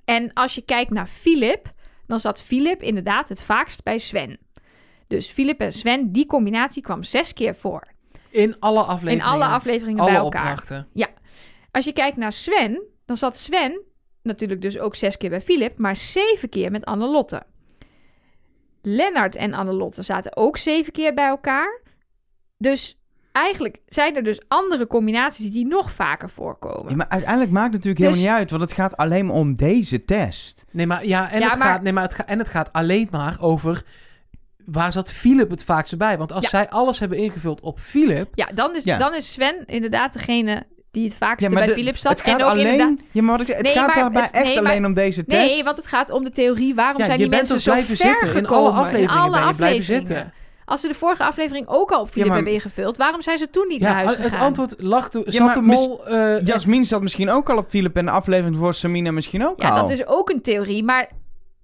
[0.08, 1.70] En als je kijkt naar Philip,
[2.05, 4.39] dan zat Philip inderdaad het vaakst bij Sven.
[5.08, 7.88] Dus Philip en Sven, die combinatie kwam zes keer voor.
[8.30, 9.26] In alle afleveringen.
[9.26, 10.51] In alle afleveringen alle bij elkaar.
[10.51, 10.88] opdrachten.
[11.72, 13.82] Als je kijkt naar Sven, dan zat Sven
[14.22, 17.43] natuurlijk dus ook zes keer bij Philip, maar zeven keer met Annelotte.
[18.82, 21.82] Lennart en Annelotte zaten ook zeven keer bij elkaar.
[22.58, 22.96] Dus
[23.38, 26.89] eigenlijk zijn er dus andere combinaties die nog vaker voorkomen.
[26.89, 29.35] Ja, maar uiteindelijk maakt het natuurlijk Dus- helemaal niet uit, want het gaat alleen maar
[29.35, 30.65] om deze test.
[30.71, 32.73] Nee, maar, ja, en, Ja, het maar- Gaat, nee, maar het gaat, en het gaat
[32.73, 33.83] alleen maar over...
[34.65, 36.17] Waar zat Philip het vaakst bij?
[36.17, 36.49] Want als Ja.
[36.49, 38.27] zij alles hebben ingevuld op Philip...
[38.33, 38.97] Ja, dan is, Ja.
[38.97, 42.11] dan is Sven inderdaad degene die het vaakste Ja, maar bij de- Philip zat.
[42.11, 42.99] Het gaat en ook alleen, inderdaad...
[43.11, 44.93] ja, maar wat ik, het Nee, gaat maar daarbij het- echt nee, maar- alleen om
[44.93, 45.45] deze test.
[45.53, 48.07] Nee, want het gaat om de theorie waarom Ja, zijn die mensen zo blijven ver
[48.07, 48.35] zitten.
[48.35, 50.33] In alle afleveringen In alle ben je blijven afleveringen.
[50.70, 53.49] Als ze de vorige aflevering ook al op Philip maar- hebben ingevuld, waarom zijn ze
[53.49, 54.39] toen niet naar Ja, huis het gegaan?
[54.45, 55.24] antwoord lag toen.
[55.26, 56.07] Ja, de mis- mol...
[56.07, 59.61] eh, Jasmin zat misschien ook al op Philip en de aflevering voor Samina misschien ook
[59.61, 59.76] Ja, al.
[59.76, 61.09] dat is ook een theorie, maar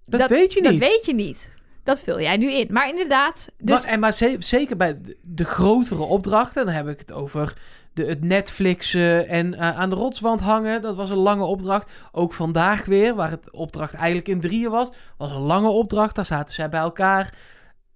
[0.06, 0.82] dat, weet je dat niet.
[0.82, 1.52] weet je niet.
[1.84, 2.68] Dat vul jij nu in.
[2.72, 6.88] Maar inderdaad, dus maar, en maar ze- zeker bij de, de grotere opdrachten, dan heb
[6.88, 7.54] ik het over
[7.94, 10.82] de, het Netflixen en eh, aan de rotswand hangen.
[10.82, 11.92] Dat was een lange opdracht.
[12.12, 16.16] Ook vandaag weer, waar het opdracht eigenlijk in drieën was, was een lange opdracht.
[16.16, 17.34] Daar zaten zij bij elkaar.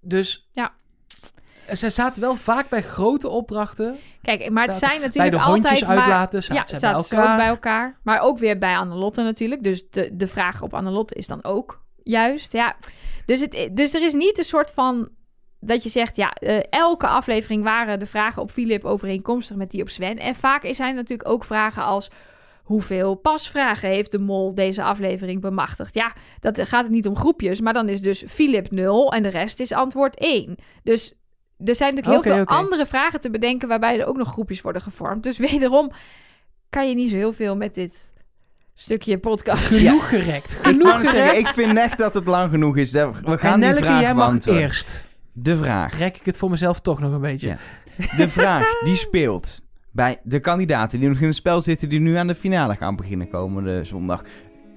[0.00, 0.72] Dus Ja.
[1.72, 3.96] Ze zaten wel vaak bij grote opdrachten.
[4.22, 6.90] kijk, maar het Bij- zijn Bij natuurlijk de hondjes altijd uitlaten zaten Ja, zij bij
[6.90, 7.30] zaten ze elkaar.
[7.32, 7.98] ook bij elkaar.
[8.02, 9.62] Maar ook weer bij Annelotte natuurlijk.
[9.62, 12.52] Dus de, de vraag op Annelotte is dan ook juist.
[12.52, 12.76] Ja.
[13.26, 15.08] Dus, het, dus er is niet een soort van...
[15.60, 19.82] Dat je zegt, ja, eh, elke aflevering waren de vragen op Philip overeenkomstig met die
[19.82, 20.16] op Sven.
[20.16, 22.10] En vaak zijn natuurlijk ook vragen als...
[22.62, 25.94] Hoeveel pasvragen heeft de mol deze aflevering bemachtigd?
[25.94, 29.28] Ja, dat gaat het niet om groepjes, maar dan is dus Philip 0 en de
[29.28, 30.54] rest is antwoord 1.
[30.82, 31.14] Dus
[31.64, 34.82] er zijn natuurlijk heel veel andere vragen te bedenken waarbij er ook nog groepjes worden
[34.82, 35.22] gevormd.
[35.22, 35.90] Dus wederom
[36.70, 38.12] kan je niet zo heel veel met dit
[38.74, 39.66] stukje podcast.
[39.66, 40.52] Genoeg gerekt.
[40.52, 41.38] Ik Genoeg zeggen, gerekt.
[41.38, 42.92] ik vind echt dat het lang genoeg is.
[42.92, 44.62] We gaan en die Nelleke, vraag jij mag beantwoorden.
[44.62, 45.06] eerst.
[45.32, 45.98] De vraag.
[45.98, 47.48] Rek ik het voor mezelf toch nog een beetje.
[47.48, 47.58] Ja.
[48.16, 51.88] De vraag die speelt bij de kandidaten die nog in het spel zitten...
[51.88, 54.22] die nu aan de finale gaan beginnen komende zondag.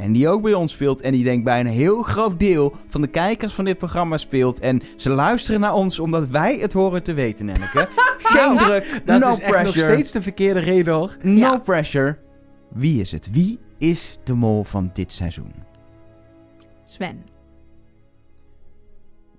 [0.01, 1.01] En die ook bij ons speelt.
[1.01, 4.59] En die denk bij een heel groot deel van de kijkers van dit programma speelt.
[4.59, 7.87] En ze luisteren naar ons omdat wij het horen te weten, Nenneke.
[8.17, 9.93] Geen druk, Dat no is echt nog pressure.
[9.93, 11.17] steeds de verkeerde reden hoor.
[11.21, 11.57] No Ja.
[11.57, 12.17] pressure.
[12.73, 13.27] Wie is het?
[13.31, 15.53] Wie is de mol van dit seizoen?
[16.85, 17.23] Sven.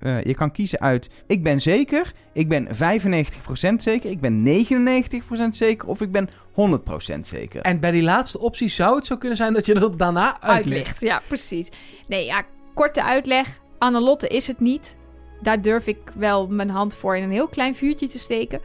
[0.03, 5.57] Eh, je kan kiezen uit ik ben zeker, ik ben 95% zeker, ik ben 99%
[5.57, 7.61] zeker of ik ben 100% zeker.
[7.61, 10.77] En bij die laatste optie zou het zo kunnen zijn dat je er daarna uitlicht.
[10.77, 11.01] Uitlicht.
[11.01, 11.69] Ja, precies.
[12.07, 12.45] Nee, ja,
[12.75, 13.61] korte uitleg.
[13.79, 14.97] Annelotte is het niet.
[15.43, 18.61] Daar durf ik wel mijn hand voor in een heel klein vuurtje te steken.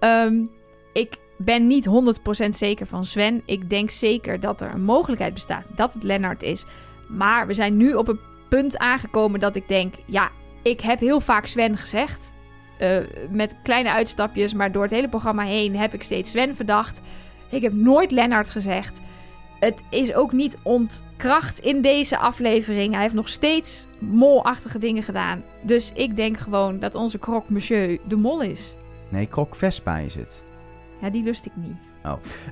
[0.00, 0.44] Ehm,
[0.92, 3.42] ik ben niet 100% zeker van Sven.
[3.44, 6.64] Ik denk zeker dat er een mogelijkheid bestaat dat het Lennart is.
[7.08, 9.94] Maar we zijn nu op een punt aangekomen dat ik denk...
[10.04, 10.30] Ja,
[10.68, 12.34] ik heb heel vaak Sven gezegd.
[12.78, 12.96] Eh,
[13.30, 17.00] met kleine uitstapjes, maar door het hele programma heen heb ik steeds Sven verdacht.
[17.50, 19.00] Ik heb nooit Lennart gezegd.
[19.60, 22.92] Het is ook niet ontkracht in deze aflevering.
[22.92, 25.42] Hij heeft nog steeds molachtige dingen gedaan.
[25.62, 28.74] Dus ik denk gewoon dat onze croque monsieur de mol is.
[29.08, 30.44] Nee, Krok Vespa is het.
[31.00, 31.76] Ja, die lust ik niet.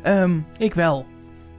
[0.02, 1.06] Ehm, Ik wel.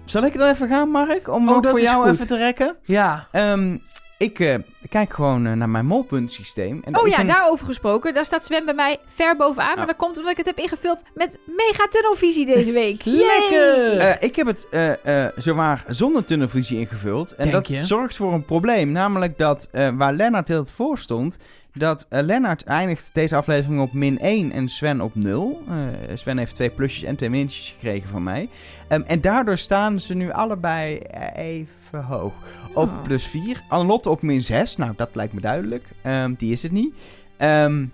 [0.06, 1.28] zal ik dan even gaan, Mark?
[1.34, 2.14] Om Oh, ook voor jou goed.
[2.14, 2.76] even te rekken?
[2.84, 3.28] Ja.
[3.32, 3.78] Ehm,
[4.18, 4.56] ik eh,
[4.90, 6.82] kijk gewoon eh, naar mijn molpuntensysteem.
[6.84, 8.14] En dat Oh ja, een- daarover gesproken.
[8.14, 9.68] Daar staat Sven bij mij ver bovenaan.
[9.76, 9.88] Maar Oh.
[9.88, 13.02] dat komt omdat ik het heb ingevuld met mega tunnelvisie deze week.
[13.06, 13.98] Lekker!
[13.98, 17.32] Eh, ik heb het eh eh zowaar zonder tunnelvisie ingevuld.
[17.36, 17.84] En Denk dat je?
[17.86, 18.92] zorgt voor een probleem.
[18.92, 21.38] Namelijk dat eh, waar Lennart heel het voor stond...
[21.78, 25.62] dat eh, Lennart eindigt deze aflevering op min 1 en Sven op 0.
[25.68, 25.76] Eh,
[26.18, 28.50] Sven heeft twee plusjes en twee mintjes gekregen van mij.
[28.88, 32.34] Ehm, en daardoor staan ze nu allebei eh, even hoog.
[32.74, 33.04] Op Oh.
[33.04, 33.64] plus 4.
[33.70, 34.76] Annelotte op min 6.
[34.76, 35.86] Nou, dat lijkt me duidelijk.
[36.02, 36.96] Ehm, die is het niet.
[37.38, 37.86] Ehm,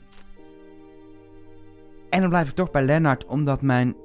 [2.10, 3.96] en dan blijf ik toch bij Lennart, omdat mijn...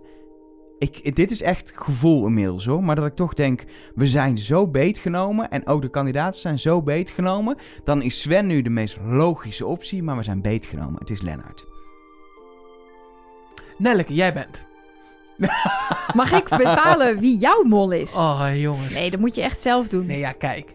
[0.78, 2.84] Ik, dit is echt gevoel inmiddels hoor.
[2.84, 3.64] Maar dat ik toch denk,
[3.94, 5.50] we zijn zo beetgenomen.
[5.50, 7.56] En ook de kandidaten zijn zo beetgenomen.
[7.84, 10.02] Dan is Sven nu de meest logische optie.
[10.02, 10.98] Maar we zijn beetgenomen.
[10.98, 11.66] Het is Lennart.
[13.78, 14.66] Nelleke, jij bent.
[16.14, 18.14] Mag ik bepalen wie jouw mol is?
[18.14, 18.92] Oh, jongens.
[18.92, 20.06] Nee, dat moet je echt zelf doen.
[20.06, 20.74] Nee, ja, kijk.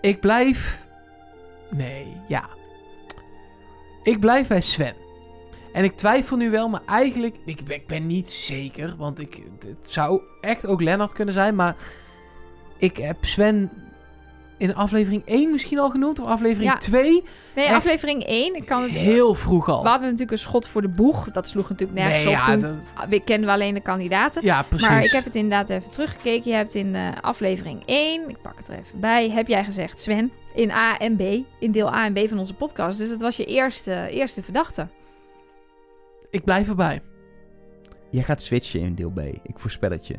[0.00, 0.84] Ik blijf...
[1.70, 2.48] Nee, ja.
[4.02, 5.01] Ik blijf bij Sven.
[5.72, 7.36] En ik twijfel nu wel, maar eigenlijk...
[7.44, 11.54] Ik ben, ik ben niet zeker, want ik, het zou echt ook Lennart kunnen zijn.
[11.54, 11.76] Maar
[12.78, 13.70] ik heb Sven
[14.58, 16.20] in aflevering 1 misschien al genoemd.
[16.20, 16.76] Of aflevering Ja.
[16.78, 17.22] 2.
[17.54, 18.54] Nee, Echt aflevering 1.
[18.54, 19.82] Ik kan het, Heel vroeg al.
[19.82, 21.30] We hadden natuurlijk een schot voor de boeg.
[21.30, 22.60] Dat sloeg natuurlijk nergens nee, op ja, toen.
[22.60, 24.44] dat- We kenden we alleen de kandidaten.
[24.44, 24.88] ja, precies.
[24.88, 26.50] Maar ik heb het inderdaad even teruggekeken.
[26.50, 30.00] Je hebt in eh, aflevering 1, ik pak het er even bij, heb jij gezegd
[30.00, 31.20] Sven in A en B,
[31.60, 32.98] in deel A en B van onze podcast.
[32.98, 34.86] Dus dat was je eerste, eerste verdachte.
[36.32, 37.02] Ik blijf erbij.
[38.10, 39.18] Jij gaat switchen in deel B.
[39.20, 40.16] Ik voorspel het je.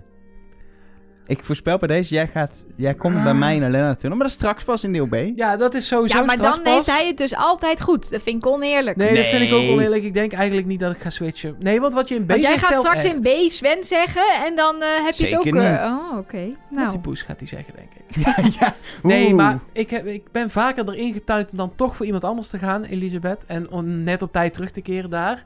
[1.26, 3.24] Ik voorspel bij deze, jij, gaat, jij komt Ah.
[3.24, 4.10] bij mij naar Lennart toe.
[4.10, 5.16] Maar dat is straks pas in deel B.
[5.36, 6.74] Ja, dat is sowieso ja, maar straks dan pas.
[6.74, 8.12] heeft hij het dus altijd goed.
[8.12, 8.98] Dat vind ik oneerlijk.
[8.98, 9.72] Nee, dat vind ik ook Nee.
[9.74, 10.04] oneerlijk.
[10.04, 11.56] Ik denk eigenlijk niet dat ik ga switchen.
[11.60, 13.26] Nee, want wat je in B Want jij gaat straks echt.
[13.26, 15.44] in B Sven zeggen en dan eh, heb je het ook...
[15.44, 15.92] Zeker eh, niet.
[16.12, 16.38] oh, oké.
[16.38, 18.26] Nou, Multipoes gaat hij zeggen, denk ik.
[18.26, 18.76] ja, ja.
[19.10, 22.48] Nee, maar ik, heb, ik ben vaker erin getuind om dan toch voor iemand anders
[22.50, 23.46] te gaan, Elisabeth.
[23.46, 25.44] En om net op tijd terug te keren daar.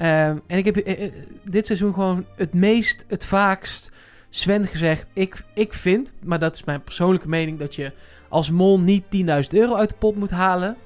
[0.00, 1.12] Ehm, en ik heb eh, eh,
[1.44, 3.90] dit seizoen gewoon het meest, het vaakst
[4.30, 5.08] Sven gezegd.
[5.12, 7.92] Ik, ik vind, maar dat is mijn persoonlijke mening, dat je
[8.28, 10.76] als mol niet 10.000 euro uit de pot moet halen.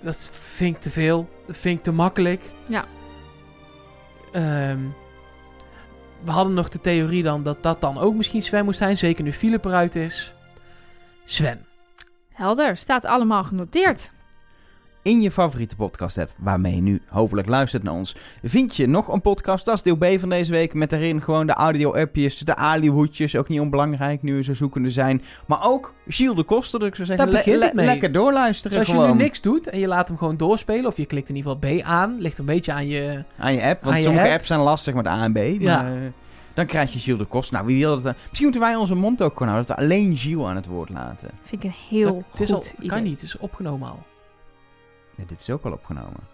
[0.00, 1.28] dat vind ik te veel.
[1.46, 2.42] Dat vind ik te makkelijk.
[2.68, 2.84] Ja.
[4.32, 4.80] Ehm,
[6.24, 8.96] we hadden nog de theorie dan dat dat dan ook misschien Sven moest zijn.
[8.96, 10.34] Zeker nu Philip eruit is.
[11.24, 11.66] Sven.
[12.32, 14.10] Helder, staat allemaal genoteerd.
[15.02, 18.16] In je favoriete podcast app, waarmee je nu hopelijk luistert naar ons.
[18.42, 19.64] Vind je nog een podcast?
[19.64, 20.74] Dat is deel B van deze week.
[20.74, 23.36] Met daarin gewoon de audio-appjes, de alihoedjes.
[23.36, 25.22] Ook niet onbelangrijk nu we zo zoekende zijn.
[25.46, 26.78] Maar ook Gilles de Koster.
[26.78, 27.86] Dus ik zou zeggen, Daar begint het mee.
[27.86, 30.86] lekker doorluisteren Dus als je nu niks doet en je laat hem gewoon doorspelen.
[30.86, 32.16] Of je klikt in ieder geval B aan.
[32.18, 33.24] Ligt een beetje aan je...
[33.38, 34.34] Aan je app, want je sommige app.
[34.34, 35.36] apps zijn lastig met A en B.
[35.36, 35.84] Maar Ja.
[35.86, 35.92] eh,
[36.54, 37.54] dan krijg je Gilles de Koster.
[37.54, 38.04] Nou, wie wil dat?
[38.14, 39.68] eh, Misschien moeten wij onze mond ook gewoon houden.
[39.68, 41.30] Dat we alleen Gilles aan het woord laten.
[41.42, 42.88] Vind ik een heel Dat- het is goed al, idee.
[42.88, 43.98] kan niet, het is opgenomen al.
[45.20, 46.28] Ja, dit is ook al opgenomen.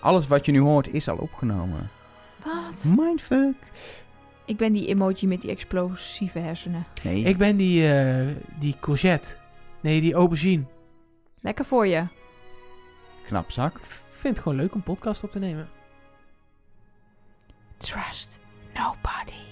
[0.00, 1.90] Alles wat je nu hoort is al opgenomen.
[2.44, 2.84] Wat?
[2.96, 3.54] Mindfuck.
[4.44, 6.86] Ik ben die emoji met die explosieve hersenen.
[7.02, 9.36] Nee, Ik ben die, eh, die courgette.
[9.80, 10.64] Nee, die aubergine.
[11.40, 12.04] Lekker voor je.
[13.26, 13.76] knap zak.
[13.76, 15.68] Ik vind het gewoon leuk om podcast op te nemen.
[17.76, 18.40] Trust
[18.74, 19.49] nobody.